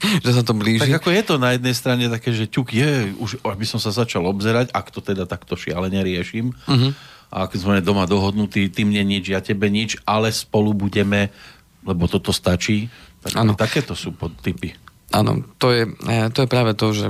že 0.24 0.30
sa 0.32 0.42
to 0.42 0.52
blíži. 0.52 0.86
Tak 0.86 1.02
ako 1.02 1.10
je 1.12 1.22
to 1.22 1.34
na 1.40 1.56
jednej 1.56 1.74
strane 1.74 2.04
také, 2.08 2.32
že 2.32 2.50
ťuk 2.50 2.68
je, 2.72 2.90
už 3.16 3.40
aby 3.44 3.66
som 3.68 3.80
sa 3.80 3.92
začal 3.92 4.24
obzerať, 4.28 4.72
ak 4.72 4.92
to 4.92 5.00
teda 5.00 5.24
takto 5.24 5.56
šialene 5.56 6.00
riešim. 6.04 6.52
Uh-huh. 6.52 6.92
A 7.32 7.50
ak 7.50 7.58
sme 7.58 7.82
doma 7.82 8.06
dohodnutí, 8.06 8.70
ty 8.70 8.86
mne 8.86 9.02
nič, 9.02 9.34
ja 9.34 9.42
tebe 9.42 9.66
nič, 9.66 9.98
ale 10.06 10.30
spolu 10.30 10.72
budeme, 10.76 11.34
lebo 11.82 12.06
toto 12.06 12.30
stačí. 12.30 12.86
Tak 13.26 13.58
takéto 13.58 13.98
sú 13.98 14.14
podtypy. 14.14 14.78
Áno, 15.10 15.42
to 15.58 15.74
je, 15.74 15.90
eh, 16.06 16.30
to 16.30 16.46
je 16.46 16.48
práve 16.50 16.78
to, 16.78 16.94
že 16.94 17.06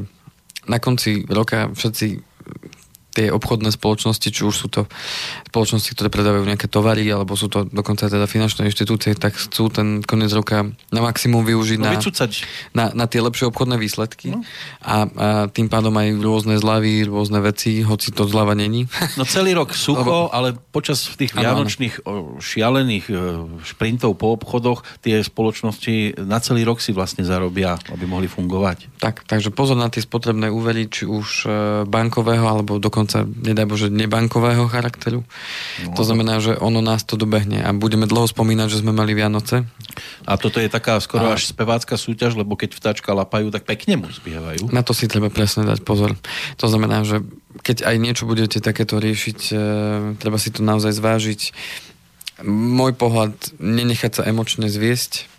na 0.67 0.81
konci 0.81 1.25
roka 1.29 1.71
všetci 1.73 2.07
tie 3.17 3.33
obchodné 3.33 3.73
spoločnosti, 3.73 4.29
či 4.29 4.45
už 4.45 4.53
sú 4.53 4.69
to 4.69 4.85
spoločnosti, 5.49 5.89
ktoré 5.97 6.13
predávajú 6.13 6.45
nejaké 6.45 6.69
tovary, 6.69 7.09
alebo 7.09 7.33
sú 7.33 7.49
to 7.49 7.65
dokonca 7.65 8.13
teda 8.13 8.29
finančné 8.29 8.69
inštitúcie, 8.69 9.17
tak 9.17 9.33
chcú 9.33 9.73
ten 9.73 10.05
koniec 10.05 10.29
roka 10.37 10.69
na 10.93 11.01
maximum 11.01 11.49
využiť 11.49 11.79
No 11.81 11.89
na, 11.89 11.97
na, 12.77 12.85
na 12.93 13.05
tie 13.09 13.25
lepšie 13.25 13.49
obchodné 13.49 13.81
výsledky 13.81 14.37
a, 14.85 15.09
a 15.09 15.29
tým 15.49 15.73
pádom 15.73 15.97
aj 15.97 16.09
rôzne 16.21 16.61
zľavy, 16.61 17.09
rôzne 17.09 17.41
veci, 17.41 17.81
hoci 17.81 18.13
to 18.13 18.29
zľava 18.29 18.53
není. 18.53 18.85
No 19.17 19.25
celý 19.25 19.57
rok 19.57 19.73
sucho, 19.73 20.29
ale 20.35 20.53
počas 20.53 21.07
tých 21.15 21.33
vianočných 21.33 22.05
o, 22.05 22.37
šialených 22.43 23.07
e, 23.09 23.15
šprintov 23.63 24.19
po 24.19 24.35
obchodoch 24.35 24.83
tie 25.01 25.23
spoločnosti 25.23 26.27
na 26.27 26.43
celý 26.43 26.67
rok 26.67 26.83
si 26.83 26.91
vlastne 26.91 27.23
zarobia, 27.23 27.79
aby 27.95 28.05
mohli 28.05 28.27
fungovať. 28.27 28.99
Tak, 28.99 29.25
takže 29.25 29.55
pozor 29.55 29.79
na 29.79 29.89
tie 29.89 30.03
spotrebné 30.03 30.51
úvery, 30.51 30.91
či 30.91 31.07
už 31.07 31.47
e, 31.47 31.49
bankového, 31.87 32.43
alebo 32.43 32.83
dokonca, 32.83 33.06
nedaj 33.23 33.67
Bože, 33.71 33.87
nebankového 33.93 34.67
charakteru. 34.67 35.23
No. 35.23 35.95
To 35.95 36.03
znamená, 36.03 36.43
že 36.43 36.59
ono 36.59 36.83
nás 36.83 37.07
to 37.07 37.15
dobehne 37.15 37.63
a 37.63 37.71
budeme 37.71 38.11
dlho 38.11 38.27
spomínať, 38.27 38.69
že 38.73 38.81
sme 38.83 38.91
mali 38.91 39.15
Vianoce. 39.15 39.63
A 40.27 40.35
toto 40.35 40.59
je 40.59 40.67
taká 40.67 40.99
skoro 40.99 41.31
A- 41.31 41.39
až 41.39 41.47
spevácka 41.47 41.95
súťaž, 41.95 42.35
lebo 42.35 42.59
keď 42.59 42.75
vtáčka 42.75 43.15
lapajú, 43.15 43.55
tak 43.55 43.63
pekne 43.63 44.03
mu 44.03 44.11
spievajú. 44.11 44.75
Na 44.75 44.83
to 44.83 44.91
si 44.91 45.07
treba 45.07 45.31
presne 45.31 45.63
dať 45.69 45.87
pozor. 45.87 46.19
To 46.59 46.67
znamená, 46.67 47.07
že 47.07 47.23
keď 47.63 47.87
aj 47.87 47.97
niečo 48.03 48.25
budete 48.27 48.59
takéto 48.59 48.99
riešiť, 48.99 49.39
e, 49.53 49.57
treba 50.19 50.37
si 50.37 50.51
to 50.51 50.67
naozaj 50.67 50.93
zvážiť. 50.93 51.41
Môj 52.47 52.93
pohľad, 52.99 53.33
nenechať 53.57 54.21
sa 54.21 54.23
emočne 54.29 54.69
zviesť, 54.69 55.36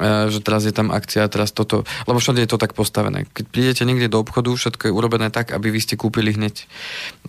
že 0.00 0.40
teraz 0.40 0.64
je 0.64 0.72
tam 0.72 0.88
akcia, 0.88 1.28
teraz 1.28 1.52
toto, 1.52 1.84
lebo 2.08 2.16
všade 2.16 2.40
je 2.40 2.48
to 2.48 2.56
tak 2.56 2.72
postavené. 2.72 3.28
Keď 3.28 3.44
prídete 3.52 3.82
niekde 3.84 4.08
do 4.08 4.24
obchodu, 4.24 4.48
všetko 4.48 4.88
je 4.88 4.96
urobené 4.96 5.28
tak, 5.28 5.52
aby 5.52 5.68
vy 5.68 5.80
ste 5.84 6.00
kúpili 6.00 6.32
hneď. 6.32 6.64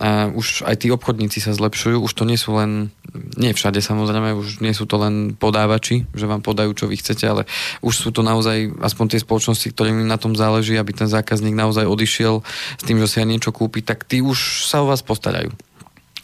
A 0.00 0.32
už 0.32 0.64
aj 0.64 0.80
tí 0.80 0.88
obchodníci 0.88 1.44
sa 1.44 1.52
zlepšujú, 1.52 2.00
už 2.00 2.12
to 2.16 2.24
nie 2.24 2.40
sú 2.40 2.56
len, 2.56 2.88
nie 3.36 3.52
všade 3.52 3.84
samozrejme, 3.84 4.32
už 4.32 4.64
nie 4.64 4.72
sú 4.72 4.88
to 4.88 4.96
len 4.96 5.36
podávači, 5.36 6.08
že 6.16 6.24
vám 6.24 6.40
podajú, 6.40 6.72
čo 6.72 6.88
vy 6.88 6.96
chcete, 6.96 7.24
ale 7.28 7.42
už 7.84 7.92
sú 7.92 8.08
to 8.16 8.24
naozaj 8.24 8.72
aspoň 8.80 9.06
tie 9.12 9.20
spoločnosti, 9.20 9.68
ktorým 9.68 10.08
na 10.08 10.16
tom 10.16 10.32
záleží, 10.32 10.80
aby 10.80 10.96
ten 10.96 11.08
zákazník 11.10 11.52
naozaj 11.52 11.84
odišiel 11.84 12.40
s 12.80 12.82
tým, 12.82 12.96
že 12.96 13.10
si 13.12 13.20
aj 13.20 13.28
niečo 13.28 13.52
kúpi, 13.52 13.84
tak 13.84 14.08
tí 14.08 14.24
už 14.24 14.64
sa 14.64 14.80
o 14.80 14.88
vás 14.88 15.04
postarajú. 15.04 15.52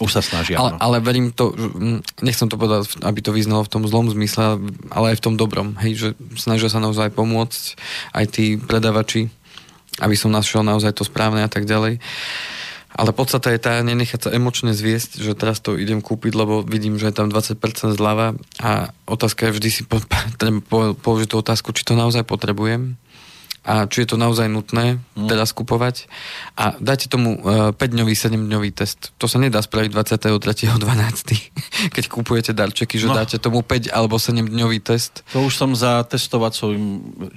Už 0.01 0.16
sa 0.16 0.24
snažia. 0.24 0.57
Ale, 0.57 0.80
ale 0.80 0.96
verím 1.05 1.28
to, 1.28 1.53
nechcem 2.24 2.48
to 2.48 2.57
povedať, 2.57 2.96
aby 3.05 3.20
to 3.20 3.36
vyznalo 3.36 3.68
v 3.68 3.72
tom 3.72 3.84
zlom 3.84 4.09
zmysle, 4.09 4.57
ale 4.88 5.12
aj 5.12 5.16
v 5.20 5.24
tom 5.28 5.34
dobrom. 5.36 5.76
Hej, 5.76 5.92
že 5.94 6.09
snažia 6.40 6.72
sa 6.72 6.80
naozaj 6.80 7.12
pomôcť 7.12 7.76
aj 8.16 8.24
tí 8.32 8.57
predavači, 8.57 9.28
aby 10.01 10.16
som 10.16 10.32
našiel 10.32 10.64
naozaj 10.64 10.96
to 10.96 11.05
správne 11.05 11.44
a 11.44 11.51
tak 11.53 11.68
ďalej. 11.68 12.01
Ale 12.90 13.14
podstata 13.14 13.55
je 13.55 13.62
tá, 13.62 13.78
nenechať 13.86 14.26
sa 14.26 14.34
emočne 14.34 14.74
zviesť, 14.74 15.22
že 15.22 15.38
teraz 15.38 15.62
to 15.62 15.78
idem 15.78 16.03
kúpiť, 16.03 16.34
lebo 16.34 16.66
vidím, 16.66 16.98
že 16.98 17.12
je 17.12 17.22
tam 17.22 17.30
20% 17.30 17.94
zľava 17.94 18.34
a 18.59 18.90
otázka 19.07 19.46
je 19.46 19.55
vždy 19.55 19.70
si 19.70 19.82
po, 19.86 20.03
po, 20.70 20.98
položiť 20.98 21.28
tú 21.30 21.36
otázku, 21.38 21.70
či 21.70 21.86
to 21.86 21.94
naozaj 21.94 22.26
potrebujem 22.26 22.98
a 23.61 23.84
či 23.84 24.08
je 24.08 24.08
to 24.08 24.16
naozaj 24.16 24.48
nutné 24.48 25.04
mm. 25.12 25.28
teraz 25.28 25.52
kupovať 25.52 26.08
a 26.56 26.80
dajte 26.80 27.12
tomu 27.12 27.36
uh, 27.36 27.76
5-dňový, 27.76 28.14
7-dňový 28.16 28.72
test. 28.72 29.12
To 29.20 29.28
sa 29.28 29.36
nedá 29.36 29.61
spraviť 29.61 29.92
23.12. 29.92 30.80
keď 31.94 32.04
kupujete 32.08 32.56
darčeky, 32.56 32.96
že 32.96 33.12
no. 33.12 33.20
dáte 33.20 33.36
tomu 33.36 33.61
5 33.61 33.92
alebo 33.92 34.16
7-dňový 34.16 34.80
test. 34.80 35.28
To 35.36 35.44
už 35.44 35.52
som 35.61 35.76
za 35.76 36.00
testovacou 36.08 36.72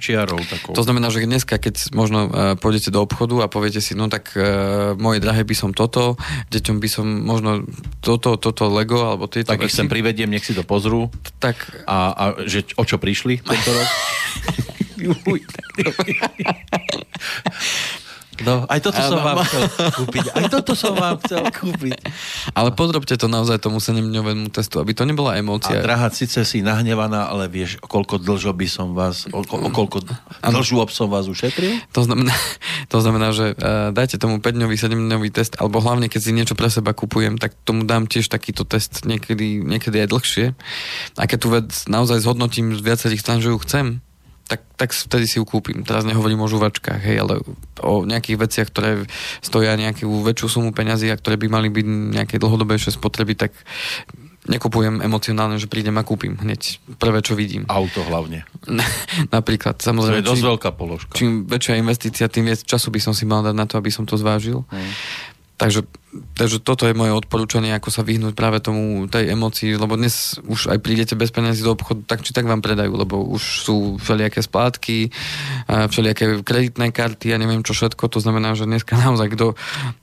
čiarou 0.00 0.40
takou. 0.48 0.72
To 0.72 0.80
znamená, 0.80 1.12
že 1.12 1.28
dneska, 1.28 1.60
keď 1.60 1.92
možno 1.92 2.32
uh, 2.32 2.56
pôjdete 2.56 2.88
do 2.88 3.04
obchodu 3.04 3.44
a 3.44 3.46
poviete 3.52 3.84
si, 3.84 3.92
no 3.92 4.08
tak 4.08 4.32
uh, 4.32 4.96
moje 4.96 5.20
drahé 5.20 5.44
by 5.44 5.52
som 5.52 5.70
toto, 5.76 6.16
deťom 6.48 6.80
by 6.80 6.88
som 6.88 7.04
možno 7.04 7.68
toto, 8.00 8.40
toto 8.40 8.72
Lego 8.72 9.12
alebo 9.12 9.28
tieto 9.28 9.52
Tak 9.52 9.68
ich 9.68 9.76
sem 9.76 9.92
privediem, 9.92 10.32
nech 10.32 10.48
si 10.48 10.56
to 10.56 10.64
pozrú. 10.64 11.12
Tak. 11.36 11.84
A, 11.84 12.16
a 12.16 12.24
že 12.48 12.64
o 12.80 12.84
čo 12.88 12.96
prišli 12.96 13.44
tento 13.44 13.70
rok? 13.76 13.88
No, 18.42 18.66
aj 18.66 18.82
toto 18.82 18.98
som 18.98 19.22
vám 19.22 19.46
chcel 19.46 19.62
kúpiť. 19.94 20.24
Aj 20.34 20.46
toto 20.50 20.72
som 20.74 20.92
vám 20.98 21.22
chcel 21.22 21.46
kúpiť. 21.62 21.94
Ale 22.50 22.74
podrobte 22.74 23.14
to 23.14 23.30
naozaj 23.30 23.62
tomu 23.62 23.78
7-dňovému 23.78 24.50
testu, 24.50 24.82
aby 24.82 24.90
to 24.90 25.06
nebola 25.06 25.38
emócia. 25.38 25.78
A 25.78 25.86
drahá, 25.86 26.10
síce 26.10 26.42
si 26.42 26.58
nahnevaná, 26.58 27.30
ale 27.30 27.46
vieš, 27.46 27.78
koľko 27.78 28.18
dlžo 28.18 28.50
by 28.50 28.66
som 28.66 28.90
vás, 28.98 29.30
o, 29.30 29.38
o 29.38 29.70
koľko 29.70 30.02
dlžôb 30.42 30.90
som 30.90 31.06
vás 31.06 31.30
ušetril? 31.30 31.78
To 31.94 32.02
znamená, 32.02 32.34
to 32.92 32.98
znamená 32.98 33.30
že 33.30 33.54
uh, 33.54 33.94
dajte 33.94 34.18
tomu 34.18 34.42
5-dňový, 34.42 34.74
7-dňový 34.74 35.28
test, 35.30 35.54
alebo 35.62 35.78
hlavne, 35.78 36.10
keď 36.10 36.20
si 36.20 36.34
niečo 36.34 36.58
pre 36.58 36.66
seba 36.66 36.90
kupujem, 36.90 37.38
tak 37.38 37.54
tomu 37.62 37.86
dám 37.86 38.10
tiež 38.10 38.26
takýto 38.26 38.66
test 38.66 39.06
niekedy, 39.06 39.62
niekedy 39.62 40.02
aj 40.02 40.08
dlhšie. 40.10 40.46
A 41.18 41.24
keď 41.30 41.38
tu 41.38 41.48
vec 41.54 41.70
naozaj 41.86 42.18
zhodnotím 42.26 42.74
z 42.74 42.82
viacerých 42.82 43.22
stran, 43.22 43.38
že 43.38 43.54
ju 43.54 43.58
chcem, 43.62 44.02
tak, 44.44 44.60
tak 44.76 44.92
vtedy 44.92 45.24
si 45.24 45.40
ju 45.40 45.44
kúpim. 45.48 45.82
Teraz 45.88 46.04
nehovorím 46.04 46.44
o 46.44 46.48
žuvačkách, 46.48 47.00
hej, 47.00 47.16
ale 47.24 47.40
o 47.80 48.04
nejakých 48.04 48.38
veciach, 48.40 48.68
ktoré 48.68 49.08
stoja 49.40 49.72
nejakú 49.76 50.04
väčšiu 50.04 50.60
sumu 50.60 50.70
peňazí 50.76 51.08
a 51.08 51.16
ktoré 51.16 51.40
by 51.40 51.48
mali 51.48 51.68
byť 51.72 51.86
nejaké 52.20 52.36
dlhodobejšie 52.36 52.92
spotreby, 52.92 53.40
tak 53.40 53.56
nekupujem 54.44 55.00
emocionálne, 55.00 55.56
že 55.56 55.64
prídem 55.72 55.96
a 55.96 56.04
kúpim 56.04 56.36
hneď 56.36 56.76
prvé, 57.00 57.24
čo 57.24 57.32
vidím. 57.32 57.64
Auto 57.64 58.04
hlavne. 58.04 58.44
Napríklad, 59.36 59.80
samozrejme. 59.80 60.20
To 60.20 60.24
je 60.24 60.30
dosť 60.36 60.42
čím, 60.44 60.50
veľká 60.52 60.70
položka. 60.76 61.12
Čím 61.16 61.30
väčšia 61.48 61.80
investícia, 61.80 62.28
tým 62.28 62.52
viac 62.52 62.60
času 62.60 62.92
by 62.92 63.00
som 63.00 63.16
si 63.16 63.24
mal 63.24 63.40
dať 63.40 63.56
na 63.56 63.64
to, 63.64 63.80
aby 63.80 63.88
som 63.88 64.04
to 64.04 64.20
zvážil. 64.20 64.68
Hmm. 64.68 64.92
Takže, 65.54 65.86
takže 66.34 66.58
toto 66.58 66.82
je 66.90 66.98
moje 66.98 67.14
odporúčanie, 67.14 67.70
ako 67.70 67.86
sa 67.94 68.02
vyhnúť 68.02 68.34
práve 68.34 68.58
tomu 68.58 69.06
tej 69.06 69.30
emocii, 69.30 69.78
lebo 69.78 69.94
dnes 69.94 70.42
už 70.42 70.74
aj 70.74 70.82
prídete 70.82 71.14
bez 71.14 71.30
peniazy 71.30 71.62
do 71.62 71.78
obchodu, 71.78 72.02
tak 72.02 72.26
či 72.26 72.34
tak 72.34 72.50
vám 72.50 72.58
predajú, 72.58 72.90
lebo 72.90 73.22
už 73.22 73.62
sú 73.62 73.94
všelijaké 74.02 74.42
splátky, 74.42 75.14
všelijaké 75.70 76.42
kreditné 76.42 76.90
karty 76.90 77.30
a 77.30 77.38
ja 77.38 77.38
neviem 77.38 77.62
čo 77.62 77.70
všetko, 77.70 78.02
to 78.10 78.18
znamená, 78.18 78.58
že 78.58 78.66
dneska 78.66 78.98
naozaj 79.06 79.30
kto 79.38 79.54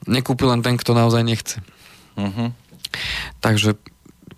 nekúpi 0.07 0.47
len 0.47 0.63
ten, 0.63 0.79
kto 0.79 0.95
naozaj 0.95 1.19
nechce. 1.19 1.59
Uh-huh. 2.15 2.55
Takže 3.43 3.75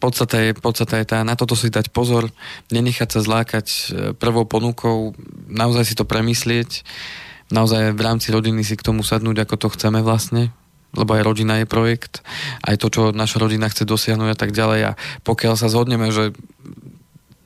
podstata 0.01 0.41
je, 0.41 0.51
podstata 0.57 0.97
je 0.97 1.05
tá, 1.05 1.21
na 1.21 1.37
toto 1.37 1.53
si 1.53 1.69
dať 1.69 1.93
pozor, 1.93 2.33
nenechať 2.73 3.09
sa 3.15 3.19
zlákať 3.21 3.67
e, 3.69 3.77
prvou 4.17 4.49
ponukou, 4.49 5.13
naozaj 5.47 5.87
si 5.87 5.95
to 5.95 6.03
premyslieť, 6.03 6.83
naozaj 7.53 7.93
v 7.93 8.01
rámci 8.01 8.35
rodiny 8.35 8.65
si 8.65 8.75
k 8.75 8.83
tomu 8.83 9.05
sadnúť, 9.05 9.45
ako 9.45 9.55
to 9.55 9.67
chceme 9.77 10.03
vlastne, 10.03 10.51
lebo 10.93 11.17
aj 11.17 11.25
rodina 11.25 11.61
je 11.61 11.67
projekt, 11.69 12.21
aj 12.61 12.77
to, 12.77 12.87
čo 12.89 13.01
naša 13.09 13.41
rodina 13.41 13.69
chce 13.69 13.85
dosiahnuť 13.85 14.29
a 14.33 14.37
tak 14.37 14.53
ďalej. 14.53 14.81
A 14.93 14.97
pokiaľ 15.25 15.53
sa 15.57 15.69
zhodneme, 15.69 16.13
že 16.13 16.37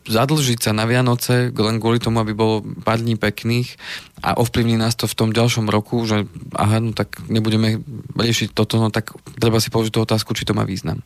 zadlžiť 0.08 0.60
sa 0.64 0.72
na 0.72 0.88
Vianoce 0.88 1.52
len 1.52 1.78
kvôli 1.84 2.00
tomu, 2.00 2.24
aby 2.24 2.32
bolo 2.32 2.64
pár 2.82 3.04
dní 3.04 3.20
pekných 3.20 3.76
a 4.24 4.40
ovplyvní 4.40 4.80
nás 4.80 4.96
to 4.96 5.06
v 5.06 5.18
tom 5.20 5.30
ďalšom 5.36 5.68
roku, 5.68 6.00
že 6.08 6.26
aha, 6.56 6.80
no 6.80 6.96
tak 6.96 7.20
nebudeme 7.28 7.84
riešiť 8.16 8.56
toto, 8.56 8.80
no 8.80 8.88
tak 8.88 9.12
treba 9.38 9.60
si 9.60 9.68
položiť 9.68 9.92
tú 9.92 10.02
otázku, 10.02 10.32
či 10.32 10.48
to 10.48 10.56
má 10.56 10.64
význam. 10.64 11.04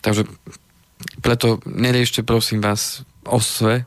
Takže 0.00 0.24
preto 1.20 1.60
neriešte 1.68 2.24
prosím 2.24 2.64
vás 2.64 3.04
o 3.28 3.38
sve 3.38 3.84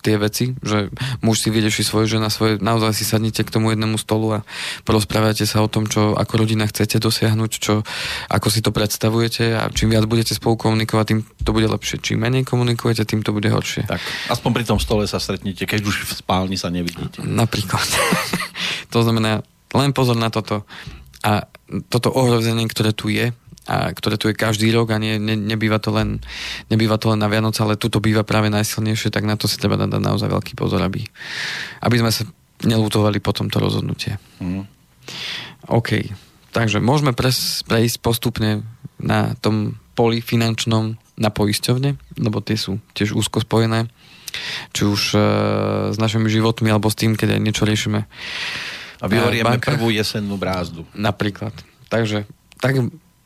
tie 0.00 0.20
veci, 0.20 0.52
že 0.60 0.92
muž 1.24 1.40
si 1.40 1.48
vyrieši 1.48 1.82
svoje, 1.82 2.18
žena 2.18 2.28
svoje, 2.28 2.60
naozaj 2.60 2.92
si 2.92 3.04
sadnite 3.04 3.44
k 3.44 3.52
tomu 3.52 3.72
jednému 3.72 3.96
stolu 3.96 4.40
a 4.40 4.44
porozprávate 4.84 5.48
sa 5.48 5.64
o 5.64 5.68
tom, 5.70 5.88
čo 5.88 6.12
ako 6.16 6.44
rodina 6.44 6.68
chcete 6.68 7.00
dosiahnuť, 7.00 7.50
čo, 7.56 7.80
ako 8.28 8.48
si 8.52 8.60
to 8.60 8.70
predstavujete 8.72 9.56
a 9.56 9.68
čím 9.72 9.92
viac 9.96 10.04
budete 10.04 10.36
spolu 10.36 10.56
komunikovať, 10.60 11.04
tým 11.08 11.20
to 11.44 11.50
bude 11.54 11.68
lepšie. 11.68 12.02
Čím 12.02 12.26
menej 12.26 12.44
komunikujete, 12.44 13.08
tým 13.08 13.24
to 13.24 13.32
bude 13.32 13.48
horšie. 13.48 13.88
Tak, 13.88 14.02
aspoň 14.32 14.50
pri 14.52 14.64
tom 14.68 14.78
stole 14.82 15.08
sa 15.08 15.16
stretnete, 15.22 15.64
keď 15.64 15.80
už 15.86 15.96
v 16.04 16.12
spálni 16.12 16.60
sa 16.60 16.68
nevidíte. 16.68 17.24
Napríklad. 17.24 17.86
to 18.92 18.98
znamená, 19.00 19.40
len 19.72 19.90
pozor 19.96 20.18
na 20.18 20.28
toto. 20.28 20.68
A 21.24 21.48
toto 21.90 22.14
ohrozenie, 22.14 22.68
ktoré 22.70 22.94
tu 22.94 23.10
je, 23.10 23.34
a 23.66 23.90
ktoré 23.90 24.14
tu 24.14 24.30
je 24.30 24.38
každý 24.38 24.70
rok 24.70 24.94
a 24.94 24.98
nie, 25.02 25.18
ne, 25.18 25.34
nebýva, 25.34 25.82
to 25.82 25.90
len, 25.90 26.22
nebýva 26.70 27.02
to 27.02 27.10
len 27.10 27.18
na 27.18 27.26
Vianoce, 27.26 27.66
ale 27.66 27.74
tu 27.74 27.90
to 27.90 27.98
býva 27.98 28.22
práve 28.22 28.46
najsilnejšie, 28.46 29.10
tak 29.10 29.26
na 29.26 29.34
to 29.34 29.50
si 29.50 29.58
treba 29.58 29.74
dať 29.74 29.90
naozaj 29.98 30.30
veľký 30.30 30.54
pozor, 30.54 30.78
aby, 30.86 31.02
aby 31.82 31.96
sme 31.98 32.14
sa 32.14 32.22
nelútovali 32.62 33.18
po 33.18 33.34
tomto 33.34 33.58
rozhodnutie. 33.58 34.22
Mm. 34.38 34.64
OK, 35.66 36.14
takže 36.54 36.78
môžeme 36.78 37.10
pres, 37.10 37.66
prejsť 37.66 37.98
postupne 37.98 38.62
na 39.02 39.34
tom 39.42 39.76
poli 39.98 40.22
finančnom 40.22 40.94
na 41.16 41.30
poisťovne, 41.32 42.20
lebo 42.20 42.38
tie 42.44 42.54
sú 42.54 42.78
tiež 42.92 43.16
úzko 43.16 43.42
spojené, 43.42 43.88
či 44.76 44.84
už 44.84 45.16
e, 45.16 45.18
s 45.90 45.96
našimi 45.96 46.28
životmi, 46.28 46.68
alebo 46.68 46.92
s 46.92 46.96
tým, 46.96 47.16
keď 47.16 47.36
aj 47.36 47.40
niečo 47.40 47.64
riešime. 47.64 48.04
A 49.00 49.04
vyhorieme 49.08 49.56
prvú 49.60 49.88
jesennú 49.92 50.36
brázdu. 50.36 50.84
Napríklad. 50.92 51.52
Takže 51.88 52.28
tak 52.60 52.80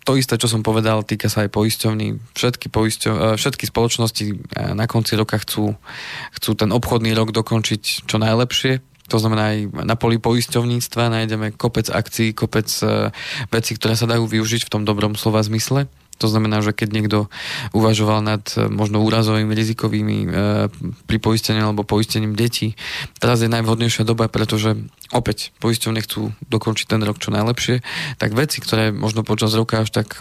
to 0.04 0.16
isté, 0.16 0.40
čo 0.40 0.48
som 0.48 0.64
povedal, 0.64 1.04
týka 1.04 1.28
sa 1.28 1.44
aj 1.44 1.52
poisťovní. 1.52 2.32
Všetky, 2.32 2.72
poisťov, 2.72 3.14
e, 3.14 3.20
všetky 3.36 3.64
spoločnosti 3.68 4.24
e, 4.26 4.34
na 4.72 4.88
konci 4.88 5.14
roka 5.16 5.36
chcú, 5.36 5.76
chcú 6.36 6.50
ten 6.56 6.72
obchodný 6.72 7.12
rok 7.12 7.36
dokončiť 7.36 8.08
čo 8.08 8.16
najlepšie. 8.16 8.80
To 9.10 9.18
znamená 9.18 9.52
aj 9.52 9.58
na 9.84 9.98
poli 9.98 10.22
poisťovníctva 10.22 11.10
nájdeme 11.10 11.52
kopec 11.52 11.90
akcií, 11.90 12.32
kopec 12.32 12.70
e, 12.80 13.10
vecí, 13.50 13.76
ktoré 13.76 13.98
sa 13.98 14.08
dajú 14.08 14.24
využiť 14.24 14.66
v 14.66 14.72
tom 14.72 14.82
dobrom 14.86 15.18
slova 15.18 15.42
zmysle. 15.44 15.90
To 16.20 16.28
znamená, 16.28 16.60
že 16.60 16.76
keď 16.76 16.88
niekto 16.92 17.18
uvažoval 17.72 18.20
nad 18.20 18.44
e, 18.54 18.68
možno 18.68 19.00
úrazovými 19.00 19.56
rizikovými 19.56 20.16
e, 20.24 20.28
pri 21.08 21.18
poistení 21.18 21.64
alebo 21.64 21.82
poistením 21.82 22.36
detí, 22.36 22.76
teraz 23.16 23.40
je 23.40 23.48
najvhodnejšia 23.48 24.04
doba, 24.04 24.28
pretože 24.28 24.76
opäť 25.10 25.56
poisťovne 25.64 26.04
chcú 26.04 26.36
dokončiť 26.52 26.86
ten 26.92 27.00
rok 27.00 27.16
čo 27.16 27.32
najlepšie, 27.32 27.80
tak 28.20 28.36
veci, 28.36 28.60
ktoré 28.60 28.92
možno 28.92 29.24
počas 29.24 29.56
roka 29.56 29.80
až 29.80 29.88
tak 29.88 30.20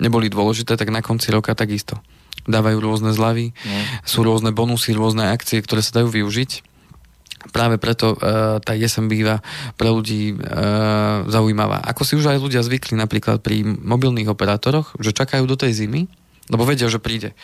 neboli 0.00 0.32
dôležité, 0.32 0.80
tak 0.80 0.88
na 0.88 1.04
konci 1.04 1.28
roka 1.28 1.52
takisto. 1.52 2.00
Dávajú 2.48 2.80
rôzne 2.80 3.12
zľavy, 3.12 3.52
mm. 3.52 4.08
sú 4.08 4.24
rôzne 4.24 4.56
bonusy, 4.56 4.96
rôzne 4.96 5.28
akcie, 5.28 5.60
ktoré 5.60 5.84
sa 5.84 6.00
dajú 6.00 6.08
využiť 6.08 6.77
práve 7.54 7.78
preto 7.78 8.14
uh, 8.14 8.58
tá 8.58 8.74
jesen 8.74 9.06
býva 9.06 9.40
pre 9.78 9.88
ľudí 9.88 10.34
uh, 10.34 11.26
zaujímavá. 11.26 11.82
Ako 11.86 12.02
si 12.02 12.18
už 12.18 12.34
aj 12.34 12.38
ľudia 12.42 12.62
zvykli 12.62 12.98
napríklad 12.98 13.40
pri 13.40 13.62
mobilných 13.64 14.30
operátoroch, 14.30 14.94
že 14.98 15.14
čakajú 15.14 15.46
do 15.46 15.54
tej 15.54 15.74
zimy, 15.84 16.10
lebo 16.50 16.62
vedia, 16.64 16.90
že 16.90 16.98
príde. 17.02 17.36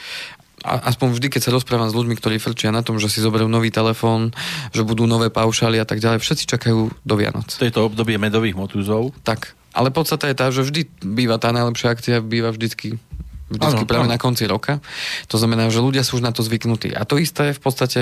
A, 0.64 0.88
aspoň 0.88 1.20
vždy, 1.20 1.26
keď 1.28 1.40
sa 1.44 1.54
rozprávam 1.54 1.92
s 1.92 1.96
ľuďmi, 1.96 2.16
ktorí 2.16 2.40
frčia 2.40 2.72
na 2.72 2.80
tom, 2.80 2.96
že 2.96 3.12
si 3.12 3.20
zoberú 3.20 3.44
nový 3.46 3.68
telefón, 3.68 4.32
že 4.72 4.80
budú 4.80 5.04
nové 5.04 5.28
paušály 5.28 5.76
a 5.76 5.84
tak 5.84 6.00
ďalej, 6.00 6.24
všetci 6.24 6.44
čakajú 6.48 6.88
do 7.04 7.14
Vianoc. 7.20 7.52
To 7.52 7.68
je 7.68 7.74
to 7.74 7.84
obdobie 7.84 8.16
medových 8.16 8.56
motúzov. 8.56 9.12
Tak, 9.28 9.52
ale 9.76 9.92
podstata 9.92 10.24
je 10.30 10.36
tá, 10.38 10.48
že 10.48 10.64
vždy 10.64 10.88
býva 11.04 11.36
tá 11.36 11.52
najlepšia 11.52 11.92
akcia, 11.92 12.16
býva 12.24 12.48
vždycky 12.54 12.96
vždycky 13.44 13.84
ano, 13.84 13.90
práve 13.90 14.08
ano. 14.08 14.14
na 14.16 14.18
konci 14.18 14.48
roka. 14.48 14.80
To 15.28 15.36
znamená, 15.36 15.68
že 15.68 15.84
ľudia 15.84 16.00
sú 16.00 16.16
už 16.16 16.24
na 16.24 16.32
to 16.32 16.40
zvyknutí. 16.40 16.96
A 16.96 17.04
to 17.04 17.20
isté 17.20 17.52
v 17.52 17.60
podstate 17.60 18.00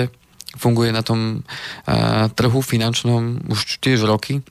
funguje 0.53 0.93
na 0.93 1.01
tom 1.01 1.41
uh, 1.41 2.29
trhu 2.33 2.61
finančnom 2.61 3.49
už 3.49 3.81
tiež 3.81 4.05
roky. 4.05 4.45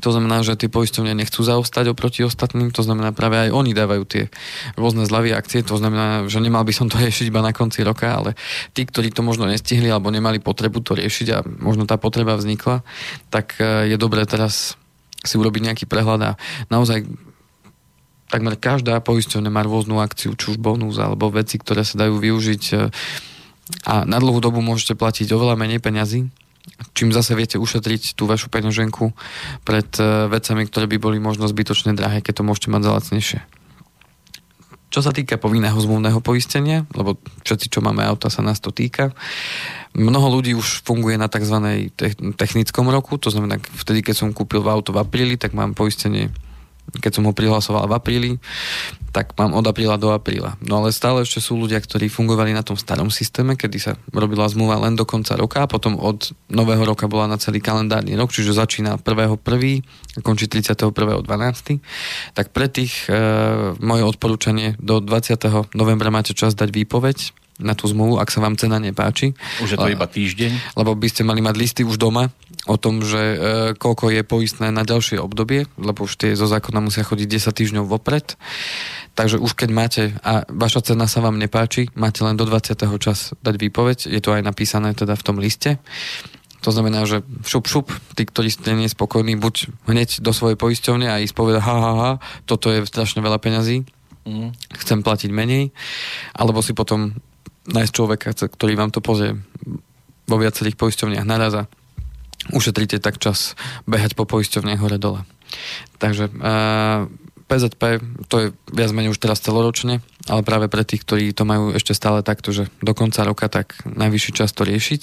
To 0.00 0.08
znamená, 0.08 0.40
že 0.40 0.56
tie 0.56 0.72
poisťovne 0.72 1.12
nechcú 1.12 1.44
zaostať 1.44 1.92
oproti 1.92 2.24
ostatným, 2.24 2.72
to 2.72 2.80
znamená 2.80 3.12
práve 3.12 3.36
aj 3.36 3.50
oni 3.52 3.76
dávajú 3.76 4.02
tie 4.08 4.24
rôzne 4.72 5.04
zľavy 5.04 5.36
akcie, 5.36 5.60
to 5.60 5.76
znamená, 5.76 6.24
že 6.32 6.40
nemal 6.40 6.64
by 6.64 6.72
som 6.72 6.88
to 6.88 6.96
riešiť 7.04 7.28
iba 7.28 7.44
na 7.44 7.52
konci 7.52 7.84
roka, 7.84 8.08
ale 8.08 8.32
tí, 8.72 8.88
ktorí 8.88 9.12
to 9.12 9.20
možno 9.20 9.44
nestihli 9.44 9.92
alebo 9.92 10.08
nemali 10.08 10.40
potrebu 10.40 10.80
to 10.80 10.96
riešiť 10.96 11.26
a 11.36 11.38
možno 11.44 11.84
tá 11.84 12.00
potreba 12.00 12.40
vznikla, 12.40 12.80
tak 13.28 13.60
je 13.60 13.96
dobré 14.00 14.24
teraz 14.24 14.80
si 15.22 15.38
urobiť 15.38 15.62
nejaký 15.70 15.84
prehľad 15.86 16.34
a 16.34 16.38
naozaj 16.66 17.06
takmer 18.32 18.56
každá 18.56 18.96
poisťovňa 19.04 19.50
má 19.52 19.60
rôznu 19.60 20.00
akciu, 20.00 20.32
či 20.32 20.56
už 20.56 20.58
bonus 20.58 20.96
alebo 20.96 21.28
veci, 21.28 21.60
ktoré 21.60 21.84
sa 21.84 22.00
dajú 22.00 22.16
využiť 22.16 22.62
e, 22.72 22.76
a 23.82 24.06
na 24.06 24.18
dlhú 24.22 24.38
dobu 24.38 24.62
môžete 24.62 24.94
platiť 24.94 25.28
oveľa 25.34 25.58
menej 25.58 25.82
peňazí, 25.82 26.30
čím 26.94 27.10
zase 27.10 27.34
viete 27.34 27.58
ušetriť 27.58 28.14
tú 28.14 28.30
vašu 28.30 28.46
peňaženku 28.48 29.10
pred 29.66 29.88
e, 29.98 30.30
vecami, 30.30 30.62
ktoré 30.66 30.86
by 30.86 30.96
boli 31.02 31.18
možno 31.18 31.50
zbytočne 31.50 31.96
drahé, 31.98 32.22
keď 32.22 32.42
to 32.42 32.46
môžete 32.46 32.68
mať 32.70 32.82
za 32.86 32.90
lacnejšie. 32.94 33.40
Čo 34.92 35.00
sa 35.00 35.10
týka 35.16 35.40
povinného 35.40 35.74
zmluvného 35.80 36.20
poistenia, 36.20 36.84
lebo 36.92 37.16
všetci, 37.48 37.72
čo 37.72 37.80
máme 37.80 38.04
auta, 38.04 38.28
sa 38.28 38.44
nás 38.44 38.60
to 38.60 38.68
týka, 38.68 39.16
mnoho 39.96 40.28
ľudí 40.28 40.52
už 40.52 40.84
funguje 40.84 41.16
na 41.16 41.32
tzv. 41.32 41.88
technickom 42.36 42.92
roku, 42.92 43.16
to 43.16 43.32
znamená, 43.32 43.56
vtedy, 43.56 44.04
keď 44.04 44.20
som 44.20 44.36
kúpil 44.36 44.60
auto 44.68 44.92
v 44.92 45.00
apríli, 45.00 45.40
tak 45.40 45.56
mám 45.56 45.72
poistenie 45.72 46.28
keď 47.00 47.12
som 47.16 47.24
ho 47.24 47.32
prihlasoval 47.32 47.88
v 47.88 47.96
apríli, 47.96 48.30
tak 49.12 49.36
mám 49.36 49.52
od 49.52 49.64
apríla 49.68 50.00
do 50.00 50.08
apríla. 50.12 50.56
No 50.64 50.80
ale 50.80 50.88
stále 50.88 51.24
ešte 51.24 51.44
sú 51.44 51.60
ľudia, 51.60 51.76
ktorí 51.80 52.08
fungovali 52.08 52.56
na 52.56 52.64
tom 52.64 52.80
starom 52.80 53.12
systéme, 53.12 53.60
kedy 53.60 53.76
sa 53.76 53.92
robila 54.08 54.48
zmluva 54.48 54.80
len 54.80 54.96
do 54.96 55.04
konca 55.04 55.36
roka 55.36 55.64
a 55.64 55.68
potom 55.68 56.00
od 56.00 56.32
nového 56.48 56.80
roka 56.88 57.04
bola 57.08 57.28
na 57.28 57.36
celý 57.36 57.60
kalendárny 57.60 58.16
rok, 58.16 58.32
čiže 58.32 58.56
začína 58.56 58.96
1.1. 58.96 59.36
a 59.36 60.18
končí 60.24 60.48
31.12. 60.48 61.28
Tak 62.32 62.56
pre 62.56 62.66
tých 62.72 63.08
e, 63.08 63.12
moje 63.84 64.02
odporúčanie 64.08 64.80
do 64.80 65.04
20. 65.04 65.76
novembra 65.76 66.08
máte 66.08 66.32
čas 66.32 66.56
dať 66.56 66.72
výpoveď 66.72 67.36
na 67.60 67.76
tú 67.76 67.84
zmluvu, 67.84 68.16
ak 68.16 68.32
sa 68.32 68.40
vám 68.40 68.56
cena 68.56 68.80
nepáči. 68.80 69.36
Už 69.60 69.76
je 69.76 69.78
to 69.78 69.92
iba 69.92 70.08
týždeň? 70.08 70.72
Lebo 70.72 70.96
by 70.96 71.08
ste 71.12 71.22
mali 71.22 71.44
mať 71.44 71.54
listy 71.60 71.82
už 71.84 72.00
doma 72.00 72.32
o 72.70 72.76
tom, 72.78 73.02
že 73.02 73.18
e, 73.18 73.36
koľko 73.74 74.14
je 74.14 74.22
poistné 74.22 74.70
na 74.70 74.86
ďalšie 74.86 75.18
obdobie, 75.18 75.66
lebo 75.74 76.06
už 76.06 76.14
tie 76.14 76.38
zo 76.38 76.46
zákona 76.46 76.78
musia 76.78 77.02
chodiť 77.02 77.26
10 77.26 77.58
týždňov 77.58 77.84
vopred. 77.90 78.38
Takže 79.18 79.42
už 79.42 79.58
keď 79.58 79.70
máte 79.74 80.02
a 80.22 80.46
vaša 80.46 80.94
cena 80.94 81.10
sa 81.10 81.18
vám 81.18 81.42
nepáči, 81.42 81.90
máte 81.98 82.22
len 82.22 82.38
do 82.38 82.46
20. 82.46 82.78
čas 83.02 83.34
dať 83.42 83.54
výpoveď. 83.58 83.98
Je 84.06 84.20
to 84.22 84.30
aj 84.30 84.46
napísané 84.46 84.94
teda 84.94 85.18
v 85.18 85.26
tom 85.26 85.36
liste. 85.42 85.82
To 86.62 86.70
znamená, 86.70 87.02
že 87.02 87.26
šup, 87.42 87.66
šup, 87.66 87.90
tí, 88.14 88.22
ktorí 88.22 88.46
ste 88.46 88.78
nespokojní, 88.78 89.34
buď 89.34 89.66
hneď 89.90 90.22
do 90.22 90.30
svojej 90.30 90.54
poisťovne 90.54 91.10
a 91.10 91.18
ísť 91.18 91.34
povedať, 91.34 91.58
ha, 91.66 91.76
ha, 91.76 91.92
ha, 91.98 92.12
toto 92.46 92.70
je 92.70 92.86
strašne 92.86 93.18
veľa 93.18 93.42
peňazí, 93.42 93.82
mm. 94.22 94.78
chcem 94.78 95.02
platiť 95.02 95.34
menej, 95.34 95.74
alebo 96.38 96.62
si 96.62 96.70
potom 96.70 97.18
nájsť 97.66 97.92
človeka, 97.92 98.30
ktorý 98.38 98.78
vám 98.78 98.94
to 98.94 99.02
pozrie 99.02 99.42
vo 100.30 100.36
viacerých 100.38 100.78
poisťovniach 100.78 101.26
naraz 101.26 101.52
a 101.58 101.62
ušetríte 102.50 102.98
tak 102.98 103.22
čas 103.22 103.54
behať 103.86 104.18
po 104.18 104.26
poisťovniach 104.26 104.82
hore-dole. 104.82 105.22
Takže 106.02 106.32
PZP 107.46 107.82
to 108.26 108.34
je 108.40 108.46
viac 108.72 108.90
menej 108.90 109.12
už 109.12 109.20
teraz 109.20 109.44
celoročne, 109.44 110.00
ale 110.26 110.42
práve 110.42 110.66
pre 110.72 110.82
tých, 110.82 111.04
ktorí 111.04 111.36
to 111.36 111.44
majú 111.46 111.76
ešte 111.76 111.92
stále 111.92 112.24
takto, 112.24 112.50
že 112.50 112.72
do 112.80 112.96
konca 112.96 113.22
roka, 113.22 113.46
tak 113.52 113.78
najvyšší 113.84 114.32
čas 114.32 114.50
to 114.56 114.66
riešiť 114.66 115.02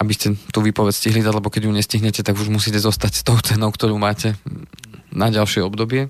aby 0.00 0.12
ste 0.14 0.38
tú 0.54 0.62
výpoveď 0.62 0.94
stihli 0.94 1.20
dať, 1.20 1.34
lebo 1.34 1.50
keď 1.50 1.66
ju 1.66 1.72
nestihnete, 1.76 2.22
tak 2.22 2.38
už 2.38 2.48
musíte 2.48 2.78
zostať 2.80 3.12
s 3.20 3.22
tou 3.26 3.36
cenou, 3.42 3.68
ktorú 3.68 4.00
máte 4.00 4.38
na 5.10 5.28
ďalšie 5.28 5.66
obdobie, 5.66 6.08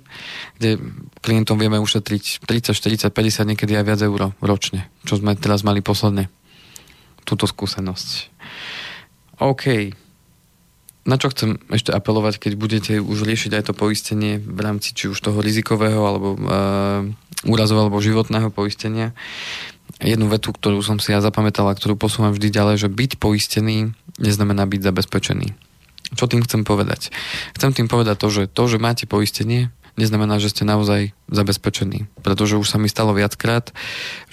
kde 0.61 0.77
klientom 1.25 1.57
vieme 1.57 1.81
ušetriť 1.81 2.45
30, 2.45 2.77
40, 2.77 3.11
50, 3.11 3.51
niekedy 3.51 3.73
aj 3.75 3.85
viac 3.89 4.01
eur 4.05 4.37
ročne, 4.45 4.87
čo 5.09 5.17
sme 5.17 5.33
teraz 5.35 5.65
mali 5.65 5.81
posledne 5.81 6.29
túto 7.25 7.49
skúsenosť. 7.49 8.29
OK. 9.41 9.97
Na 11.09 11.17
čo 11.17 11.33
chcem 11.33 11.57
ešte 11.73 11.91
apelovať, 11.97 12.37
keď 12.37 12.53
budete 12.61 12.93
už 13.01 13.25
riešiť 13.25 13.57
aj 13.57 13.63
to 13.71 13.73
poistenie 13.73 14.37
v 14.37 14.61
rámci 14.61 14.93
či 14.93 15.09
už 15.09 15.17
toho 15.17 15.41
rizikového 15.41 16.03
alebo 16.05 16.37
uh, 16.37 17.03
úrazového 17.49 17.89
alebo 17.89 18.05
životného 18.05 18.53
poistenia, 18.53 19.17
jednu 19.99 20.29
vetu, 20.29 20.53
ktorú 20.53 20.85
som 20.85 21.01
si 21.01 21.17
ja 21.17 21.25
zapamätal 21.25 21.65
a 21.73 21.77
ktorú 21.77 21.97
posúvam 21.97 22.37
vždy 22.37 22.53
ďalej, 22.53 22.77
že 22.85 22.89
byť 22.93 23.17
poistený 23.17 23.97
neznamená 24.21 24.69
byť 24.69 24.81
zabezpečený 24.85 25.71
čo 26.15 26.27
tým 26.27 26.43
chcem 26.43 26.67
povedať? 26.67 27.15
Chcem 27.55 27.71
tým 27.71 27.87
povedať 27.87 28.19
to, 28.19 28.29
že 28.31 28.43
to, 28.51 28.67
že 28.67 28.83
máte 28.83 29.07
poistenie, 29.07 29.71
neznamená, 29.95 30.43
že 30.43 30.51
ste 30.51 30.67
naozaj 30.67 31.15
zabezpečení. 31.31 32.11
Pretože 32.23 32.59
už 32.59 32.67
sa 32.67 32.79
mi 32.83 32.91
stalo 32.91 33.15
viackrát, 33.15 33.71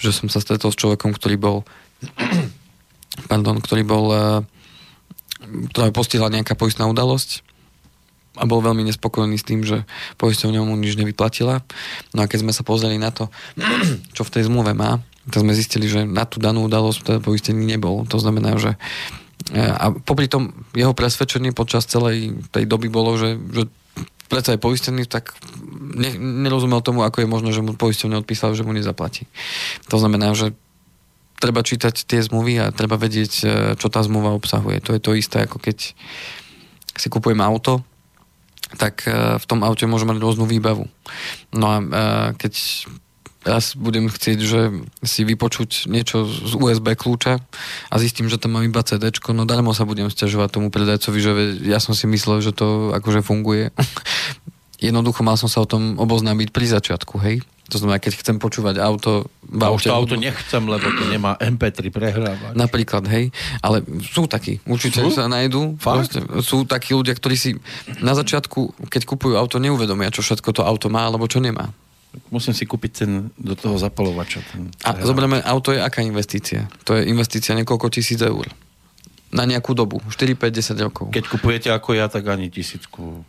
že 0.00 0.10
som 0.10 0.26
sa 0.26 0.42
stretol 0.42 0.74
s 0.74 0.80
človekom, 0.80 1.14
ktorý 1.14 1.36
bol 1.38 1.56
pardon, 3.30 3.62
ktorý 3.62 3.82
bol 3.86 4.06
ktorá 5.72 5.92
postihla 5.92 6.32
nejaká 6.32 6.54
poistná 6.54 6.86
udalosť 6.86 7.46
a 8.38 8.46
bol 8.46 8.62
veľmi 8.62 8.86
nespokojný 8.86 9.34
s 9.34 9.46
tým, 9.46 9.66
že 9.66 9.82
poisťovňa 10.20 10.60
mu 10.62 10.78
nič 10.78 10.94
nevyplatila. 10.94 11.66
No 12.14 12.20
a 12.22 12.30
keď 12.30 12.46
sme 12.46 12.52
sa 12.54 12.62
pozreli 12.62 12.96
na 12.96 13.10
to, 13.10 13.32
čo 14.16 14.22
v 14.22 14.32
tej 14.32 14.46
zmluve 14.46 14.72
má, 14.78 15.02
tak 15.28 15.44
sme 15.44 15.52
zistili, 15.52 15.90
že 15.90 16.08
na 16.08 16.24
tú 16.24 16.40
danú 16.40 16.64
udalosť 16.64 17.04
teda 17.04 17.20
poistený 17.20 17.66
nebol. 17.66 18.06
To 18.08 18.16
znamená, 18.16 18.56
že 18.56 18.80
a 19.54 19.96
popri 19.96 20.28
tom 20.28 20.52
jeho 20.76 20.92
presvedčenie 20.92 21.56
počas 21.56 21.88
celej 21.88 22.36
tej 22.52 22.68
doby 22.68 22.92
bolo, 22.92 23.16
že, 23.16 23.40
že 23.48 23.64
predsa 24.28 24.54
je 24.54 24.60
poistený, 24.60 25.08
tak 25.08 25.32
ne, 25.72 26.12
nerozumel 26.20 26.84
tomu, 26.84 27.00
ako 27.00 27.24
je 27.24 27.28
možno, 27.28 27.48
že 27.48 27.64
mu 27.64 27.72
poisťovne 27.72 28.20
odpísal, 28.20 28.52
že 28.52 28.66
mu 28.66 28.76
nezaplatí. 28.76 29.24
To 29.88 29.96
znamená, 29.96 30.36
že 30.36 30.52
treba 31.38 31.62
čítať 31.62 31.94
tie 32.04 32.20
zmluvy 32.20 32.58
a 32.58 32.74
treba 32.74 32.98
vedieť, 32.98 33.32
e, 33.42 33.46
čo 33.78 33.86
tá 33.88 34.02
zmluva 34.02 34.34
obsahuje. 34.34 34.82
To 34.84 34.94
je 34.94 35.00
to 35.00 35.14
isté, 35.14 35.46
ako 35.46 35.62
keď 35.62 35.94
si 36.98 37.06
kupujem 37.08 37.38
auto, 37.38 37.86
tak 38.76 39.06
e, 39.06 39.38
v 39.38 39.44
tom 39.46 39.62
aute 39.62 39.86
môže 39.86 40.04
mať 40.04 40.18
rôznu 40.18 40.44
výbavu. 40.44 40.90
No 41.54 41.66
a 41.70 41.76
e, 41.78 41.84
keď 42.36 42.54
raz 43.46 43.78
budem 43.78 44.10
chcieť, 44.10 44.38
že 44.42 44.60
si 45.06 45.22
vypočuť 45.22 45.86
niečo 45.88 46.26
z 46.26 46.52
USB 46.58 46.92
kľúča 46.98 47.40
a 47.88 47.94
zistím, 47.96 48.26
že 48.26 48.36
tam 48.36 48.58
mám 48.58 48.66
iba 48.66 48.82
CD, 48.84 49.08
no 49.32 49.48
darmo 49.48 49.72
sa 49.72 49.88
budem 49.88 50.10
stiažovať 50.10 50.58
tomu 50.58 50.68
predajcovi, 50.68 51.18
že 51.22 51.32
ja 51.64 51.78
som 51.78 51.96
si 51.96 52.04
myslel, 52.10 52.42
že 52.44 52.52
to 52.52 52.92
akože 52.92 53.24
funguje. 53.24 53.70
Jednoducho 54.78 55.22
mal 55.26 55.38
som 55.40 55.50
sa 55.50 55.62
o 55.62 55.70
tom 55.70 55.98
oboznámiť 55.98 56.54
pri 56.54 56.66
začiatku, 56.70 57.18
hej? 57.22 57.42
To 57.68 57.76
znamená, 57.76 58.00
keď 58.00 58.24
chcem 58.24 58.40
počúvať 58.40 58.80
auto... 58.80 59.28
No, 59.44 59.76
už 59.76 59.92
to 59.92 59.92
auto 59.92 60.16
nechcem, 60.16 60.64
lebo 60.64 60.88
to 60.88 61.04
nemá 61.12 61.36
MP3 61.36 61.92
prehrávač. 61.92 62.56
Napríklad, 62.56 63.04
hej. 63.12 63.28
Ale 63.60 63.84
sú 64.00 64.24
takí. 64.24 64.56
Určite 64.64 65.04
sú? 65.04 65.12
sa 65.12 65.28
nájdú. 65.28 65.76
Proste, 65.76 66.24
sú 66.40 66.64
takí 66.64 66.96
ľudia, 66.96 67.12
ktorí 67.12 67.36
si 67.36 67.60
na 68.00 68.16
začiatku, 68.16 68.88
keď 68.88 69.02
kupujú 69.04 69.36
auto, 69.36 69.60
neuvedomia, 69.60 70.08
čo 70.08 70.24
všetko 70.24 70.48
to 70.56 70.62
auto 70.64 70.88
má, 70.88 71.04
alebo 71.04 71.28
čo 71.28 71.44
nemá. 71.44 71.68
Musím 72.32 72.56
si 72.56 72.64
kúpiť 72.64 72.92
ten 73.04 73.28
do 73.36 73.52
toho 73.52 73.76
zapalovača. 73.76 74.40
Ten 74.48 74.72
a 74.80 74.96
zoberieme, 75.04 75.44
auto 75.44 75.76
je 75.76 75.80
aká 75.84 76.00
investícia? 76.00 76.64
To 76.88 76.96
je 76.96 77.04
investícia 77.04 77.52
niekoľko 77.52 77.92
tisíc 77.92 78.16
eur. 78.24 78.48
Na 79.28 79.44
nejakú 79.44 79.76
dobu. 79.76 80.00
4, 80.08 80.40
5, 80.40 80.72
10 80.72 80.86
rokov. 80.88 81.06
Keď 81.12 81.24
kupujete 81.28 81.68
ako 81.68 82.00
ja, 82.00 82.08
tak 82.08 82.24
ani 82.32 82.48
tisícku. 82.48 83.28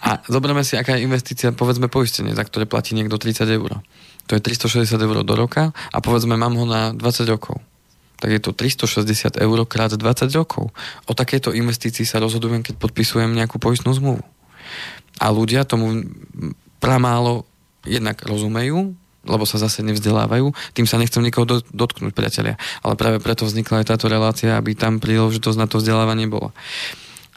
A 0.00 0.18
zoberieme 0.26 0.66
si, 0.66 0.74
aká 0.74 0.98
je 0.98 1.06
investícia, 1.06 1.54
povedzme 1.54 1.86
poistenie, 1.86 2.34
za 2.34 2.42
ktoré 2.42 2.66
platí 2.66 2.98
niekto 2.98 3.14
30 3.14 3.46
eur. 3.46 3.78
To 4.26 4.32
je 4.34 4.40
360 4.42 4.98
eur 4.98 5.16
do 5.22 5.34
roka 5.34 5.70
a 5.70 5.98
povedzme 6.02 6.34
mám 6.34 6.54
ho 6.54 6.66
na 6.66 6.90
20 6.94 7.26
rokov. 7.30 7.62
Tak 8.20 8.30
je 8.30 8.40
to 8.42 8.52
360 8.52 9.40
eur 9.40 9.58
krát 9.64 9.90
20 9.94 10.28
rokov. 10.36 10.70
O 11.08 11.12
takéto 11.16 11.56
investícii 11.56 12.04
sa 12.04 12.20
rozhodujem, 12.20 12.60
keď 12.60 12.76
podpisujem 12.76 13.32
nejakú 13.32 13.56
poistnú 13.56 13.96
zmluvu. 13.96 14.20
A 15.20 15.26
ľudia 15.32 15.64
tomu 15.64 16.04
pramálo 16.80 17.48
jednak 17.84 18.20
rozumejú, 18.24 18.92
lebo 19.24 19.44
sa 19.44 19.60
zase 19.60 19.84
nevzdelávajú. 19.84 20.52
Tým 20.72 20.88
sa 20.88 20.96
nechcem 20.96 21.20
nikoho 21.20 21.44
do, 21.44 21.56
dotknúť, 21.72 22.12
priatelia. 22.12 22.56
Ale 22.80 22.96
práve 22.96 23.20
preto 23.20 23.44
vznikla 23.44 23.84
aj 23.84 23.96
táto 23.96 24.06
relácia, 24.08 24.56
aby 24.56 24.72
tam 24.72 24.96
príležitosť 25.00 25.58
na 25.60 25.68
to 25.68 25.80
vzdelávanie 25.80 26.28
bola. 26.28 26.56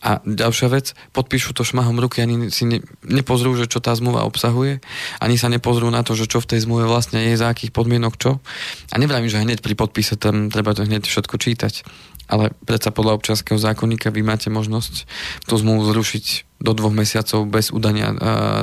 A 0.03 0.19
ďalšia 0.27 0.67
vec, 0.67 0.91
podpíšu 1.15 1.55
to 1.55 1.63
šmahom 1.63 1.95
ruky, 1.95 2.19
ani 2.19 2.51
si 2.51 2.67
ne, 2.67 2.83
nepozrú, 3.07 3.55
že 3.55 3.71
čo 3.71 3.79
tá 3.79 3.95
zmluva 3.95 4.27
obsahuje, 4.27 4.83
ani 5.23 5.39
sa 5.39 5.47
nepozrú 5.47 5.87
na 5.87 6.03
to, 6.03 6.11
že 6.11 6.27
čo 6.27 6.43
v 6.43 6.49
tej 6.51 6.67
zmluve 6.67 6.91
vlastne 6.91 7.23
je, 7.23 7.39
za 7.39 7.47
akých 7.47 7.71
podmienok 7.71 8.19
čo. 8.19 8.43
A 8.91 8.95
nevravím, 8.99 9.31
že 9.31 9.39
hneď 9.39 9.63
pri 9.63 9.79
podpise 9.79 10.19
tam 10.19 10.51
treba 10.51 10.75
to 10.75 10.83
hneď 10.83 11.07
všetko 11.07 11.39
čítať. 11.39 11.87
Ale 12.27 12.51
predsa 12.67 12.91
podľa 12.91 13.15
občianského 13.19 13.55
zákonníka 13.55 14.11
vy 14.11 14.27
máte 14.27 14.51
možnosť 14.51 15.07
tú 15.47 15.55
zmluvu 15.55 15.87
zrušiť 15.95 16.59
do 16.59 16.71
dvoch 16.75 16.95
mesiacov 16.95 17.47
bez 17.47 17.71
udania 17.71 18.11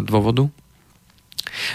dôvodu 0.04 0.52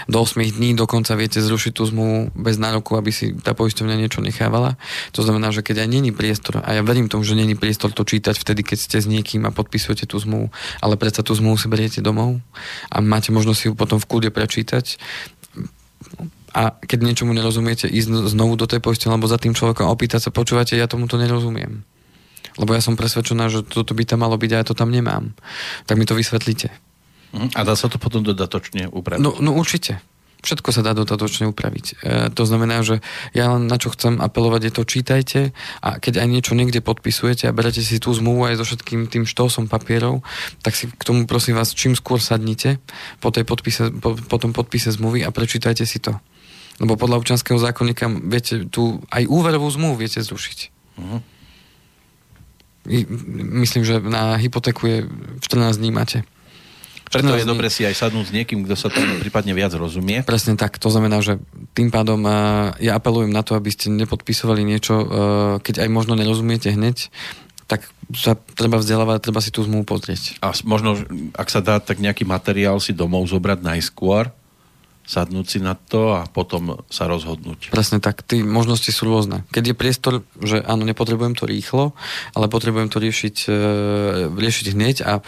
Do 0.08 0.22
8 0.22 0.56
dní 0.56 0.72
dokonca 0.72 1.12
viete 1.18 1.42
zrušiť 1.42 1.72
tú 1.76 1.84
zmluvu 1.84 2.32
bez 2.32 2.56
nároku, 2.56 2.96
aby 2.96 3.10
si 3.12 3.36
tá 3.36 3.52
poisťovňa 3.52 3.96
niečo 3.98 4.24
nechávala. 4.24 4.80
To 5.12 5.20
znamená, 5.20 5.52
že 5.52 5.60
keď 5.60 5.84
aj 5.84 5.88
není 5.90 6.10
priestor, 6.10 6.64
a 6.64 6.70
ja 6.72 6.82
verím 6.86 7.10
tomu, 7.10 7.26
že 7.26 7.36
není 7.36 7.58
priestor 7.58 7.92
to 7.92 8.06
čítať 8.06 8.38
vtedy, 8.38 8.64
keď 8.64 8.78
ste 8.80 8.98
s 9.02 9.06
niekým 9.06 9.44
a 9.44 9.54
podpisujete 9.54 10.08
tú 10.08 10.16
zmluvu, 10.16 10.48
ale 10.80 10.94
predsa 10.96 11.26
tú 11.26 11.36
zmluvu 11.36 11.60
si 11.60 11.66
beriete 11.68 12.00
domov 12.00 12.40
a 12.88 12.96
máte 13.04 13.34
možnosť 13.34 13.60
ju 13.68 13.72
potom 13.76 13.98
v 14.00 14.08
kľude 14.08 14.30
prečítať, 14.32 14.96
a 16.56 16.72
keď 16.72 16.98
niečomu 17.04 17.36
nerozumiete, 17.36 17.84
ísť 17.84 18.32
znovu 18.32 18.56
do 18.56 18.64
tej 18.64 18.80
poistenia 18.80 19.12
alebo 19.12 19.28
za 19.28 19.36
tým 19.36 19.52
človekom 19.52 19.92
opýtať 19.92 20.24
sa, 20.24 20.30
počúvate, 20.32 20.72
ja 20.72 20.88
tomu 20.88 21.04
to 21.04 21.20
nerozumiem. 21.20 21.84
Lebo 22.56 22.72
ja 22.72 22.80
som 22.80 22.96
presvedčená, 22.96 23.52
že 23.52 23.60
toto 23.60 23.92
by 23.92 24.08
tam 24.08 24.24
malo 24.24 24.40
byť 24.40 24.50
a 24.56 24.60
ja 24.62 24.64
to 24.64 24.72
tam 24.72 24.88
nemám. 24.88 25.36
Tak 25.84 26.00
mi 26.00 26.08
to 26.08 26.16
vysvetlíte. 26.16 26.72
Mhm. 27.36 27.48
A 27.52 27.60
dá 27.68 27.76
sa 27.76 27.92
to 27.92 28.00
potom 28.00 28.24
dodatočne 28.24 28.88
upraviť? 28.88 29.20
No, 29.20 29.36
no 29.44 29.52
určite. 29.52 30.00
Všetko 30.46 30.68
sa 30.70 30.84
dá 30.84 30.94
dodatočne 30.94 31.50
upraviť. 31.50 31.86
E, 32.00 32.30
to 32.30 32.46
znamená, 32.46 32.84
že 32.86 33.02
ja 33.34 33.56
len 33.56 33.66
na 33.66 33.82
čo 33.82 33.90
chcem 33.90 34.20
apelovať 34.20 34.68
je 34.68 34.72
to 34.72 34.82
čítajte 34.86 35.40
a 35.82 35.88
keď 35.98 36.22
aj 36.22 36.28
niečo 36.28 36.52
niekde 36.54 36.84
podpisujete 36.84 37.50
a 37.50 37.56
berete 37.56 37.82
si 37.82 37.98
tú 37.98 38.14
zmluvu 38.14 38.46
aj 38.46 38.62
so 38.62 38.64
všetkým 38.68 39.10
tým 39.10 39.24
štosom 39.26 39.66
papierov, 39.66 40.22
tak 40.62 40.78
si 40.78 40.86
k 40.86 41.02
tomu 41.02 41.26
prosím 41.26 41.58
vás 41.58 41.74
čím 41.74 41.98
skôr 41.98 42.22
sadnite 42.22 42.78
po, 43.18 43.34
tej 43.34 43.42
podpise, 43.42 43.90
po, 43.96 44.14
po 44.14 44.36
tom 44.38 44.54
podpise 44.54 44.94
zmluvy 44.94 45.26
a 45.26 45.34
prečítajte 45.34 45.82
si 45.82 45.98
to. 45.98 46.14
Lebo 46.78 46.94
podľa 46.94 47.24
občanského 47.24 47.56
zákonníka 47.56 48.06
viete, 48.28 48.68
tu 48.68 49.00
aj 49.08 49.24
úverovú 49.26 49.66
zmluvu 49.72 50.04
viete 50.04 50.20
zrušiť. 50.20 50.58
Uh-huh. 51.00 51.20
Myslím, 53.56 53.82
že 53.82 53.98
na 53.98 54.36
hypotéku 54.38 54.86
je 54.86 54.98
14 55.42 55.80
dní 55.80 55.90
máte. 55.90 56.22
Preto 57.06 57.38
je 57.38 57.46
dobre 57.46 57.70
si 57.70 57.86
aj 57.86 57.94
sadnúť 57.94 58.30
s 58.30 58.34
niekým, 58.34 58.66
kto 58.66 58.74
sa 58.74 58.90
tam 58.90 59.06
prípadne 59.22 59.54
viac 59.54 59.70
rozumie. 59.78 60.26
Presne 60.26 60.58
tak. 60.58 60.76
To 60.82 60.90
znamená, 60.90 61.22
že 61.22 61.38
tým 61.72 61.94
pádom 61.94 62.26
uh, 62.26 62.74
ja 62.82 62.98
apelujem 62.98 63.30
na 63.30 63.46
to, 63.46 63.54
aby 63.54 63.70
ste 63.70 63.94
nepodpisovali 63.94 64.66
niečo, 64.66 64.94
uh, 64.98 65.06
keď 65.62 65.86
aj 65.86 65.88
možno 65.88 66.18
nerozumiete 66.18 66.74
hneď, 66.74 67.08
tak 67.66 67.86
sa 68.14 68.38
treba 68.38 68.78
vzdelávať, 68.78 69.18
treba 69.22 69.42
si 69.42 69.50
tú 69.50 69.66
zmluvu 69.66 69.86
pozrieť. 69.86 70.38
A 70.38 70.54
možno, 70.62 70.94
ak 71.34 71.50
sa 71.50 71.58
dá, 71.58 71.82
tak 71.82 71.98
nejaký 71.98 72.22
materiál 72.22 72.78
si 72.78 72.94
domov 72.94 73.26
zobrať 73.26 73.62
najskôr, 73.62 74.30
sadnúť 75.06 75.46
si 75.46 75.58
na 75.62 75.78
to 75.78 76.18
a 76.18 76.26
potom 76.26 76.82
sa 76.90 77.06
rozhodnúť. 77.06 77.70
Presne 77.70 78.02
tak, 78.02 78.26
tí 78.26 78.42
možnosti 78.42 78.90
sú 78.90 79.06
rôzne. 79.06 79.46
Keď 79.54 79.72
je 79.72 79.74
priestor, 79.78 80.14
že 80.42 80.58
áno, 80.66 80.82
nepotrebujem 80.82 81.38
to 81.38 81.46
rýchlo, 81.46 81.94
ale 82.34 82.50
potrebujem 82.50 82.90
to 82.90 82.98
riešiť, 82.98 83.36
e, 83.46 83.50
riešiť 84.34 84.66
hneď 84.74 84.96
a, 85.06 85.22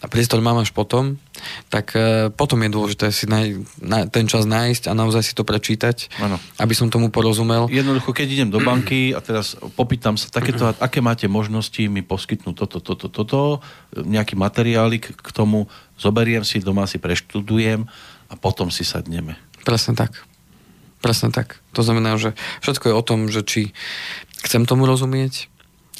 a 0.00 0.06
priestor 0.06 0.38
mám 0.38 0.62
až 0.62 0.70
potom, 0.70 1.18
tak 1.66 1.98
e, 1.98 2.30
potom 2.30 2.62
je 2.62 2.70
dôležité 2.70 3.10
si 3.10 3.26
naj, 3.26 3.58
na, 3.82 4.06
ten 4.06 4.30
čas 4.30 4.46
nájsť 4.46 4.86
a 4.86 4.92
naozaj 4.94 5.26
si 5.26 5.34
to 5.34 5.42
prečítať, 5.42 6.14
ano. 6.22 6.38
aby 6.62 6.74
som 6.78 6.86
tomu 6.86 7.10
porozumel. 7.10 7.66
Jednoducho, 7.66 8.14
keď 8.14 8.26
idem 8.30 8.50
do 8.54 8.62
banky 8.62 9.10
a 9.10 9.18
teraz 9.18 9.58
popýtam 9.74 10.14
sa 10.14 10.30
takéto, 10.30 10.70
aké 10.78 11.02
máte 11.02 11.26
možnosti 11.26 11.82
mi 11.90 12.06
poskytnúť 12.06 12.54
toto, 12.54 12.78
toto, 12.78 13.06
toto, 13.10 13.40
nejaký 13.98 14.38
materiálik 14.38 15.10
k 15.10 15.28
tomu, 15.34 15.66
zoberiem 15.98 16.46
si, 16.46 16.62
doma 16.62 16.86
si 16.86 17.02
preštudujem 17.02 17.90
a 18.28 18.34
potom 18.36 18.68
si 18.72 18.86
sadneme. 18.86 19.36
Presne 19.64 19.96
tak. 19.96 20.24
Presne 21.04 21.28
tak. 21.28 21.60
To 21.76 21.84
znamená, 21.84 22.16
že 22.16 22.32
všetko 22.64 22.88
je 22.88 22.94
o 22.96 23.04
tom, 23.04 23.20
že 23.28 23.44
či 23.44 23.76
chcem 24.44 24.64
tomu 24.64 24.88
rozumieť, 24.88 25.52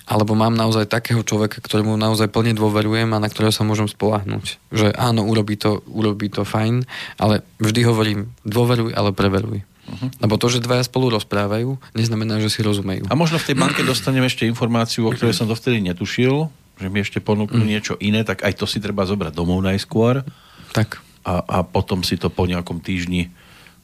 alebo 0.05 0.37
mám 0.37 0.53
naozaj 0.53 0.89
takého 0.89 1.25
človeka, 1.25 1.65
ktorému 1.65 1.97
naozaj 1.97 2.29
plne 2.29 2.53
dôverujem 2.53 3.09
a 3.17 3.21
na 3.21 3.29
ktorého 3.29 3.53
sa 3.53 3.65
môžem 3.65 3.89
spolahnúť. 3.89 4.61
Že 4.69 4.93
áno, 4.97 5.25
urobí 5.25 5.57
to, 5.57 5.81
urobí 5.89 6.29
to 6.29 6.45
fajn, 6.45 6.85
ale 7.17 7.41
vždy 7.57 7.81
hovorím, 7.89 8.21
dôveruj, 8.45 8.93
ale 8.93 9.17
preveruj. 9.17 9.65
Uh-huh. 9.85 10.09
Lebo 10.21 10.41
to, 10.41 10.49
že 10.49 10.65
dvaja 10.65 10.85
spolu 10.85 11.13
rozprávajú, 11.13 11.77
neznamená, 11.97 12.41
že 12.41 12.53
si 12.53 12.61
rozumejú. 12.65 13.09
A 13.09 13.17
možno 13.17 13.37
v 13.41 13.53
tej 13.53 13.57
banke 13.57 13.85
dostaneme 13.85 14.29
ešte 14.29 14.49
informáciu, 14.49 15.05
o 15.05 15.13
ktorej 15.13 15.37
som 15.37 15.49
dovtedy 15.49 15.85
netušil, 15.85 16.49
že 16.81 16.89
mi 16.89 17.05
ešte 17.05 17.21
ponúknú 17.21 17.61
mm. 17.61 17.69
niečo 17.69 17.95
iné, 18.01 18.25
tak 18.25 18.45
aj 18.45 18.57
to 18.57 18.65
si 18.65 18.81
treba 18.81 19.05
zobrať 19.05 19.37
domov 19.37 19.61
najskôr. 19.61 20.25
Tak 20.73 21.04
a, 21.25 21.41
a 21.41 21.59
potom 21.65 22.05
si 22.05 22.21
to 22.21 22.29
po 22.29 22.45
nejakom 22.45 22.85
týždni 22.85 23.33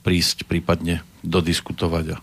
prísť 0.01 0.49
prípadne 0.49 1.05
dodiskutovať. 1.25 2.05
A... 2.15 2.17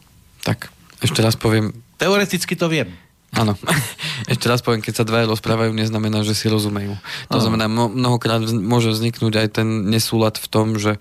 Tak, 0.45 0.69
ešte 1.01 1.21
raz 1.21 1.37
poviem. 1.37 1.73
Teoreticky 1.97 2.53
to 2.57 2.69
viem. 2.69 2.93
Áno. 3.35 3.59
Ešte 4.31 4.47
raz 4.47 4.63
poviem, 4.63 4.79
keď 4.79 5.03
sa 5.03 5.07
dvaja 5.07 5.27
rozprávajú, 5.27 5.75
neznamená, 5.75 6.23
že 6.23 6.31
si 6.31 6.47
rozumejú. 6.47 6.95
To 7.27 7.39
znamená, 7.43 7.67
mnohokrát 7.67 8.39
môže 8.43 8.91
vzniknúť 8.91 9.33
aj 9.39 9.47
ten 9.61 9.67
nesúlad 9.87 10.39
v 10.39 10.47
tom, 10.47 10.79
že 10.79 10.95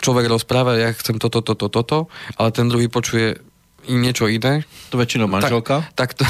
človek 0.00 0.30
rozpráva, 0.30 0.78
ja 0.78 0.94
chcem 0.94 1.18
toto, 1.18 1.42
toto, 1.42 1.66
toto, 1.66 1.98
ale 2.38 2.54
ten 2.54 2.70
druhý 2.70 2.86
počuje 2.86 3.42
niečo 3.90 4.30
iné. 4.30 4.62
To 4.94 4.98
väčšinou 4.98 5.26
manželka? 5.26 5.86
Tak, 5.94 6.14
tak, 6.18 6.18
to, 6.18 6.24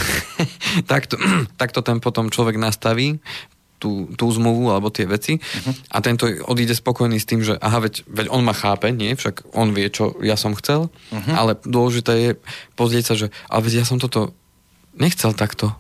tak, 0.89 1.03
to, 1.11 1.17
tak 1.57 1.71
to 1.77 1.81
ten 1.85 2.01
potom 2.01 2.33
človek 2.33 2.57
nastaví 2.57 3.21
tú, 3.81 4.13
tú 4.15 4.29
zmluvu 4.29 4.69
alebo 4.69 4.93
tie 4.93 5.09
veci 5.09 5.41
uh-huh. 5.41 5.73
a 5.91 6.05
tento 6.05 6.29
odíde 6.47 6.77
spokojný 6.77 7.17
s 7.17 7.27
tým, 7.27 7.41
že 7.41 7.57
aha, 7.57 7.89
veď, 7.89 8.05
veď 8.05 8.27
on 8.29 8.45
ma 8.45 8.53
chápe, 8.53 8.93
nie? 8.93 9.17
Však 9.17 9.57
on 9.57 9.73
vie, 9.73 9.89
čo 9.89 10.21
ja 10.21 10.37
som 10.37 10.53
chcel, 10.53 10.93
uh-huh. 10.93 11.35
ale 11.35 11.57
dôležité 11.65 12.13
je 12.21 12.31
pozrieť 12.77 13.05
sa, 13.09 13.15
že 13.17 13.27
ale 13.49 13.65
veď 13.65 13.83
ja 13.83 13.85
som 13.89 13.97
toto 13.97 14.37
nechcel 14.95 15.33
takto. 15.33 15.73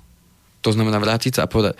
To 0.64 0.72
znamená 0.72 0.96
vrátiť 0.96 1.36
sa 1.36 1.44
a 1.44 1.52
povedať, 1.52 1.76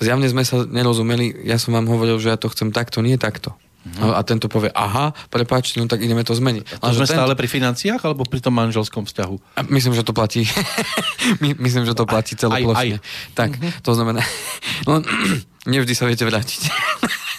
zjavne 0.00 0.28
sme 0.32 0.42
sa 0.48 0.64
nerozumeli, 0.64 1.44
ja 1.44 1.60
som 1.60 1.76
vám 1.76 1.86
hovoril, 1.86 2.16
že 2.16 2.32
ja 2.32 2.40
to 2.40 2.48
chcem 2.48 2.72
takto, 2.72 3.04
nie 3.04 3.20
takto. 3.20 3.52
Uh-huh. 3.86 4.12
A 4.12 4.20
tento 4.26 4.50
povie, 4.50 4.68
aha, 4.74 5.16
prepáčte, 5.30 5.80
no 5.80 5.88
tak 5.88 6.02
ideme 6.02 6.20
to 6.26 6.34
zmeniť. 6.36 6.82
A 6.82 6.90
to 6.90 6.98
sme 6.98 7.08
tento... 7.08 7.16
stále 7.16 7.32
pri 7.38 7.48
financiách 7.48 8.02
alebo 8.04 8.26
pri 8.26 8.42
tom 8.42 8.52
manželskom 8.58 9.06
vzťahu? 9.06 9.36
A 9.56 9.60
myslím, 9.70 9.94
že 9.96 10.04
to 10.04 10.12
platí. 10.12 10.44
My, 11.42 11.56
myslím, 11.56 11.88
že 11.88 11.94
to 11.96 12.04
platí 12.04 12.36
celoplošne. 12.36 13.00
Tak, 13.32 13.50
uh-huh. 13.56 13.80
to 13.80 13.90
znamená, 13.94 14.20
no, 14.88 15.00
nevždy 15.72 15.94
sa 15.94 16.04
viete 16.04 16.26
vrátiť. 16.26 16.62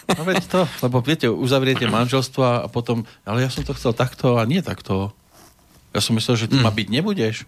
No 0.10 0.26
veď 0.26 0.42
to, 0.50 0.66
lebo 0.82 1.06
viete, 1.06 1.30
uzavriete 1.30 1.86
manželstvo 1.86 2.42
a 2.42 2.66
potom, 2.66 3.06
ale 3.30 3.46
ja 3.46 3.50
som 3.54 3.62
to 3.62 3.78
chcel 3.78 3.94
takto 3.94 4.42
a 4.42 4.44
nie 4.50 4.58
takto. 4.66 5.14
Ja 5.94 6.02
som 6.02 6.18
myslel, 6.18 6.34
že 6.34 6.50
ty 6.50 6.58
mm. 6.58 6.66
ma 6.66 6.74
byť 6.74 6.88
nebudeš. 6.90 7.46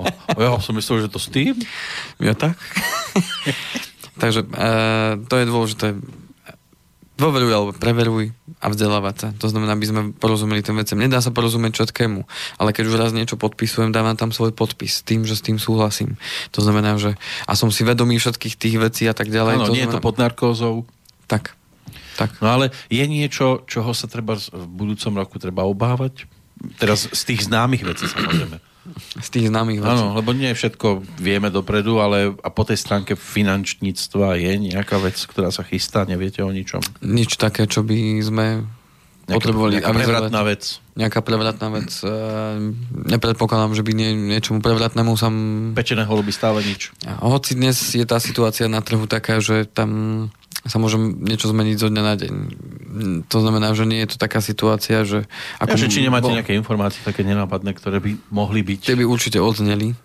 o, 0.00 0.04
ja 0.40 0.56
som 0.64 0.72
myslel, 0.80 1.04
že 1.04 1.12
to 1.12 1.20
s 1.20 1.28
tým. 1.28 1.60
Ja 2.16 2.32
tak. 2.32 2.56
Takže 4.16 4.48
e, 4.48 4.68
to 5.28 5.34
je 5.36 5.44
dôležité 5.44 5.86
dôveruj 7.18 7.50
alebo 7.50 7.70
preveruj 7.74 8.30
a 8.62 8.70
vzdelávať 8.70 9.14
sa. 9.18 9.28
To 9.42 9.50
znamená, 9.50 9.74
aby 9.74 9.86
sme 9.90 10.00
porozumeli 10.14 10.62
tým 10.62 10.78
vecem. 10.78 10.94
Nedá 10.94 11.18
sa 11.18 11.34
porozumieť 11.34 11.74
všetkému, 11.74 12.20
ale 12.62 12.70
keď 12.70 12.84
už 12.86 12.96
raz 12.96 13.10
niečo 13.10 13.34
podpisujem, 13.34 13.90
dávam 13.90 14.14
tam 14.14 14.30
svoj 14.30 14.54
podpis 14.54 15.02
tým, 15.02 15.26
že 15.26 15.34
s 15.34 15.42
tým 15.42 15.58
súhlasím. 15.58 16.14
To 16.54 16.62
znamená, 16.62 16.94
že 16.96 17.18
a 17.44 17.58
som 17.58 17.74
si 17.74 17.82
vedomý 17.82 18.22
všetkých 18.22 18.54
tých 18.54 18.76
vecí 18.78 19.04
a 19.10 19.14
tak 19.18 19.34
ďalej. 19.34 19.54
Áno, 19.58 19.66
to 19.66 19.74
nie 19.74 19.82
znamená... 19.82 19.90
je 19.90 19.94
to 19.98 20.06
pod 20.06 20.16
narkózou. 20.16 20.74
Tak. 21.26 21.58
tak. 22.14 22.38
No 22.38 22.54
ale 22.54 22.70
je 22.86 23.04
niečo, 23.04 23.66
čoho 23.66 23.90
sa 23.90 24.06
treba 24.06 24.38
v 24.38 24.66
budúcom 24.70 25.18
roku 25.18 25.42
treba 25.42 25.66
obávať? 25.66 26.30
Teraz 26.78 27.10
z 27.10 27.22
tých 27.34 27.50
známych 27.50 27.82
vecí 27.82 28.06
samozrejme 28.06 28.67
z 28.96 29.28
tých 29.28 29.46
známych 29.52 29.82
vecí. 29.82 29.92
Áno, 29.92 30.16
lebo 30.16 30.32
nie 30.32 30.52
všetko 30.52 31.04
vieme 31.20 31.52
dopredu, 31.52 32.00
ale 32.00 32.32
a 32.40 32.48
po 32.48 32.62
tej 32.64 32.78
stránke 32.80 33.14
finančníctva 33.18 34.38
je 34.40 34.52
nejaká 34.72 34.96
vec, 35.02 35.18
ktorá 35.28 35.52
sa 35.52 35.66
chystá, 35.66 36.08
neviete 36.08 36.40
o 36.40 36.50
ničom? 36.50 36.80
Nič 37.04 37.36
také, 37.36 37.68
čo 37.68 37.84
by 37.84 38.22
sme 38.24 38.46
nejaká, 39.28 39.36
potrebovali 39.44 39.72
nejaká 39.76 39.92
prevratná 39.92 40.40
vec. 40.48 40.62
Nejaká 40.96 41.20
prevratná 41.20 41.68
vec. 41.68 41.90
E, 42.00 42.12
nepredpokladám, 43.12 43.76
že 43.76 43.84
by 43.84 43.92
nie, 43.92 44.10
niečomu 44.16 44.64
prevratnému 44.64 45.12
sa... 45.20 45.28
Pečené 45.76 46.08
holuby 46.08 46.32
stále 46.32 46.64
nič. 46.64 46.96
Hoci 47.20 47.52
dnes 47.52 47.76
je 47.92 48.08
tá 48.08 48.16
situácia 48.18 48.66
na 48.72 48.80
trhu 48.80 49.04
taká, 49.04 49.44
že 49.44 49.68
tam 49.68 50.32
sa 50.68 50.76
môžem 50.76 51.16
niečo 51.24 51.48
zmeniť 51.48 51.76
zo 51.80 51.88
dňa 51.88 52.02
na 52.04 52.14
deň. 52.14 52.34
To 53.32 53.38
znamená, 53.40 53.72
že 53.72 53.88
nie 53.88 54.04
je 54.04 54.14
to 54.14 54.16
taká 54.20 54.44
situácia, 54.44 55.02
že... 55.02 55.24
Ako 55.60 55.76
ja, 55.76 55.80
že 55.80 55.86
či 55.88 56.04
nemáte 56.04 56.28
bo... 56.28 56.36
nejaké 56.36 56.52
informácie 56.52 57.00
také 57.00 57.24
nenápadné, 57.24 57.72
ktoré 57.72 57.98
by 58.04 58.16
mohli 58.28 58.60
byť? 58.60 58.80
Tie 58.84 58.98
by 58.98 59.04
určite 59.08 59.40
odzneli. 59.40 59.96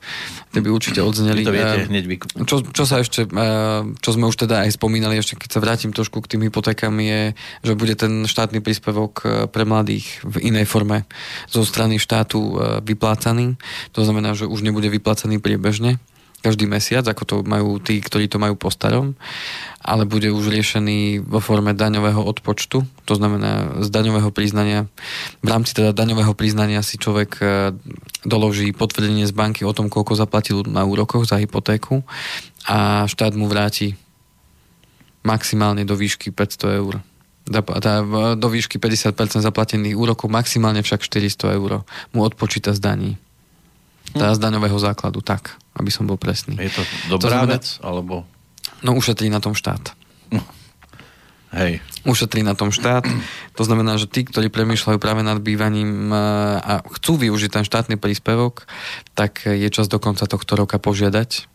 Tie 0.56 0.62
by 0.64 0.70
určite 0.72 1.04
odzneli. 1.04 1.44
Vy 1.44 1.48
to 1.48 1.56
viete 1.56 1.80
uh, 1.84 1.90
hneď 1.92 2.04
čo, 2.48 2.64
čo 2.64 2.84
sa 2.88 3.04
ešte, 3.04 3.28
uh, 3.28 3.84
čo 4.00 4.10
sme 4.16 4.28
už 4.32 4.48
teda 4.48 4.64
aj 4.64 4.80
spomínali, 4.80 5.20
ešte 5.20 5.36
keď 5.36 5.50
sa 5.52 5.60
vrátim 5.60 5.92
trošku 5.92 6.24
k 6.24 6.38
tým 6.38 6.48
hypotékam, 6.48 6.96
je, 7.04 7.36
že 7.66 7.74
bude 7.76 7.96
ten 8.00 8.24
štátny 8.24 8.64
príspevok 8.64 9.14
eh, 9.24 9.30
pre 9.52 9.68
mladých 9.68 10.24
v 10.24 10.54
inej 10.54 10.66
forme 10.70 11.04
zo 11.52 11.66
strany 11.68 12.00
štátu 12.00 12.56
vyplácaný. 12.86 13.60
To 13.98 14.06
znamená, 14.06 14.36
že 14.38 14.48
už 14.48 14.64
nebude 14.64 14.88
vyplácaný 14.88 15.40
priebežne 15.44 16.00
každý 16.44 16.68
mesiac, 16.68 17.08
ako 17.08 17.24
to 17.24 17.36
majú 17.48 17.80
tí, 17.80 18.04
ktorí 18.04 18.28
to 18.28 18.36
majú 18.36 18.60
po 18.60 18.68
starom, 18.68 19.16
ale 19.80 20.04
bude 20.04 20.28
už 20.28 20.52
riešený 20.52 21.24
vo 21.24 21.40
forme 21.40 21.72
daňového 21.72 22.20
odpočtu, 22.20 22.84
to 23.08 23.14
znamená 23.16 23.80
z 23.80 23.88
daňového 23.88 24.28
priznania. 24.36 24.92
V 25.40 25.48
rámci 25.48 25.72
teda 25.72 25.96
daňového 25.96 26.36
priznania 26.36 26.84
si 26.84 27.00
človek 27.00 27.32
e, 27.40 27.46
doloží 28.28 28.76
potvrdenie 28.76 29.24
z 29.24 29.32
banky 29.32 29.64
o 29.64 29.72
tom, 29.72 29.88
koľko 29.88 30.20
zaplatil 30.20 30.68
na 30.68 30.84
úrokoch 30.84 31.24
za 31.24 31.40
hypotéku 31.40 32.04
a 32.68 33.08
štát 33.08 33.32
mu 33.40 33.48
vráti 33.48 33.96
maximálne 35.24 35.88
do 35.88 35.96
výšky 35.96 36.36
500 36.36 36.80
eur 36.84 37.00
do 37.44 38.48
výšky 38.48 38.80
50% 38.80 39.44
zaplatených 39.44 40.00
úrokov, 40.00 40.32
maximálne 40.32 40.80
však 40.80 41.04
400 41.04 41.60
eur 41.60 41.84
mu 42.16 42.24
odpočíta 42.24 42.72
z 42.72 42.80
daní. 42.80 43.12
Tá 44.16 44.32
z 44.32 44.40
daňového 44.40 44.80
základu, 44.80 45.20
tak, 45.20 45.60
aby 45.78 45.90
som 45.90 46.06
bol 46.06 46.18
presný. 46.18 46.58
Je 46.60 46.72
to 46.72 46.82
To 47.10 47.18
dobrá 47.18 47.44
znamená- 47.44 47.54
vec? 47.58 47.66
Alebo... 47.82 48.26
No 48.84 48.94
ušetrí 49.00 49.32
na 49.32 49.40
tom 49.40 49.56
štát. 49.56 49.96
Hej. 51.54 51.86
Ušetrí 52.04 52.42
na 52.42 52.58
tom 52.58 52.74
štát. 52.74 53.06
To 53.54 53.64
znamená, 53.64 54.02
že 54.02 54.10
tí, 54.10 54.26
ktorí 54.26 54.50
premýšľajú 54.50 54.98
práve 54.98 55.22
nad 55.22 55.38
bývaním 55.38 56.10
e, 56.10 56.18
a 56.58 56.82
chcú 56.98 57.22
využiť 57.22 57.50
ten 57.54 57.66
štátny 57.66 58.02
príspevok, 58.02 58.66
tak 59.14 59.46
je 59.46 59.70
čas 59.70 59.86
do 59.86 60.02
konca 60.02 60.26
tohto 60.26 60.58
roka 60.58 60.82
požiadať, 60.82 61.46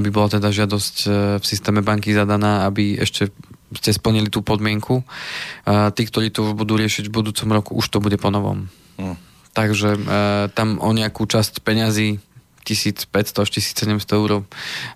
aby 0.00 0.08
bola 0.08 0.32
teda 0.32 0.48
žiadosť 0.48 0.96
e, 1.04 1.08
v 1.36 1.44
systéme 1.44 1.84
banky 1.84 2.16
zadaná, 2.16 2.64
aby 2.64 2.96
ešte 2.96 3.36
ste 3.76 3.92
splnili 3.92 4.32
tú 4.32 4.40
podmienku. 4.40 5.04
A 5.68 5.92
tí, 5.92 6.08
ktorí 6.08 6.32
to 6.32 6.56
budú 6.56 6.80
riešiť 6.80 7.12
v 7.12 7.16
budúcom 7.20 7.48
roku, 7.52 7.70
už 7.76 7.86
to 7.92 8.00
bude 8.00 8.16
po 8.16 8.32
novom. 8.32 8.72
Hm. 8.96 9.16
Takže 9.52 9.88
e, 9.92 10.00
tam 10.56 10.80
o 10.80 10.90
nejakú 10.96 11.28
časť 11.28 11.60
peňazí 11.60 12.16
1500 12.64 13.44
až 13.44 13.48
1700 13.52 14.18
eur. 14.18 14.42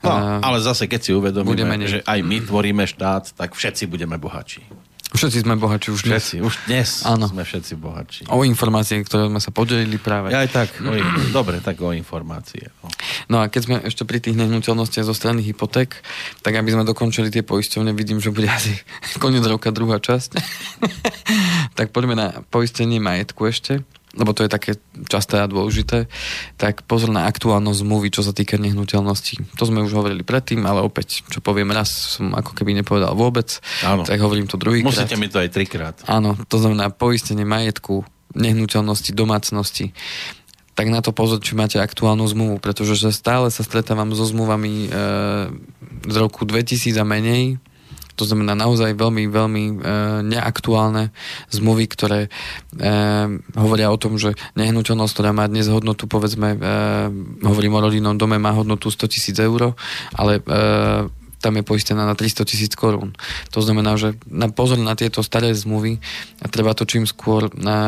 No, 0.03 0.11
e, 0.11 0.41
ale 0.41 0.59
zase, 0.65 0.89
keď 0.89 1.01
si 1.05 1.11
uvedomíme, 1.13 1.85
že 1.85 2.01
aj 2.03 2.19
my 2.25 2.43
tvoríme 2.43 2.85
štát, 2.89 3.37
tak 3.37 3.53
všetci 3.53 3.87
budeme 3.87 4.17
bohatší. 4.17 4.89
Všetci 5.09 5.49
sme 5.49 5.57
bohatší 5.57 5.89
už 5.89 6.01
dnes. 6.05 6.21
Všetci, 6.21 6.37
už 6.45 6.55
dnes 6.69 6.89
Áno. 7.09 7.33
sme 7.33 7.41
všetci 7.41 7.81
bohatší. 7.81 8.23
O 8.29 8.45
informácie, 8.45 9.01
ktoré 9.01 9.33
sme 9.33 9.41
sa 9.41 9.49
podelili 9.49 9.97
práve. 9.97 10.37
Aj 10.37 10.45
tak, 10.53 10.69
o, 10.85 10.93
dobre, 11.33 11.65
tak 11.65 11.81
o 11.81 11.97
informácie. 11.97 12.69
No. 12.85 12.93
No 13.33 13.37
a 13.41 13.49
keď 13.49 13.61
sme 13.65 13.77
ešte 13.89 14.05
pri 14.05 14.21
tých 14.21 14.37
nehnuteľnostiach 14.37 15.09
zo 15.09 15.17
strany 15.17 15.41
hypoték, 15.41 16.05
tak 16.45 16.61
aby 16.61 16.77
sme 16.77 16.85
dokončili 16.85 17.33
tie 17.33 17.41
poisťovne, 17.41 17.97
vidím, 17.97 18.21
že 18.21 18.29
bude 18.29 18.53
asi 18.53 18.77
koniec 19.25 19.49
roka 19.49 19.73
druhá 19.73 19.97
časť. 19.97 20.31
tak 21.79 21.89
poďme 21.97 22.13
na 22.13 22.29
poistenie 22.53 23.01
majetku 23.01 23.49
ešte 23.49 23.81
lebo 24.17 24.33
to 24.33 24.47
je 24.47 24.51
také 24.51 24.73
časté 25.05 25.37
a 25.37 25.51
dôležité, 25.51 26.09
tak 26.57 26.89
pozor 26.89 27.13
na 27.13 27.29
aktuálnosť 27.29 27.85
zmluvy, 27.85 28.09
čo 28.09 28.25
sa 28.25 28.33
týka 28.33 28.57
nehnuteľností. 28.57 29.59
To 29.61 29.69
sme 29.69 29.85
už 29.85 29.93
hovorili 29.93 30.25
predtým, 30.25 30.65
ale 30.65 30.81
opäť, 30.81 31.29
čo 31.29 31.45
poviem 31.45 31.69
raz, 31.75 32.17
som 32.17 32.33
ako 32.33 32.57
keby 32.57 32.73
nepovedal 32.81 33.13
vôbec, 33.13 33.61
Áno. 33.85 34.09
tak 34.09 34.17
hovorím 34.25 34.49
to 34.49 34.57
druhýkrát. 34.57 34.89
Musíte 34.89 35.21
mi 35.21 35.29
to 35.29 35.43
aj 35.43 35.53
trikrát. 35.53 35.97
Áno, 36.09 36.41
to 36.49 36.57
znamená 36.57 36.89
poistenie 36.89 37.45
majetku, 37.45 38.09
nehnuteľnosti, 38.33 39.13
domácnosti. 39.13 39.93
Tak 40.73 40.87
na 40.95 41.03
to 41.03 41.11
pozor, 41.11 41.43
či 41.43 41.59
máte 41.59 41.83
aktuálnu 41.83 42.23
zmluvu, 42.31 42.63
pretože 42.63 42.95
že 42.95 43.11
stále 43.11 43.51
sa 43.51 43.67
stretávam 43.67 44.15
so 44.15 44.23
zmluvami 44.23 44.87
e, 44.87 44.89
z 46.07 46.17
roku 46.17 46.47
2000 46.47 46.95
a 46.97 47.05
menej, 47.05 47.59
to 48.19 48.27
znamená 48.27 48.59
naozaj 48.59 48.99
veľmi, 48.99 49.31
veľmi 49.31 49.65
e, 49.65 49.75
neaktuálne 50.27 51.15
zmluvy, 51.55 51.87
ktoré 51.87 52.21
e, 52.27 52.31
hovoria 53.55 53.95
o 53.95 54.01
tom, 54.01 54.19
že 54.19 54.35
nehnuteľnosť, 54.59 55.13
ktorá 55.15 55.31
má 55.31 55.47
dnes 55.47 55.71
hodnotu, 55.71 56.11
povedzme, 56.11 56.59
e, 56.59 56.59
hovorím 57.47 57.79
o 57.79 57.85
rodinnom 57.87 58.19
dome, 58.19 58.43
má 58.43 58.51
hodnotu 58.51 58.91
100 58.91 59.15
tisíc 59.15 59.37
eur, 59.39 59.79
ale 60.19 60.43
e, 60.43 61.07
tam 61.39 61.55
je 61.55 61.63
poistená 61.63 62.03
na 62.03 62.19
300 62.19 62.43
tisíc 62.51 62.75
korún. 62.75 63.15
To 63.55 63.63
znamená, 63.63 63.95
že 63.95 64.19
na 64.27 64.51
pozor 64.51 64.79
na 64.83 64.99
tieto 64.99 65.23
staré 65.23 65.55
zmluvy 65.55 66.03
a 66.43 66.47
treba 66.51 66.75
to 66.75 66.83
čím 66.83 67.07
skôr 67.07 67.47
na... 67.55 67.79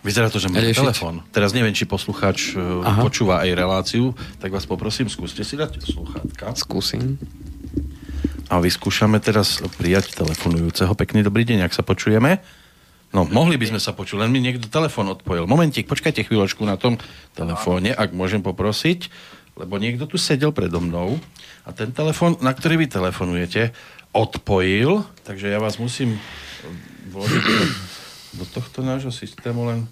Vyzerá 0.00 0.32
to, 0.32 0.40
že 0.40 0.48
máme 0.48 0.64
Riešiť. 0.64 0.80
telefón. 0.88 1.20
Teraz 1.28 1.52
neviem, 1.52 1.76
či 1.76 1.84
poslucháč 1.84 2.56
e, 2.56 2.60
Aha. 2.60 3.04
počúva 3.04 3.44
aj 3.44 3.50
reláciu, 3.52 4.16
tak 4.40 4.56
vás 4.56 4.64
poprosím, 4.64 5.12
skúste 5.12 5.44
si 5.44 5.60
dať 5.60 5.84
sluchátka. 5.84 6.56
Skúsim. 6.56 7.20
A 8.50 8.58
vyskúšame 8.58 9.22
teraz 9.22 9.62
prijať 9.78 10.18
telefonujúceho. 10.18 10.90
Pekný 10.98 11.22
dobrý 11.22 11.46
deň, 11.46 11.70
ak 11.70 11.72
sa 11.72 11.86
počujeme. 11.86 12.42
No, 13.14 13.22
mohli 13.22 13.54
by 13.54 13.70
sme 13.70 13.80
sa 13.82 13.94
počuť, 13.94 14.26
len 14.26 14.30
mi 14.34 14.42
niekto 14.42 14.66
telefón 14.66 15.06
odpojil. 15.06 15.46
Momentík, 15.46 15.86
počkajte 15.86 16.26
chvíľočku 16.26 16.66
na 16.66 16.74
tom 16.74 16.98
telefóne, 17.38 17.94
ak 17.94 18.10
môžem 18.10 18.42
poprosiť, 18.42 19.06
lebo 19.54 19.78
niekto 19.78 20.10
tu 20.10 20.18
sedel 20.18 20.50
predo 20.50 20.82
mnou 20.82 21.22
a 21.62 21.70
ten 21.70 21.94
telefón, 21.94 22.38
na 22.42 22.50
ktorý 22.50 22.82
vy 22.82 22.86
telefonujete, 22.90 23.70
odpojil, 24.10 25.06
takže 25.22 25.46
ja 25.46 25.62
vás 25.62 25.78
musím 25.78 26.18
vložiť 27.14 27.42
do, 28.34 28.46
tohto 28.50 28.82
nášho 28.82 29.14
systému, 29.14 29.66
len 29.66 29.86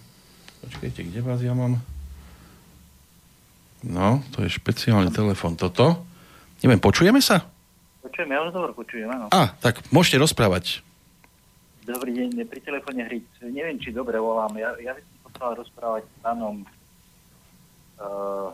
počkajte, 0.67 1.07
kde 1.07 1.21
vás 1.23 1.39
ja 1.43 1.55
mám? 1.55 1.79
No, 3.87 4.23
to 4.35 4.43
je 4.43 4.51
špeciálny 4.51 5.15
telefón. 5.15 5.55
Toto. 5.55 6.03
Neviem, 6.63 6.83
počujeme 6.83 7.23
sa? 7.23 7.47
Počujem, 8.19 8.35
ja 8.35 8.43
rozhovor 8.43 8.75
počujem, 8.75 9.07
áno. 9.07 9.31
A, 9.31 9.55
tak 9.63 9.79
môžete 9.95 10.19
rozprávať. 10.19 10.83
Dobrý 11.87 12.19
deň, 12.19 12.51
pri 12.51 12.59
telefóne 12.59 13.07
Hric. 13.07 13.23
Neviem, 13.39 13.79
či 13.79 13.95
dobre 13.95 14.19
volám. 14.19 14.51
Ja, 14.59 14.75
ja 14.75 14.91
by 14.91 14.99
som 14.99 15.15
potreboval 15.23 15.55
rozprávať 15.63 16.03
s 16.03 16.15
pánom 16.19 16.55
uh, 18.03 18.51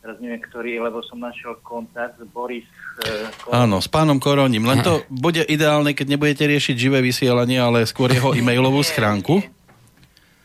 teraz 0.00 0.16
neviem, 0.16 0.40
ktorý, 0.40 0.80
lebo 0.80 1.04
som 1.04 1.20
našiel 1.20 1.60
kontakt 1.60 2.16
Boris 2.32 2.64
uh, 3.04 3.28
Ko- 3.44 3.52
Áno, 3.52 3.84
s 3.84 3.88
pánom 3.92 4.16
Koroním. 4.16 4.64
Len 4.64 4.80
to 4.80 5.04
bude 5.12 5.44
ideálne, 5.44 5.92
keď 5.92 6.08
nebudete 6.08 6.48
riešiť 6.48 6.72
živé 6.72 7.04
vysielanie, 7.04 7.60
ale 7.60 7.84
skôr 7.84 8.08
jeho 8.08 8.32
e-mailovú 8.32 8.80
Nie, 8.80 8.88
schránku. 8.88 9.44
nie. 9.44 9.52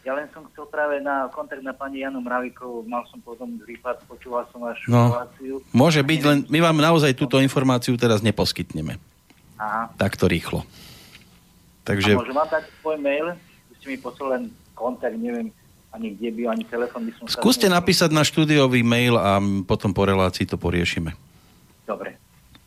Ja 0.07 0.15
len 0.15 0.31
som 0.31 0.47
chcel 0.47 0.63
práve 0.71 1.03
na 1.03 1.27
kontakt 1.27 1.59
na 1.59 1.75
pani 1.75 1.99
Janu 1.99 2.23
Mravíkovú, 2.23 2.87
mal 2.87 3.03
som 3.11 3.19
potom 3.19 3.59
prípad, 3.59 4.07
počúval 4.07 4.47
som 4.55 4.63
vašu 4.63 4.87
No. 4.87 5.11
reláciu. 5.11 5.59
Môže 5.75 5.99
byť, 5.99 6.19
len 6.23 6.37
my 6.47 6.63
vám 6.63 6.79
naozaj 6.79 7.11
túto 7.11 7.43
informáciu 7.43 7.99
teraz 7.99 8.23
neposkytneme. 8.23 8.95
Aha. 9.59 9.91
Takto 9.99 10.31
rýchlo. 10.31 10.63
A 10.63 10.67
Takže 11.83 12.15
môžem 12.15 12.31
vám 12.31 12.47
dať 12.47 12.63
svoj 12.79 12.95
mail? 13.03 13.35
Ste 13.75 13.85
mi 13.91 13.97
poslali 13.99 14.29
len 14.31 14.43
kontakt, 14.71 15.19
neviem 15.19 15.51
ani 15.91 16.13
kde 16.13 16.29
by, 16.31 16.41
ani 16.47 16.63
telefon 16.63 17.03
by 17.03 17.11
som 17.15 17.23
sa... 17.27 17.39
skúste 17.39 17.67
napísať 17.67 18.11
na 18.11 18.23
štúdiový 18.23 18.85
mail 18.87 19.17
a 19.17 19.39
potom 19.65 19.91
po 19.91 20.05
relácii 20.05 20.45
to 20.45 20.55
poriešime. 20.55 21.15
Dobre. 21.83 22.15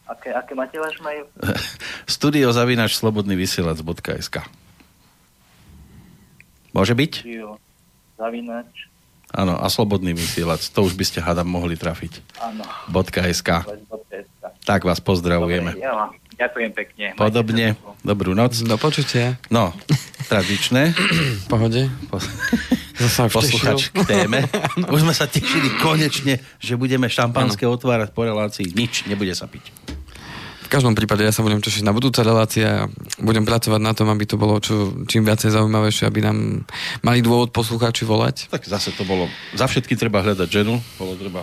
Aké, 0.05 0.35
aké 0.35 0.53
máte 0.53 0.77
váš 0.77 0.99
mail? 1.01 1.25
Studio 2.11 2.51
zavinač 2.51 2.99
slobodnyvysielac.sk 2.99 4.60
Môže 6.71 6.95
byť? 6.95 7.13
Zavinač. 8.15 8.91
Áno, 9.31 9.55
a 9.55 9.67
slobodný 9.71 10.11
vysielač. 10.11 10.67
To 10.75 10.83
už 10.83 10.99
by 10.99 11.05
ste 11.07 11.23
hádam 11.23 11.47
mohli 11.47 11.79
trafiť. 11.79 12.19
Áno. 12.43 12.67
.sk. 12.91 13.49
Tak 14.67 14.83
vás 14.83 14.99
pozdravujeme. 14.99 15.71
Dobre, 15.73 15.87
ja 15.87 15.95
vám 15.95 16.11
ďakujem 16.35 16.71
pekne. 16.75 17.07
Podobne. 17.15 17.67
Dobrú 18.03 18.35
noc. 18.35 18.59
Do 18.59 18.75
počutia. 18.75 19.39
No, 19.47 19.71
tradičné. 20.27 20.97
Pohode. 21.47 21.87
Po- 22.11 22.19
Posluchač 23.31 23.89
k 23.89 24.03
téme. 24.05 24.45
Už 24.93 25.01
sme 25.01 25.15
sa 25.17 25.25
tešili 25.25 25.73
konečne, 25.81 26.43
že 26.61 26.77
budeme 26.77 27.09
šampanské 27.09 27.65
otvárať 27.65 28.13
po 28.13 28.29
relácii. 28.29 28.77
Nič, 28.77 29.09
nebude 29.09 29.33
sa 29.33 29.49
piť. 29.49 29.73
V 30.71 30.79
každom 30.79 30.95
prípade 30.95 31.27
ja 31.27 31.35
sa 31.35 31.43
budem 31.43 31.59
tešiť 31.59 31.83
na 31.83 31.91
budúce 31.91 32.23
relácie 32.23 32.63
a 32.63 32.87
budem 33.19 33.43
pracovať 33.43 33.83
na 33.83 33.91
tom, 33.91 34.07
aby 34.07 34.23
to 34.23 34.39
bolo 34.39 34.63
čo, 34.63 34.95
čím 35.11 35.27
viacej 35.27 35.51
zaujímavejšie, 35.51 36.07
aby 36.07 36.23
nám 36.23 36.63
mali 37.03 37.27
dôvod 37.27 37.51
poslucháči 37.51 38.07
volať. 38.07 38.47
Tak 38.55 38.71
zase 38.71 38.95
to 38.95 39.03
bolo... 39.03 39.27
Za 39.59 39.67
všetky 39.67 39.99
treba 39.99 40.23
hľadať 40.23 40.47
ženu. 40.47 40.79
Bolo 40.95 41.19
treba... 41.19 41.43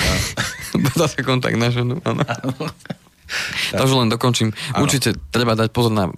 Zase 0.96 1.20
kontakt 1.20 1.60
na 1.60 1.68
ženu. 1.68 2.00
áno. 2.08 2.24
Takže 3.72 3.94
len 3.94 4.08
dokončím. 4.12 4.52
Áno. 4.76 4.84
Určite 4.84 5.16
treba 5.32 5.56
dať 5.56 5.72
pozor 5.72 5.92
na 5.92 6.08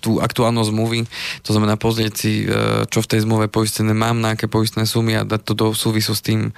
tú 0.00 0.20
aktuálnosť 0.20 0.70
zmluvy, 0.72 1.00
to 1.44 1.50
znamená 1.52 1.76
pozrieť 1.76 2.12
si, 2.16 2.44
e, 2.44 2.84
čo 2.88 3.04
v 3.04 3.10
tej 3.10 3.20
zmluve 3.28 3.52
poistené 3.52 3.92
mám, 3.92 4.20
na 4.20 4.36
aké 4.36 4.48
poistné 4.48 4.88
sumy 4.88 5.16
a 5.16 5.28
dať 5.28 5.40
to 5.44 5.52
do 5.52 5.66
súvisu 5.76 6.16
s 6.16 6.24
tým, 6.24 6.56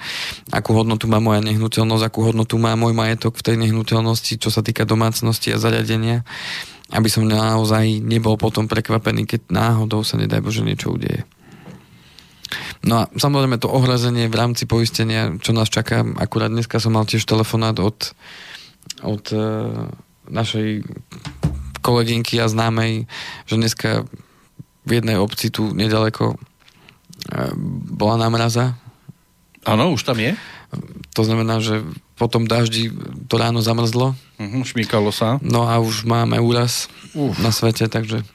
akú 0.51 0.71
hodnotu 0.75 1.11
má 1.11 1.19
moja 1.19 1.43
nehnuteľnosť, 1.43 2.03
akú 2.07 2.23
hodnotu 2.23 2.55
má 2.55 2.75
môj 2.79 2.95
majetok 2.95 3.35
v 3.35 3.43
tej 3.43 3.55
nehnuteľnosti, 3.59 4.39
čo 4.39 4.49
sa 4.51 4.63
týka 4.63 4.87
domácnosti 4.87 5.51
a 5.51 5.59
zariadenia, 5.59 6.23
aby 6.93 7.09
som 7.11 7.27
naozaj 7.27 7.99
nebol 7.99 8.39
potom 8.39 8.69
prekvapený, 8.69 9.27
keď 9.27 9.51
náhodou 9.51 10.05
sa 10.07 10.15
nedaj 10.15 10.39
Bože 10.39 10.63
niečo 10.63 10.93
udeje. 10.93 11.27
No 12.83 13.03
a 13.03 13.09
samozrejme 13.15 13.57
to 13.57 13.71
ohrozenie 13.71 14.27
v 14.27 14.35
rámci 14.35 14.67
poistenia, 14.67 15.33
čo 15.39 15.55
nás 15.55 15.71
čaká, 15.71 16.03
akurát 16.19 16.51
dneska 16.51 16.77
som 16.77 16.93
mal 16.93 17.07
tiež 17.07 17.23
telefonát 17.23 17.79
od, 17.79 18.11
od 19.03 19.23
e, 19.31 19.37
našej 20.31 20.87
kolegynky 21.83 22.39
a 22.39 22.47
známej, 22.47 23.05
že 23.45 23.55
dneska 23.59 23.89
v 24.83 24.91
jednej 24.99 25.19
obci 25.19 25.51
tu 25.51 25.75
nedaleko 25.75 26.33
e, 26.33 26.37
bola 27.93 28.15
námraza. 28.19 28.79
Áno, 29.63 29.95
už 29.95 30.03
tam 30.03 30.19
je. 30.19 30.35
To 31.13 31.21
znamená, 31.23 31.59
že 31.63 31.83
po 32.17 32.27
tom 32.31 32.47
daždi 32.47 32.91
to 33.27 33.35
ráno 33.37 33.61
zamrzlo. 33.63 34.15
Uh-huh, 34.39 34.63
šmíkalo 34.63 35.11
sa. 35.13 35.39
No 35.43 35.67
a 35.67 35.79
už 35.79 36.07
máme 36.07 36.39
úraz 36.39 36.91
Uf. 37.15 37.37
na 37.39 37.53
svete, 37.53 37.87
takže 37.87 38.25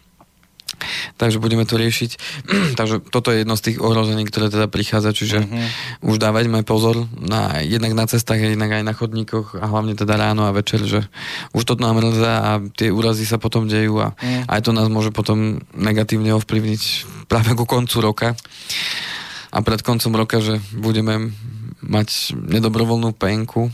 takže 1.21 1.43
budeme 1.43 1.65
to 1.69 1.77
riešiť. 1.77 2.11
takže 2.79 3.03
toto 3.11 3.31
je 3.31 3.43
jedno 3.43 3.55
z 3.55 3.65
tých 3.73 3.79
ohrození, 3.83 4.25
ktoré 4.27 4.51
teda 4.51 4.67
prichádza, 4.67 5.15
čiže 5.15 5.45
uh-huh. 5.45 6.09
už 6.09 6.17
dávajme 6.23 6.63
pozor 6.63 7.09
na, 7.19 7.61
jednak 7.63 7.93
na 7.95 8.05
cestách, 8.07 8.41
jednak 8.41 8.73
aj 8.73 8.85
na 8.85 8.95
chodníkoch 8.95 9.59
a 9.59 9.65
hlavne 9.69 9.99
teda 9.99 10.17
ráno 10.17 10.47
a 10.47 10.55
večer, 10.55 10.83
že 10.83 11.07
už 11.53 11.63
to 11.65 11.75
nám 11.79 11.99
mrzá 11.99 12.35
a 12.39 12.51
tie 12.75 12.95
úrazy 12.95 13.27
sa 13.27 13.37
potom 13.41 13.67
dejú 13.67 13.99
a 14.03 14.15
uh-huh. 14.15 14.51
aj 14.51 14.61
to 14.65 14.71
nás 14.75 14.87
môže 14.91 15.11
potom 15.11 15.63
negatívne 15.75 16.35
ovplyvniť 16.39 16.83
práve 17.29 17.53
ku 17.55 17.69
koncu 17.69 17.97
roka 18.01 18.29
a 19.49 19.59
pred 19.65 19.81
koncom 19.81 20.13
roka, 20.17 20.39
že 20.41 20.61
budeme 20.77 21.33
mať 21.81 22.37
nedobrovoľnú 22.37 23.15
penku 23.17 23.71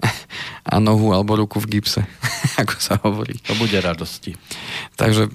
a 0.72 0.74
nohu 0.80 1.12
alebo 1.12 1.36
ruku 1.38 1.60
v 1.60 1.78
gipse, 1.78 2.02
ako 2.62 2.74
sa 2.80 2.98
hovorí. 3.02 3.38
To 3.46 3.54
bude 3.56 3.76
radosti. 3.78 4.34
Takže 4.96 5.30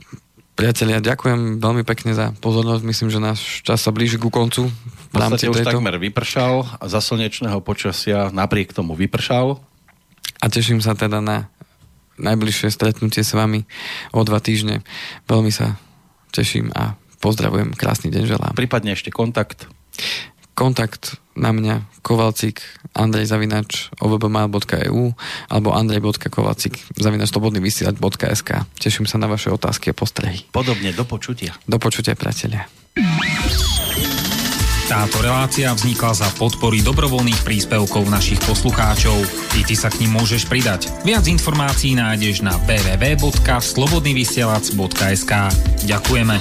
priatelia, 0.55 1.03
ďakujem 1.03 1.59
veľmi 1.59 1.83
pekne 1.83 2.15
za 2.15 2.31
pozornosť. 2.39 2.83
Myslím, 2.87 3.09
že 3.11 3.19
náš 3.19 3.61
čas 3.61 3.83
sa 3.83 3.91
blíži 3.91 4.15
ku 4.15 4.31
koncu. 4.31 4.71
V 5.11 5.17
rámci 5.19 5.51
už 5.51 5.61
tejto... 5.61 5.75
takmer 5.75 5.99
vypršal 5.99 6.79
a 6.79 6.83
za 6.87 7.03
slnečného 7.03 7.59
počasia 7.59 8.31
napriek 8.31 8.71
tomu 8.71 8.95
vypršal. 8.95 9.59
A 10.39 10.45
teším 10.47 10.79
sa 10.79 10.95
teda 10.95 11.19
na 11.19 11.51
najbližšie 12.15 12.71
stretnutie 12.71 13.27
s 13.27 13.35
vami 13.35 13.67
o 14.15 14.23
dva 14.23 14.39
týždne. 14.39 14.87
Veľmi 15.27 15.51
sa 15.51 15.75
teším 16.31 16.71
a 16.71 16.95
pozdravujem. 17.19 17.75
Krásny 17.75 18.07
deň 18.07 18.23
želám. 18.23 18.53
Prípadne 18.55 18.95
ešte 18.95 19.11
kontakt 19.11 19.67
kontakt 20.55 21.19
na 21.35 21.51
mňa 21.51 21.83
kovalcik 21.99 22.63
andrej 22.95 23.27
zavinač 23.27 23.91
ovbmail.eu 23.99 25.11
alebo 25.51 25.69
andrej.kovalcik 25.75 26.79
zavinač 26.95 27.29
slobodnyvysielač.sk 27.35 28.49
Teším 28.79 29.05
sa 29.05 29.19
na 29.19 29.27
vaše 29.27 29.51
otázky 29.51 29.91
a 29.91 29.95
postrehy. 29.95 30.47
Podobne, 30.55 30.95
do 30.95 31.03
počutia. 31.03 31.51
Do 31.67 31.77
počutia, 31.77 32.15
priatelia. 32.15 32.65
Táto 34.85 35.17
relácia 35.17 35.73
vznikla 35.73 36.13
za 36.13 36.29
podpory 36.37 36.85
dobrovoľných 36.85 37.41
príspevkov 37.41 38.05
našich 38.05 38.37
poslucháčov. 38.45 39.17
I 39.57 39.65
ty 39.65 39.73
sa 39.73 39.89
k 39.89 40.05
ním 40.05 40.21
môžeš 40.21 40.45
pridať. 40.45 40.93
Viac 41.01 41.25
informácií 41.25 41.97
nájdeš 41.97 42.45
na 42.45 42.53
www.slobodnyvysielac.sk 42.69 45.33
Ďakujeme. 45.89 46.37